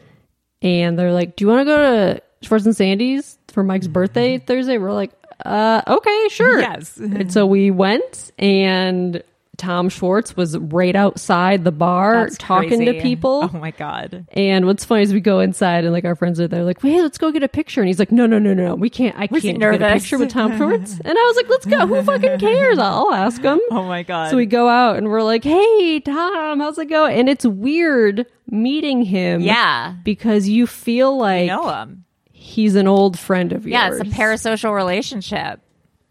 And 0.62 0.98
they're 0.98 1.12
like, 1.14 1.36
Do 1.36 1.44
you 1.46 1.50
want 1.50 1.62
to 1.62 1.66
go 1.66 1.78
to 1.78 2.22
Schwartz 2.42 2.66
and 2.66 2.76
Sandy's 2.76 3.38
for 3.50 3.64
Mike's 3.64 3.88
birthday 3.88 4.38
Thursday? 4.38 4.78
We're 4.78 4.94
like, 4.94 5.12
uh, 5.46 5.82
okay, 5.88 6.28
sure. 6.30 6.60
Yes. 6.60 6.98
and 6.98 7.32
so 7.32 7.46
we 7.46 7.72
went 7.72 8.32
and 8.40 9.24
Tom 9.58 9.90
Schwartz 9.90 10.38
was 10.38 10.56
right 10.56 10.96
outside 10.96 11.64
the 11.64 11.72
bar 11.72 12.26
That's 12.26 12.38
talking 12.38 12.86
to 12.86 13.02
people. 13.02 13.50
Oh 13.52 13.58
my 13.58 13.72
god. 13.72 14.28
And 14.34 14.68
what's 14.68 14.86
funny 14.86 15.02
is 15.02 15.14
we 15.14 15.20
go 15.20 15.40
inside 15.40 15.84
and 15.84 15.92
like 15.92 16.06
our 16.06 16.16
friends 16.16 16.40
are 16.40 16.48
there, 16.48 16.64
like, 16.64 16.80
"Hey, 16.80 17.02
let's 17.02 17.18
go 17.18 17.32
get 17.32 17.42
a 17.42 17.48
picture." 17.48 17.82
And 17.82 17.88
he's 17.88 17.98
like, 17.98 18.12
"No, 18.12 18.28
no, 18.28 18.38
no, 18.38 18.54
no, 18.54 18.76
we 18.76 18.92
can't. 18.92 19.16
I 19.18 19.28
Was 19.32 19.42
can't 19.42 19.60
get 19.60 19.82
a 19.82 19.94
picture 19.94 20.20
with 20.20 20.30
Tom 20.30 20.56
Schwartz." 20.58 21.00
And 21.04 21.18
I 21.18 21.22
was 21.22 21.36
like, 21.38 21.50
"Let's 21.50 21.66
go. 21.66 21.88
Who 21.88 22.04
fucking 22.04 22.38
cares? 22.40 22.78
I'll 22.78 23.12
ask 23.12 23.42
him." 23.42 23.60
Oh 23.72 23.84
my 23.84 24.04
god. 24.04 24.30
So 24.30 24.38
we 24.38 24.46
go 24.46 24.68
out 24.70 24.98
and 24.98 25.08
we're 25.08 25.24
like, 25.24 25.44
"Hey, 25.44 26.02
Tom, 26.02 26.60
how's 26.60 26.78
it 26.78 26.86
going?" 26.86 27.18
And 27.20 27.28
it's 27.28 27.46
weird 27.46 28.28
meeting 28.50 29.02
him, 29.02 29.42
Yeah. 29.42 29.96
because 30.04 30.48
you 30.48 30.68
feel 30.68 31.18
like 31.18 31.48
know 31.48 31.68
him. 31.70 32.06
He's 32.48 32.76
an 32.76 32.88
old 32.88 33.20
friend 33.20 33.52
of 33.52 33.68
yours. 33.68 33.74
Yeah, 33.74 33.90
it's 33.92 34.00
a 34.00 34.06
parasocial 34.06 34.74
relationship. 34.74 35.60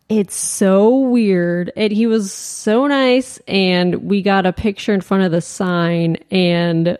It's 0.09 0.37
so 0.37 0.99
weird. 0.99 1.72
And 1.76 1.93
he 1.93 2.07
was 2.07 2.32
so 2.32 2.87
nice. 2.87 3.39
And 3.49 4.05
we 4.05 4.22
got 4.22 4.47
a 4.47 4.53
picture 4.53 4.93
in 4.95 5.01
front 5.01 5.24
of 5.24 5.32
the 5.32 5.41
sign 5.41 6.18
and 6.30 6.99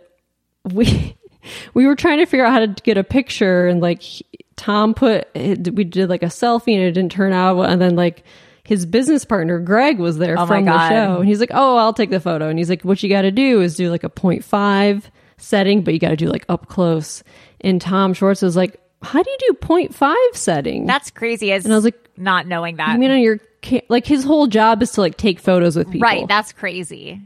we 0.73 1.15
we 1.73 1.85
were 1.85 1.95
trying 1.95 2.17
to 2.17 2.25
figure 2.25 2.45
out 2.45 2.51
how 2.51 2.59
to 2.65 2.67
get 2.83 2.97
a 2.97 3.03
picture 3.03 3.67
and 3.67 3.79
like 3.79 4.01
he- 4.01 4.25
Tom 4.57 4.95
put 4.95 5.27
we 5.35 5.83
did 5.83 6.09
like 6.09 6.23
a 6.23 6.27
selfie 6.27 6.73
and 6.73 6.81
it 6.83 6.93
didn't 6.93 7.11
turn 7.11 7.31
out 7.31 7.59
and 7.61 7.79
then 7.79 7.95
like 7.95 8.23
his 8.63 8.87
business 8.87 9.23
partner 9.23 9.59
Greg 9.59 9.99
was 9.99 10.17
there 10.17 10.33
Oh 10.37 10.47
from 10.47 10.65
the 10.65 10.89
show 10.89 11.19
and 11.19 11.27
he's 11.29 11.39
like, 11.39 11.51
"Oh, 11.53 11.77
I'll 11.77 11.93
take 11.93 12.09
the 12.09 12.19
photo." 12.19 12.49
And 12.49 12.57
he's 12.57 12.69
like, 12.69 12.81
"What 12.81 13.01
you 13.03 13.07
got 13.07 13.21
to 13.21 13.31
do 13.31 13.61
is 13.61 13.75
do 13.75 13.89
like 13.91 14.03
a 14.03 14.09
0.5 14.09 15.03
setting, 15.37 15.83
but 15.83 15.93
you 15.93 15.99
got 15.99 16.09
to 16.09 16.17
do 16.17 16.27
like 16.27 16.43
up 16.49 16.67
close." 16.67 17.23
And 17.61 17.79
Tom 17.79 18.13
Schwartz 18.13 18.41
was 18.41 18.57
like, 18.57 18.81
"How 19.01 19.21
do 19.23 19.29
you 19.29 19.37
do 19.39 19.57
0.5 19.61 20.15
setting?" 20.33 20.85
That's 20.85 21.11
crazy. 21.11 21.51
As 21.51 21.65
And 21.65 21.73
I 21.73 21.77
was 21.77 21.85
like, 21.85 22.09
not 22.17 22.47
knowing 22.47 22.77
that. 22.77 22.89
I 22.89 22.97
mean, 22.97 23.11
on 23.11 23.19
your 23.19 23.39
ca- 23.63 23.85
like 23.89 24.05
his 24.05 24.23
whole 24.23 24.47
job 24.47 24.81
is 24.81 24.91
to 24.93 25.01
like 25.01 25.17
take 25.17 25.39
photos 25.39 25.75
with 25.75 25.87
people, 25.91 26.01
right. 26.07 26.27
That's 26.27 26.51
crazy. 26.51 27.21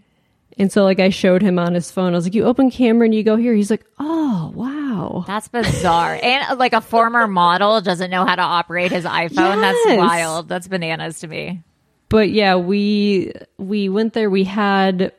and 0.58 0.72
so 0.72 0.84
like 0.84 1.00
I 1.00 1.10
showed 1.10 1.42
him 1.42 1.58
on 1.60 1.74
his 1.74 1.92
phone. 1.92 2.14
I 2.14 2.18
was 2.18 2.26
like, 2.26 2.36
"You 2.36 2.44
open 2.46 2.72
camera 2.72 3.06
and 3.06 3.16
you 3.16 3.24
go 3.24 3.36
here." 3.36 3.54
He's 3.54 3.72
like, 3.72 3.86
"Oh 4.00 4.52
wow." 4.54 5.24
That's 5.26 5.48
bizarre. 5.48 6.20
and 6.22 6.60
like 6.60 6.74
a 6.74 6.82
former 6.82 7.26
model 7.28 7.80
doesn't 7.82 8.12
know 8.12 8.26
how 8.26 8.36
to 8.36 8.42
operate 8.42 8.92
his 8.92 9.06
iPhone. 9.06 9.62
That's 9.62 9.98
wild. 9.98 10.50
That's 10.50 10.68
bananas 10.68 11.20
to 11.22 11.28
me. 11.28 11.62
But 12.10 12.32
yeah, 12.32 12.56
we 12.58 13.32
we 13.58 13.88
went 13.88 14.12
there. 14.14 14.30
We 14.30 14.44
had 14.44 15.14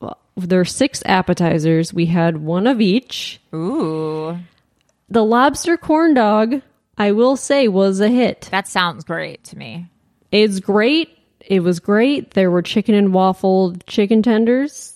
well, 0.00 0.16
there 0.36 0.60
are 0.60 0.64
six 0.64 1.02
appetizers. 1.04 1.92
We 1.92 2.06
had 2.06 2.38
one 2.38 2.66
of 2.66 2.80
each. 2.80 3.38
Ooh, 3.54 4.38
The 5.10 5.24
lobster 5.24 5.76
corn 5.76 6.14
dog, 6.14 6.60
I 6.96 7.12
will 7.12 7.36
say, 7.36 7.68
was 7.68 8.00
a 8.00 8.08
hit. 8.08 8.48
that 8.50 8.68
sounds 8.68 9.04
great 9.04 9.44
to 9.44 9.58
me. 9.58 9.86
It's 10.30 10.60
great. 10.60 11.10
It 11.40 11.60
was 11.60 11.80
great. 11.80 12.32
There 12.32 12.50
were 12.50 12.60
chicken 12.62 12.94
and 12.94 13.14
waffle 13.14 13.74
chicken 13.86 14.22
tenders. 14.22 14.94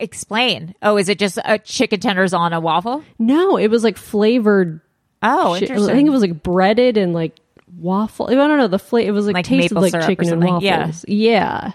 Explain. 0.00 0.74
Oh, 0.82 0.96
is 0.96 1.08
it 1.08 1.18
just 1.18 1.38
a 1.44 1.58
chicken 1.58 2.00
tenders 2.00 2.32
on 2.34 2.52
a 2.52 2.60
waffle? 2.60 3.04
No, 3.18 3.56
it 3.56 3.68
was 3.68 3.84
like 3.84 3.96
flavored 3.96 4.80
Oh, 5.22 5.54
Shi- 5.56 5.62
interesting. 5.66 5.90
I 5.90 5.94
think 5.94 6.06
it 6.08 6.12
was 6.12 6.22
like 6.22 6.42
breaded 6.42 6.96
and 6.96 7.12
like 7.12 7.36
waffle. 7.76 8.28
I 8.30 8.34
don't 8.34 8.56
know 8.58 8.68
the 8.68 8.78
flavor. 8.78 9.08
It 9.08 9.12
was 9.12 9.26
like, 9.26 9.34
Like 9.34 9.44
tasted 9.44 9.74
like 9.74 9.92
chicken 9.92 10.28
and 10.32 10.42
something. 10.42 10.60
Yeah. 10.60 10.78
waffles. 10.86 11.04
Yeah. 11.08 11.72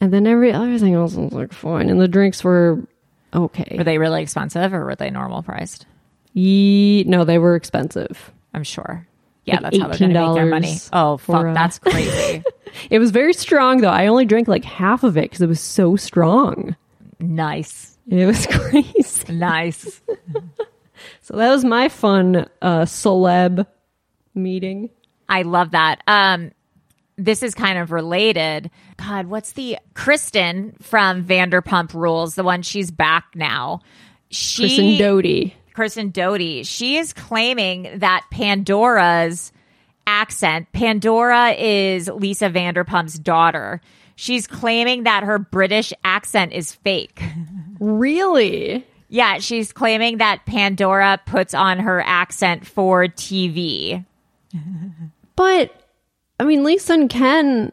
And 0.00 0.12
then 0.12 0.26
every 0.26 0.52
everything 0.52 0.94
else 0.94 1.14
was 1.14 1.32
like 1.32 1.52
fine, 1.52 1.90
and 1.90 2.00
the 2.00 2.06
drinks 2.06 2.44
were 2.44 2.80
okay. 3.34 3.74
Were 3.76 3.84
they 3.84 3.98
really 3.98 4.22
expensive 4.22 4.72
or 4.72 4.84
were 4.84 4.94
they 4.94 5.10
normal 5.10 5.42
priced? 5.42 5.86
Ye- 6.38 7.04
no, 7.04 7.24
they 7.24 7.38
were 7.38 7.56
expensive. 7.56 8.32
I'm 8.54 8.64
sure. 8.64 9.06
Yeah, 9.44 9.54
Like 9.54 9.62
that's 9.72 9.78
how 9.78 9.88
they're 9.88 9.98
going 9.98 10.12
to 10.14 10.26
make 10.26 10.34
their 10.34 10.46
money. 10.46 10.76
Oh, 10.92 11.16
fuck. 11.16 11.46
uh, 11.46 11.54
That's 11.54 11.78
crazy. 11.80 12.42
It 12.90 12.98
was 12.98 13.10
very 13.10 13.32
strong 13.32 13.80
though. 13.80 13.88
I 13.88 14.06
only 14.08 14.26
drank 14.26 14.46
like 14.46 14.64
half 14.64 15.04
of 15.04 15.16
it 15.16 15.22
because 15.22 15.40
it 15.40 15.48
was 15.48 15.60
so 15.60 15.96
strong. 15.96 16.76
nice. 17.18 17.96
It 18.10 18.24
was 18.26 18.46
crazy. 18.50 19.32
Nice. 19.34 20.00
So 21.22 21.36
that 21.36 21.50
was 21.50 21.64
my 21.64 21.88
fun 21.90 22.46
uh, 22.62 22.82
celeb 22.82 23.66
meeting. 24.34 24.88
I 25.28 25.42
love 25.42 25.72
that. 25.72 26.02
Um, 26.06 26.52
this 27.16 27.42
is 27.42 27.54
kind 27.54 27.78
of 27.78 27.92
related. 27.92 28.70
God, 28.96 29.26
what's 29.26 29.52
the 29.52 29.76
Kristen 29.94 30.74
from 30.80 31.24
Vanderpump 31.24 31.92
Rules? 31.92 32.34
The 32.34 32.44
one 32.44 32.62
she's 32.62 32.90
back 32.90 33.26
now. 33.34 33.80
She, 34.30 34.62
Kristen 34.62 34.96
Doute. 34.98 35.52
Kristen 35.78 36.10
Doute. 36.10 36.66
She 36.66 36.96
is 36.96 37.12
claiming 37.12 38.00
that 38.00 38.26
Pandora's 38.32 39.52
accent. 40.08 40.66
Pandora 40.72 41.50
is 41.52 42.08
Lisa 42.08 42.50
Vanderpump's 42.50 43.16
daughter. 43.16 43.80
She's 44.16 44.48
claiming 44.48 45.04
that 45.04 45.22
her 45.22 45.38
British 45.38 45.92
accent 46.02 46.52
is 46.52 46.74
fake. 46.74 47.22
Really? 47.78 48.84
Yeah, 49.08 49.38
she's 49.38 49.72
claiming 49.72 50.18
that 50.18 50.44
Pandora 50.46 51.20
puts 51.24 51.54
on 51.54 51.78
her 51.78 52.02
accent 52.04 52.66
for 52.66 53.04
TV. 53.04 54.04
But 55.36 55.72
I 56.40 56.42
mean, 56.42 56.64
Lisa 56.64 56.94
and 56.94 57.08
Ken 57.08 57.70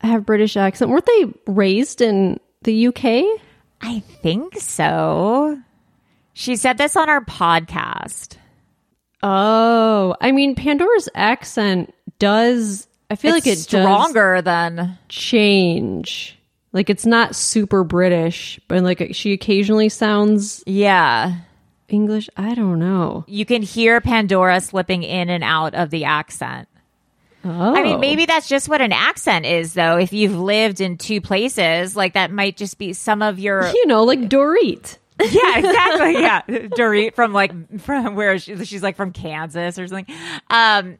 have 0.00 0.26
British 0.26 0.56
accent. 0.56 0.90
Weren't 0.90 1.06
they 1.06 1.32
raised 1.46 2.00
in 2.00 2.40
the 2.62 2.88
UK? 2.88 3.40
I 3.82 4.00
think 4.00 4.58
so. 4.58 5.62
She 6.38 6.56
said 6.56 6.76
this 6.76 6.96
on 6.96 7.08
our 7.08 7.24
podcast. 7.24 8.36
Oh, 9.22 10.14
I 10.20 10.32
mean, 10.32 10.54
Pandora's 10.54 11.08
accent 11.14 11.94
does. 12.18 12.86
I 13.08 13.16
feel 13.16 13.34
It's 13.34 13.46
like 13.46 13.52
it's 13.54 13.62
stronger 13.62 14.42
than 14.42 14.98
change. 15.08 16.38
Like 16.74 16.90
it's 16.90 17.06
not 17.06 17.34
super 17.34 17.84
British, 17.84 18.60
but 18.68 18.82
like 18.82 19.14
she 19.14 19.32
occasionally 19.32 19.88
sounds 19.88 20.62
yeah. 20.66 21.38
English. 21.88 22.28
I 22.36 22.54
don't 22.54 22.80
know. 22.80 23.24
You 23.26 23.46
can 23.46 23.62
hear 23.62 24.02
Pandora 24.02 24.60
slipping 24.60 25.04
in 25.04 25.30
and 25.30 25.42
out 25.42 25.74
of 25.74 25.88
the 25.88 26.04
accent. 26.04 26.68
Oh, 27.46 27.74
I 27.74 27.82
mean, 27.82 27.98
maybe 27.98 28.24
oh. 28.24 28.26
that's 28.26 28.46
just 28.46 28.68
what 28.68 28.82
an 28.82 28.92
accent 28.92 29.46
is, 29.46 29.72
though. 29.72 29.96
If 29.96 30.12
you've 30.12 30.38
lived 30.38 30.82
in 30.82 30.98
two 30.98 31.22
places, 31.22 31.96
like 31.96 32.12
that 32.12 32.30
might 32.30 32.58
just 32.58 32.76
be 32.76 32.92
some 32.92 33.22
of 33.22 33.38
your. 33.38 33.66
you 33.68 33.86
know, 33.86 34.04
like 34.04 34.20
Dorit. 34.28 34.98
Yeah, 35.20 35.58
exactly. 35.58 36.12
Yeah, 36.12 36.42
Dorit 36.48 37.14
from 37.14 37.32
like 37.32 37.80
from 37.80 38.14
where 38.16 38.38
she, 38.38 38.64
she's 38.64 38.82
like 38.82 38.96
from 38.96 39.12
Kansas 39.12 39.78
or 39.78 39.86
something. 39.86 40.14
Um, 40.50 40.98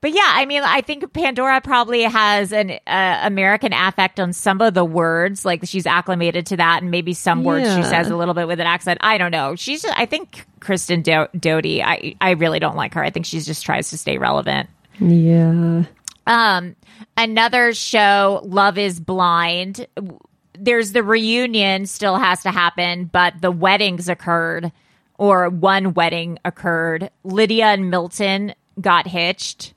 but 0.00 0.12
yeah, 0.12 0.24
I 0.26 0.46
mean, 0.46 0.62
I 0.62 0.80
think 0.80 1.12
Pandora 1.12 1.60
probably 1.60 2.02
has 2.02 2.52
an 2.52 2.70
uh, 2.86 3.20
American 3.22 3.74
affect 3.74 4.18
on 4.18 4.32
some 4.32 4.62
of 4.62 4.72
the 4.72 4.84
words, 4.84 5.44
like 5.44 5.60
she's 5.64 5.84
acclimated 5.84 6.46
to 6.46 6.56
that, 6.56 6.80
and 6.80 6.90
maybe 6.90 7.12
some 7.12 7.44
words 7.44 7.66
she 7.74 7.82
says 7.82 8.08
a 8.08 8.16
little 8.16 8.32
bit 8.32 8.48
with 8.48 8.60
an 8.60 8.66
accent. 8.66 8.98
I 9.02 9.18
don't 9.18 9.30
know. 9.30 9.56
She's, 9.56 9.82
just, 9.82 9.98
I 9.98 10.06
think 10.06 10.46
Kristen 10.60 11.02
Do- 11.02 11.28
Doute. 11.38 11.82
I, 11.84 12.16
I 12.18 12.30
really 12.30 12.60
don't 12.60 12.76
like 12.76 12.94
her. 12.94 13.04
I 13.04 13.10
think 13.10 13.26
she 13.26 13.40
just 13.40 13.62
tries 13.62 13.90
to 13.90 13.98
stay 13.98 14.16
relevant. 14.16 14.70
Yeah. 15.00 15.84
Um, 16.26 16.76
another 17.18 17.74
show, 17.74 18.40
Love 18.44 18.78
is 18.78 19.00
Blind. 19.00 19.86
There's 20.60 20.92
the 20.92 21.02
reunion 21.02 21.86
still 21.86 22.16
has 22.16 22.42
to 22.42 22.50
happen, 22.50 23.06
but 23.06 23.40
the 23.40 23.50
weddings 23.50 24.08
occurred, 24.08 24.72
or 25.18 25.48
one 25.48 25.94
wedding 25.94 26.38
occurred. 26.44 27.10
Lydia 27.24 27.66
and 27.66 27.90
Milton 27.90 28.54
got 28.80 29.06
hitched, 29.06 29.72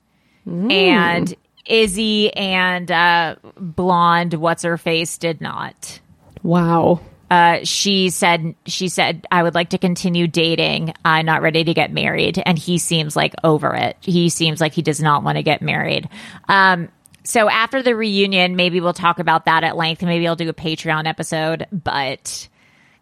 and 0.46 1.34
Izzy 1.64 2.32
and 2.34 2.90
uh, 2.90 3.36
Blonde, 3.56 4.34
what's 4.34 4.62
her 4.62 4.76
face, 4.76 5.16
did 5.18 5.40
not. 5.40 6.00
Wow. 6.42 7.00
Uh, 7.30 7.60
she 7.64 8.10
said 8.10 8.54
she 8.66 8.88
said 8.88 9.26
I 9.30 9.42
would 9.42 9.54
like 9.54 9.70
to 9.70 9.78
continue 9.78 10.26
dating. 10.26 10.92
I'm 11.04 11.24
not 11.26 11.42
ready 11.42 11.64
to 11.64 11.74
get 11.74 11.90
married, 11.90 12.40
and 12.44 12.58
he 12.58 12.78
seems 12.78 13.16
like 13.16 13.34
over 13.42 13.74
it. 13.74 13.96
He 14.00 14.28
seems 14.28 14.60
like 14.60 14.74
he 14.74 14.82
does 14.82 15.00
not 15.00 15.24
want 15.24 15.36
to 15.36 15.42
get 15.42 15.62
married. 15.62 16.08
Um, 16.48 16.90
so 17.24 17.48
after 17.48 17.82
the 17.82 17.96
reunion, 17.96 18.54
maybe 18.56 18.80
we'll 18.80 18.92
talk 18.92 19.18
about 19.18 19.46
that 19.46 19.64
at 19.64 19.76
length. 19.76 20.02
Maybe 20.02 20.28
I'll 20.28 20.36
do 20.36 20.48
a 20.48 20.54
Patreon 20.54 21.06
episode, 21.06 21.66
but 21.72 22.48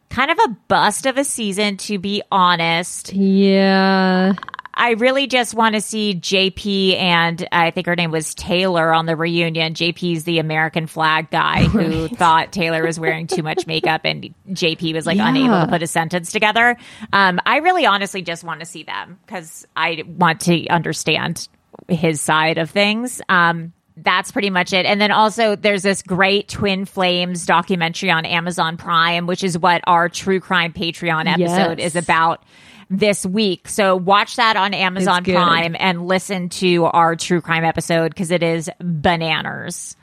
kind 0.08 0.30
of 0.30 0.38
a 0.44 0.48
bust 0.68 1.06
of 1.06 1.16
a 1.18 1.24
season 1.24 1.76
to 1.78 1.98
be 1.98 2.22
honest. 2.30 3.12
Yeah. 3.12 4.34
I 4.74 4.92
really 4.92 5.26
just 5.26 5.54
want 5.54 5.74
to 5.74 5.82
see 5.82 6.14
JP 6.14 6.96
and 6.98 7.46
I 7.52 7.70
think 7.72 7.86
her 7.86 7.94
name 7.94 8.10
was 8.10 8.34
Taylor 8.34 8.92
on 8.92 9.04
the 9.04 9.16
reunion. 9.16 9.74
JP's 9.74 10.24
the 10.24 10.38
American 10.38 10.86
flag 10.86 11.30
guy 11.30 11.64
who 11.64 12.08
thought 12.16 12.52
Taylor 12.52 12.82
was 12.84 12.98
wearing 12.98 13.26
too 13.26 13.42
much 13.42 13.66
makeup 13.66 14.00
and 14.04 14.34
JP 14.50 14.94
was 14.94 15.04
like 15.04 15.18
Yeah. 15.18 15.28
unable 15.28 15.60
to 15.60 15.66
put 15.66 15.82
a 15.82 15.86
sentence 15.86 16.32
together. 16.32 16.76
Um, 17.12 17.38
I 17.44 17.58
really 17.58 17.84
honestly 17.84 18.22
just 18.22 18.44
want 18.44 18.60
to 18.60 18.66
see 18.66 18.82
them 18.82 19.18
because 19.26 19.66
I 19.76 20.04
want 20.06 20.40
to 20.42 20.66
understand 20.68 21.48
his 21.88 22.20
side 22.22 22.56
of 22.58 22.70
things. 22.70 23.20
Um, 23.28 23.74
that's 24.02 24.30
pretty 24.32 24.50
much 24.50 24.72
it. 24.72 24.84
And 24.86 25.00
then 25.00 25.10
also 25.12 25.56
there's 25.56 25.82
this 25.82 26.02
great 26.02 26.48
Twin 26.48 26.84
Flames 26.84 27.46
documentary 27.46 28.10
on 28.10 28.24
Amazon 28.24 28.76
Prime, 28.76 29.26
which 29.26 29.44
is 29.44 29.58
what 29.58 29.82
our 29.86 30.08
true 30.08 30.40
crime 30.40 30.72
Patreon 30.72 31.26
episode 31.26 31.78
Yes. 31.78 31.94
is 31.94 31.96
about 31.96 32.42
this 32.90 33.24
week. 33.24 33.68
So 33.68 33.96
watch 33.96 34.36
that 34.36 34.56
on 34.56 34.74
Amazon 34.74 35.24
Prime 35.24 35.74
and 35.78 36.06
listen 36.06 36.48
to 36.50 36.84
our 36.84 37.16
true 37.16 37.40
crime 37.40 37.64
episode 37.64 38.08
because 38.10 38.30
it 38.30 38.42
is 38.42 38.68
bananas. 38.80 39.96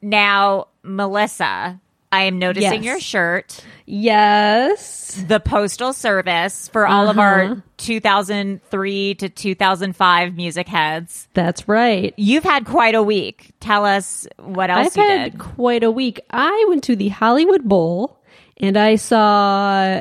Now, 0.00 0.68
Melissa, 0.84 1.80
I 2.10 2.22
am 2.24 2.38
noticing 2.38 2.82
Yes. 2.82 2.84
your 2.84 3.00
shirt. 3.00 3.60
Yes. 3.86 5.22
The 5.28 5.40
Postal 5.40 5.92
Service 5.92 6.68
for 6.68 6.86
all 6.86 7.08
of 7.08 7.18
Uh-huh. 7.18 7.28
our 7.28 7.62
2003 7.76 9.14
to 9.16 9.28
2005 9.28 10.34
music 10.36 10.68
heads. 10.68 11.28
That's 11.34 11.68
right. 11.68 12.14
You've 12.16 12.44
had 12.44 12.64
quite 12.64 12.94
a 12.94 13.02
week. 13.02 13.50
Tell 13.60 13.84
us 13.84 14.26
what 14.38 14.70
else 14.70 14.96
I've 14.96 14.96
you 14.96 15.02
had 15.10 15.32
did. 15.32 15.38
quite 15.40 15.82
a 15.84 15.90
week. 15.90 16.20
I 16.30 16.66
went 16.68 16.84
to 16.84 16.96
the 16.96 17.08
Hollywood 17.08 17.64
Bowl 17.68 18.18
and 18.58 18.76
I 18.76 18.96
saw 18.96 20.00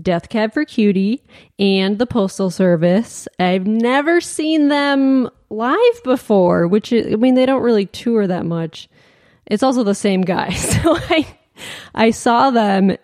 Death 0.00 0.28
Cab 0.28 0.52
for 0.52 0.64
Cutie 0.64 1.22
and 1.58 1.98
the 1.98 2.06
Postal 2.06 2.50
Service. 2.50 3.26
I've 3.38 3.66
never 3.66 4.20
seen 4.20 4.68
them 4.68 5.30
live 5.48 6.02
before, 6.04 6.66
which 6.66 6.92
is, 6.92 7.12
I 7.12 7.16
mean, 7.16 7.34
they 7.34 7.46
don't 7.46 7.62
really 7.62 7.86
tour 7.86 8.26
that 8.26 8.44
much. 8.44 8.88
It's 9.46 9.62
also 9.62 9.84
the 9.84 9.94
same 9.94 10.20
guy. 10.22 10.50
So 10.54 10.96
I, 10.96 11.26
I 11.94 12.10
saw 12.10 12.50
them 12.50 12.96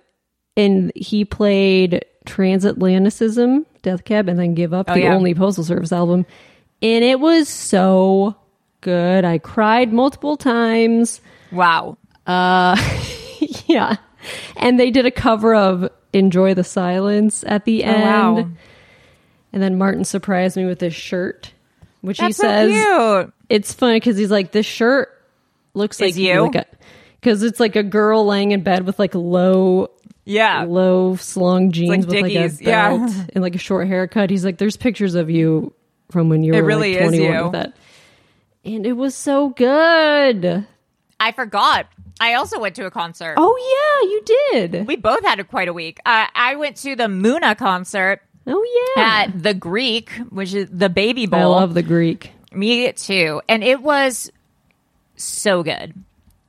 and 0.57 0.93
he 0.95 1.25
played 1.25 2.05
Transatlanticism, 2.27 3.65
Death 3.83 4.05
Cab, 4.05 4.29
and 4.29 4.39
then 4.39 4.55
Give 4.55 4.73
Up, 4.75 4.87
Oh, 4.91 4.95
the 4.95 5.01
yeah. 5.03 5.15
only 5.15 5.35
Postal 5.35 5.65
Service 5.65 5.93
album. 5.93 6.27
And 6.81 7.05
it 7.05 7.21
was 7.21 7.49
so 7.49 8.37
good. 8.81 9.25
I 9.25 9.39
cried 9.39 9.93
multiple 9.93 10.37
times. 10.37 11.21
Wow. 11.51 11.97
Uh, 12.27 12.77
yeah. 13.67 13.97
And 14.57 14.79
they 14.79 14.91
did 14.91 15.07
a 15.07 15.11
cover 15.11 15.55
of 15.55 15.89
Enjoy 16.13 16.55
the 16.55 16.65
Silence 16.65 17.45
at 17.47 17.65
the 17.65 17.85
Oh, 17.85 17.89
end. 17.89 18.03
wow. 18.03 18.49
And 19.53 19.63
then 19.63 19.79
Martin 19.79 20.05
surprised 20.05 20.57
me 20.57 20.65
with 20.65 20.81
his 20.81 20.95
shirt, 20.95 21.53
which 22.01 22.19
he 22.19 22.27
That's 22.27 22.37
so 22.37 22.43
says 22.43 22.71
cute. 22.71 23.35
it's 23.49 23.73
funny 23.75 23.97
because 23.97 24.17
he's 24.17 24.31
like, 24.31 24.51
this 24.53 24.67
shirt 24.67 25.11
looks 25.75 26.01
like 26.01 26.11
Is 26.11 26.19
you? 26.19 26.51
Because 27.23 27.45
it's 27.45 27.61
like 27.61 27.77
a 27.77 27.85
girl 27.85 28.27
laying 28.27 28.51
in 28.51 28.63
bed 28.65 28.85
with 28.85 28.99
like 28.99 29.15
low, 29.15 29.89
Yeah. 30.25 30.65
low 30.69 31.15
slung 31.15 31.71
jeans 31.71 31.89
like 31.91 32.01
with 32.01 32.11
Dickies, 32.11 32.59
like 32.61 32.67
a 32.67 32.71
yeah. 32.71 32.89
belt 32.97 33.13
and 33.33 33.43
like 33.43 33.55
a 33.55 33.59
short 33.59 33.87
haircut. 33.87 34.29
He's 34.29 34.45
like, 34.45 34.59
there's 34.59 34.77
pictures 34.77 35.15
of 35.15 35.31
you 35.31 35.73
from 36.11 36.29
when 36.29 36.43
you 36.43 36.53
It 36.53 36.61
were 36.63 36.67
really 36.67 36.95
like 36.95 37.03
is 37.03 37.09
21 37.11 37.33
you. 37.37 37.43
with 37.45 37.53
that. 37.53 37.77
And 38.65 38.85
it 38.87 38.93
was 38.95 39.15
so 39.15 39.51
good. 39.51 40.67
I 41.21 41.31
forgot. 41.33 41.87
I 42.21 42.35
also 42.35 42.59
went 42.61 42.75
to 42.77 42.87
a 42.87 42.91
concert. 42.91 43.35
Oh 43.37 43.57
yeah, 43.57 44.09
you 44.11 44.69
did. 44.71 44.87
We 44.89 44.97
both 44.97 45.25
had 45.25 45.39
a, 45.41 45.45
quite 45.45 45.69
a 45.69 45.73
week. 45.73 46.01
Uh, 46.05 46.27
I 46.35 46.57
went 46.57 46.77
to 46.79 46.97
the 46.97 47.07
MUNA 47.09 47.55
concert 47.57 48.21
Oh 48.49 48.95
yeah. 48.97 49.03
at 49.25 49.43
the 49.43 49.55
Greek, 49.55 50.11
which 50.31 50.53
is 50.55 50.69
the 50.73 50.89
Baby 50.89 51.27
Bowl. 51.27 51.55
I 51.55 51.61
love 51.61 51.75
the 51.75 51.83
Greek. 51.85 52.33
Me 52.53 52.91
too. 52.93 53.41
And 53.49 53.63
it 53.63 53.81
was 53.81 54.31
so 55.17 55.63
good. 55.63 55.95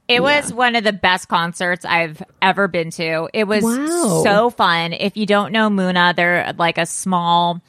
It 0.08 0.22
was 0.22 0.54
one 0.54 0.76
of 0.76 0.84
the 0.84 0.94
best 0.94 1.28
concerts 1.30 1.86
I've 1.86 2.22
ever 2.42 2.68
been 2.68 2.90
to. 2.92 3.30
It 3.34 3.46
was 3.48 3.64
Wow. 3.64 4.22
so 4.24 4.50
fun. 4.50 4.94
If 4.94 5.16
you 5.18 5.26
don't 5.26 5.52
know 5.52 5.70
MUNA, 5.70 6.14
they're 6.16 6.54
like 6.58 6.78
a 6.78 6.86
small 6.86 7.62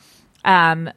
um 0.45 0.91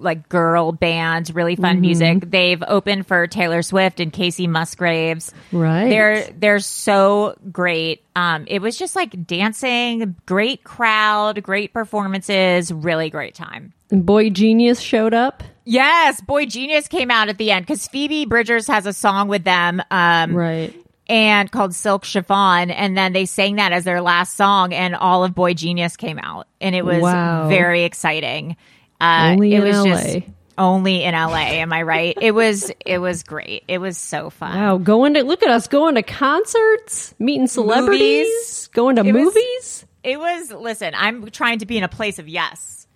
like 0.00 0.28
girl 0.28 0.70
band, 0.72 1.30
really 1.34 1.56
fun 1.56 1.76
Mm-hmm. 1.76 1.80
music. 1.80 2.30
They've 2.30 2.62
opened 2.66 3.06
for 3.06 3.26
Taylor 3.26 3.62
Swift 3.62 4.00
and 4.00 4.12
Kacey 4.12 4.46
Musgraves. 4.46 5.32
Right. 5.52 5.88
They're 5.88 6.24
they're 6.38 6.58
so 6.60 7.36
great. 7.52 8.02
Um 8.16 8.44
it 8.48 8.60
was 8.60 8.76
just 8.76 8.96
like 8.96 9.26
dancing, 9.26 10.14
great 10.26 10.64
crowd, 10.64 11.42
great 11.42 11.72
performances, 11.72 12.72
really 12.72 13.08
great 13.10 13.34
time. 13.34 13.72
And 13.90 14.04
boygenius 14.04 14.82
showed 14.82 15.14
up. 15.14 15.42
Yes, 15.70 16.20
boygenius 16.22 16.88
came 16.88 17.10
out 17.10 17.28
at 17.28 17.36
the 17.36 17.50
end 17.50 17.66
because 17.66 17.86
Phoebe 17.88 18.24
Bridgers 18.24 18.66
has 18.68 18.86
a 18.86 18.92
song 18.94 19.28
with 19.28 19.44
them, 19.44 19.82
um, 19.90 20.34
Right. 20.34 20.74
and 21.08 21.50
called 21.52 21.74
Silk 21.74 22.04
Chiffon, 22.04 22.70
and 22.70 22.96
then 22.96 23.12
they 23.12 23.26
sang 23.26 23.56
that 23.56 23.72
as 23.72 23.84
their 23.84 24.00
last 24.00 24.34
song, 24.36 24.72
and 24.72 24.94
all 24.96 25.24
of 25.24 25.32
boygenius 25.32 25.96
came 25.98 26.18
out, 26.18 26.46
and 26.60 26.74
it 26.74 26.84
was 26.86 27.02
Wow. 27.02 27.48
very 27.48 27.84
exciting. 27.84 28.56
Uh, 28.98 29.32
Only 29.32 29.54
it 29.54 29.58
in 29.62 29.64
was 29.68 29.76
LA. 29.76 29.96
just 30.14 30.18
only 30.56 31.04
in 31.04 31.14
LA. 31.14 31.36
Am 31.60 31.72
I 31.72 31.82
right? 31.82 32.16
it 32.20 32.32
was 32.32 32.72
it 32.84 32.98
was 32.98 33.22
great. 33.22 33.62
It 33.68 33.78
was 33.78 33.96
so 33.98 34.30
fun. 34.30 34.56
Wow, 34.58 34.78
going 34.78 35.14
to 35.14 35.22
look 35.22 35.42
at 35.42 35.50
us 35.50 35.66
going 35.68 35.94
to 35.96 36.02
concerts, 36.02 37.14
meeting 37.18 37.46
celebrities, 37.46 38.26
Movies. 38.26 38.68
going 38.72 38.96
to 38.96 39.04
It 39.04 39.12
was- 39.12 39.22
movies. 39.22 39.84
It 40.02 40.18
was. 40.18 40.50
Listen, 40.50 40.94
I'm 40.96 41.30
trying 41.30 41.58
to 41.58 41.66
be 41.66 41.76
in 41.76 41.84
a 41.84 41.88
place 41.88 42.18
of 42.18 42.26
yes. 42.26 42.86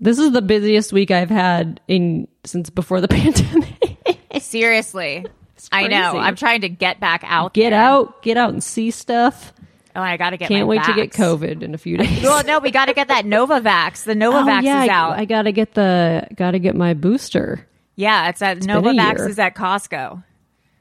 This 0.00 0.18
is 0.18 0.32
the 0.32 0.42
busiest 0.42 0.92
week 0.92 1.10
I've 1.10 1.30
had 1.30 1.80
in 1.88 2.26
since 2.44 2.70
before 2.70 3.00
the 3.00 3.08
pandemic. 3.08 4.08
Seriously. 4.40 5.26
I 5.70 5.86
know. 5.86 6.18
I'm 6.18 6.34
trying 6.36 6.62
to 6.62 6.68
get 6.68 6.98
back 6.98 7.22
out. 7.24 7.54
get 7.54 7.70
there. 7.70 7.80
out, 7.80 8.22
get 8.22 8.36
out 8.36 8.50
and 8.50 8.62
see 8.62 8.90
stuff. 8.90 9.52
Oh, 9.94 10.00
I 10.00 10.16
got 10.16 10.30
to 10.30 10.36
get. 10.38 10.48
Can't 10.48 10.66
wait 10.66 10.82
to 10.84 10.94
get. 10.94 11.10
COVID 11.12 11.62
in 11.62 11.74
a 11.74 11.78
few 11.78 11.98
days. 11.98 12.22
Well, 12.22 12.42
no, 12.44 12.58
we 12.58 12.70
got 12.70 12.86
to 12.86 12.94
get 12.94 13.08
that 13.08 13.24
Novavax. 13.26 14.04
The 14.04 14.12
oh, 14.12 14.14
Novavax 14.14 14.58
oh, 14.58 14.64
yeah, 14.64 14.82
is 14.84 14.88
out. 14.88 15.18
I, 15.18 15.24
gotta 15.26 15.52
get 15.52 15.74
the 15.74 16.26
gotta 16.34 16.58
get 16.58 16.74
my 16.74 16.94
booster. 16.94 17.66
yeah, 17.94 18.28
it's 18.30 18.40
at 18.42 18.56
a 18.56 18.60
Novavax 18.60 19.28
is 19.28 19.38
at 19.38 19.54
Costco. 19.54 20.24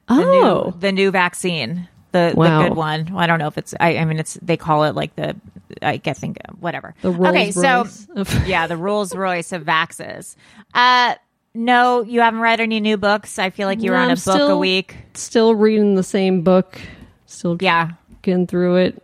The 0.08 0.14
Oh, 0.14 0.72
new, 0.72 0.80
the 0.80 0.92
new 0.92 1.12
vaccine, 1.12 1.88
the 2.12 2.34
Wow. 2.36 2.64
the 2.64 2.70
good 2.70 2.78
one. 2.78 3.06
Well, 3.12 3.20
I 3.20 3.28
don't 3.28 3.40
know 3.40 3.48
if 3.48 3.58
it's. 3.58 3.74
I, 3.80 3.98
I 3.98 4.06
mean, 4.06 4.18
it's 4.18 4.36
they 4.42 4.58
call 4.58 4.86
it 4.86 4.96
like 4.96 5.16
the. 5.16 5.36
I 5.82 5.98
guess 5.98 6.20
think 6.20 6.38
whatever. 6.60 6.94
the 7.02 7.12
Rolls 7.12 7.28
okay, 7.30 7.52
so 7.52 7.62
Royce 7.84 8.08
of- 8.16 8.48
yeah, 8.48 8.68
the 8.68 8.78
Rolls 8.78 9.16
Royce 9.16 9.52
of 9.52 9.64
vaxes. 9.64 10.36
Uh, 10.74 11.16
no, 11.54 12.02
you 12.04 12.22
haven't 12.22 12.40
read 12.42 12.60
any 12.62 12.80
new 12.80 12.98
books. 12.98 13.38
I 13.40 13.50
feel 13.50 13.68
like 13.68 13.82
you're 13.82 13.96
No, 13.96 14.04
on 14.04 14.08
a 14.10 14.12
I'm 14.14 14.18
book 14.24 14.50
a 14.52 14.58
week. 14.58 14.96
still 15.14 15.54
reading 15.56 15.96
the 15.96 16.04
same 16.04 16.42
book. 16.44 16.80
Still 17.26 17.58
Yeah, 17.60 17.92
getting 18.22 18.48
through 18.48 18.78
it. 18.78 19.04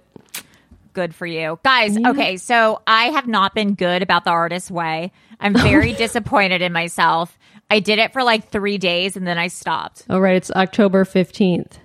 good 0.94 1.14
for 1.14 1.28
you 1.28 1.60
guys 1.64 1.96
okay 2.08 2.38
so 2.38 2.82
i 2.88 3.06
have 3.12 3.28
not 3.28 3.54
been 3.54 3.76
good 3.76 4.02
about 4.02 4.24
the 4.24 4.32
artist 4.32 4.72
way 4.72 5.12
i'm 5.40 5.54
very 5.54 5.94
disappointed 6.06 6.60
in 6.64 6.74
myself 6.74 7.38
i 7.70 7.80
did 7.80 8.00
it 8.00 8.12
for 8.12 8.24
like 8.24 8.50
three 8.50 8.80
days 8.80 9.16
and 9.16 9.28
then 9.28 9.38
i 9.38 9.48
stopped 9.48 10.04
All 10.10 10.20
right, 10.20 10.36
it's 10.36 10.50
October 10.50 11.06
fifteenth. 11.06 11.78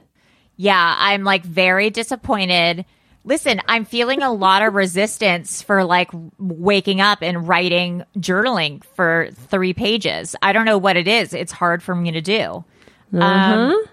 yeah 0.56 0.94
i'm 0.98 1.24
like 1.24 1.44
very 1.44 1.90
disappointed 1.90 2.86
listen 3.24 3.60
i'm 3.68 3.84
feeling 3.84 4.22
a 4.22 4.32
lot 4.32 4.62
of 4.62 4.74
resistance 4.74 5.62
for 5.62 5.84
like 5.84 6.10
waking 6.38 7.00
up 7.00 7.22
and 7.22 7.46
writing 7.48 8.02
journaling 8.18 8.82
for 8.96 9.28
three 9.48 9.72
pages 9.72 10.34
i 10.42 10.52
don't 10.52 10.64
know 10.66 10.78
what 10.78 10.96
it 10.96 11.06
is 11.08 11.32
it's 11.34 11.52
hard 11.52 11.82
for 11.82 11.94
me 11.94 12.10
to 12.12 12.20
do 12.20 12.64
Uh-huh. 13.14 13.22
um, 13.22 13.84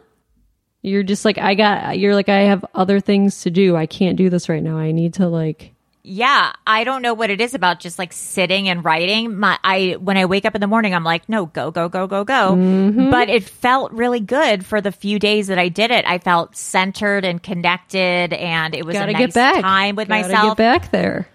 You're 0.82 1.04
just 1.04 1.26
like 1.26 1.38
I 1.38 1.56
got. 1.56 2.00
You're 2.00 2.16
like 2.16 2.30
I 2.30 2.44
have 2.48 2.64
other 2.74 3.02
things 3.02 3.42
to 3.42 3.52
do. 3.52 3.76
I 3.76 3.86
can't 3.86 4.16
do 4.18 4.30
this 4.30 4.48
right 4.48 4.64
now. 4.64 4.78
I 4.78 4.94
need 4.94 5.16
to 5.16 5.28
like. 5.28 5.74
Yeah 6.02 6.54
i 6.66 6.84
don't 6.86 7.02
know 7.02 7.14
what 7.14 7.30
it 7.30 7.42
is 7.42 7.54
about 7.54 7.80
just 7.80 8.00
like 8.00 8.14
sitting 8.14 8.70
and 8.70 8.84
writing 8.86 9.38
my 9.38 9.60
i 9.64 9.98
when 10.00 10.16
i 10.18 10.26
wake 10.26 10.46
up 10.46 10.56
in 10.56 10.62
the 10.62 10.68
morning 10.68 10.96
i'm 10.96 11.04
like 11.04 11.28
no 11.28 11.46
go 11.46 11.72
go 11.72 11.90
go 11.90 12.08
go 12.08 12.24
go 12.24 12.56
Mm-hmm. 12.56 13.12
but 13.12 13.30
it 13.30 13.44
felt 13.44 13.92
really 13.92 14.20
good 14.22 14.66
for 14.66 14.80
the 14.82 14.92
few 14.92 15.20
days 15.20 15.48
that 15.48 15.60
i 15.60 15.68
did 15.68 15.92
it 15.92 16.06
i 16.08 16.18
felt 16.18 16.56
centered 16.56 17.26
and 17.26 17.44
connected 17.44 18.34
and 18.34 18.74
it 18.76 18.86
was 18.86 18.94
Gotta 18.96 19.10
a 19.10 19.14
nice 19.14 19.34
back. 19.34 19.62
time 19.62 19.96
with 19.96 20.08
Gotta 20.08 20.22
myself 20.30 20.58
Get 20.58 20.58
back 20.58 20.92
there. 20.92 21.28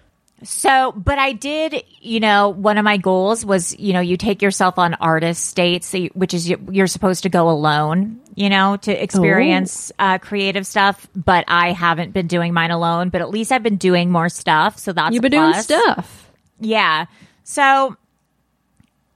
so, 0.43 0.91
but 0.91 1.17
I 1.17 1.31
did, 1.31 1.83
you 2.01 2.19
know, 2.19 2.49
one 2.49 2.77
of 2.77 2.83
my 2.83 2.97
goals 2.97 3.45
was, 3.45 3.77
you 3.79 3.93
know, 3.93 3.99
you 4.01 4.17
take 4.17 4.41
yourself 4.41 4.77
on 4.77 4.93
artist 4.95 5.55
dates, 5.55 5.95
which 6.13 6.33
is 6.33 6.47
you're 6.49 6.87
supposed 6.87 7.23
to 7.23 7.29
go 7.29 7.49
alone, 7.49 8.19
you 8.35 8.49
know, 8.49 8.77
to 8.77 8.91
experience 9.03 9.91
Oh. 9.97 10.05
uh, 10.05 10.17
creative 10.19 10.67
stuff. 10.67 11.07
But 11.15 11.45
I 11.47 11.71
haven't 11.71 12.11
been 12.13 12.27
doing 12.27 12.53
mine 12.53 12.71
alone. 12.71 13.09
But 13.09 13.21
at 13.21 13.29
least 13.29 13.51
I've 13.51 13.63
been 13.63 13.77
doing 13.77 14.11
more 14.11 14.29
stuff, 14.29 14.77
so 14.77 14.93
that's 14.93 15.13
You've 15.13 15.21
been 15.21 15.31
doing 15.31 15.53
stuff. 15.53 16.29
Yeah. 16.59 17.05
So, 17.43 17.95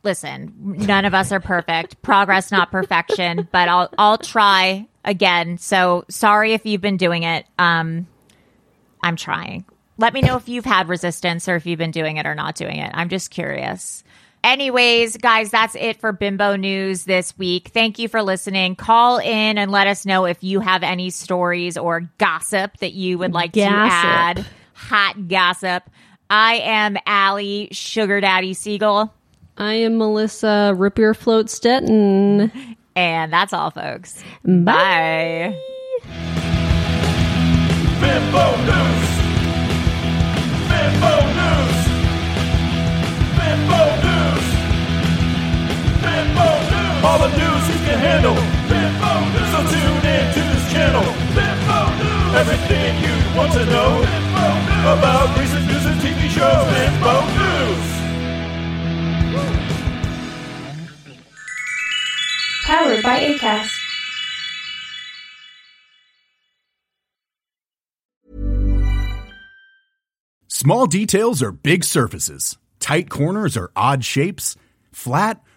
listen, 0.03 0.53
none 0.59 1.05
of 1.05 1.13
us 1.13 1.31
are 1.31 1.39
perfect. 1.39 2.01
Progress, 2.01 2.51
not 2.51 2.71
perfection. 2.71 3.47
But 3.51 3.67
I'll 3.69 3.89
I'll 3.97 4.17
try 4.17 4.87
again. 5.05 5.57
So 5.57 6.05
sorry 6.09 6.53
if 6.53 6.65
you've 6.65 6.81
been 6.81 6.97
doing 6.97 7.23
it. 7.23 7.45
Um, 7.57 8.07
I'm 9.03 9.15
trying. 9.15 9.65
Let 9.97 10.13
me 10.13 10.21
know 10.21 10.37
if 10.37 10.47
you've 10.47 10.65
had 10.65 10.87
resistance 10.87 11.47
or 11.49 11.55
if 11.57 11.65
you've 11.65 11.77
been 11.79 11.91
doing 11.91 12.17
it 12.17 12.25
or 12.25 12.33
not 12.35 12.55
doing 12.55 12.77
it. 12.77 12.91
I'm 12.93 13.09
just 13.09 13.31
curious. 13.31 14.03
Anyways, 14.43 15.17
guys, 15.17 15.51
that's 15.51 15.75
it 15.75 15.99
for 15.99 16.11
Bimbo 16.11 16.55
News 16.55 17.03
this 17.03 17.37
week. 17.37 17.69
Thank 17.73 17.99
you 17.99 18.07
for 18.07 18.23
listening. 18.23 18.75
Call 18.75 19.17
in 19.17 19.57
and 19.57 19.69
let 19.71 19.87
us 19.87 20.05
know 20.05 20.25
if 20.25 20.43
you 20.43 20.61
have 20.61 20.81
any 20.81 21.09
stories 21.09 21.77
or 21.77 22.09
gossip 22.17 22.77
that 22.77 22.93
you 22.93 23.17
would 23.17 23.33
like 23.33 23.51
to 23.53 23.61
add. 23.61 24.45
Hot 24.73 25.27
gossip. 25.27 25.89
I 26.29 26.55
am 26.55 26.97
Ali 27.05 27.69
Sugar 27.71 28.21
Daddy 28.21 28.53
Siegel. 28.53 29.13
I 29.57 29.73
am 29.73 29.97
Melissa 29.97 30.73
Rip 30.75 30.97
Your 30.97 31.13
Float 31.13 31.47
Stetten. 31.47 32.51
And 32.95 33.33
that's 33.33 33.51
all, 33.51 33.71
folks. 33.71 34.23
Bye. 34.45 35.57
Bimbo 37.99 38.55
News. 38.63 38.98
all 47.03 47.19
the 47.19 47.29
news 47.29 47.63
you 47.69 47.79
can 47.87 47.99
handle. 47.99 48.35
News. 48.35 49.49
So 49.51 49.59
tune 49.71 50.05
in 50.05 50.25
to 50.35 50.41
this 50.51 50.65
channel. 50.71 51.05
News. 51.35 52.35
Everything 52.35 52.91
you 53.03 53.15
want 53.37 53.51
to 53.53 53.65
know 53.65 53.99
News. 53.99 54.97
about 54.97 55.37
recent 55.39 55.65
news 55.67 55.85
and 55.85 55.99
TV 56.01 56.29
shows. 56.29 56.67
News. 57.39 57.87
Powered 62.65 63.03
by 63.03 63.19
Acast. 63.33 63.79
Small 70.47 70.87
details 70.87 71.41
are 71.41 71.53
big 71.53 71.85
surfaces. 71.85 72.57
Tight 72.79 73.09
corners 73.09 73.55
are 73.55 73.71
odd 73.75 74.03
shapes. 74.03 74.57
Flat 74.91 75.41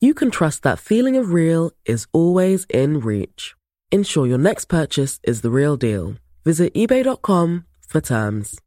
you 0.00 0.14
can 0.14 0.30
trust 0.30 0.62
that 0.62 0.78
feeling 0.78 1.16
of 1.16 1.32
real 1.32 1.70
is 1.84 2.06
always 2.12 2.66
in 2.70 3.00
reach. 3.00 3.54
Ensure 3.90 4.26
your 4.26 4.38
next 4.38 4.66
purchase 4.66 5.18
is 5.22 5.42
the 5.42 5.50
real 5.50 5.76
deal. 5.76 6.14
Visit 6.44 6.74
eBay.com 6.74 7.64
for 7.86 8.00
terms. 8.00 8.60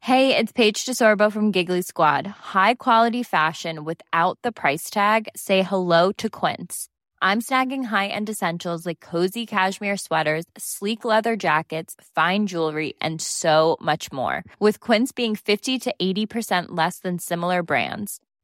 Hey, 0.00 0.36
it's 0.36 0.52
Paige 0.52 0.84
DeSorbo 0.84 1.30
from 1.30 1.50
Giggly 1.50 1.82
Squad. 1.82 2.26
High 2.26 2.74
quality 2.74 3.22
fashion 3.22 3.84
without 3.84 4.38
the 4.42 4.52
price 4.52 4.90
tag? 4.90 5.28
Say 5.34 5.62
hello 5.62 6.12
to 6.12 6.30
Quince. 6.30 6.88
I'm 7.20 7.40
snagging 7.40 7.84
high 7.84 8.06
end 8.06 8.30
essentials 8.30 8.86
like 8.86 9.00
cozy 9.00 9.44
cashmere 9.44 9.96
sweaters, 9.96 10.44
sleek 10.56 11.04
leather 11.04 11.36
jackets, 11.36 11.96
fine 12.14 12.46
jewelry, 12.46 12.94
and 13.00 13.20
so 13.20 13.76
much 13.80 14.12
more. 14.12 14.44
With 14.60 14.80
Quince 14.80 15.10
being 15.12 15.34
50 15.34 15.78
to 15.80 15.94
80% 16.00 16.66
less 16.68 17.00
than 17.00 17.18
similar 17.18 17.62
brands. 17.64 18.20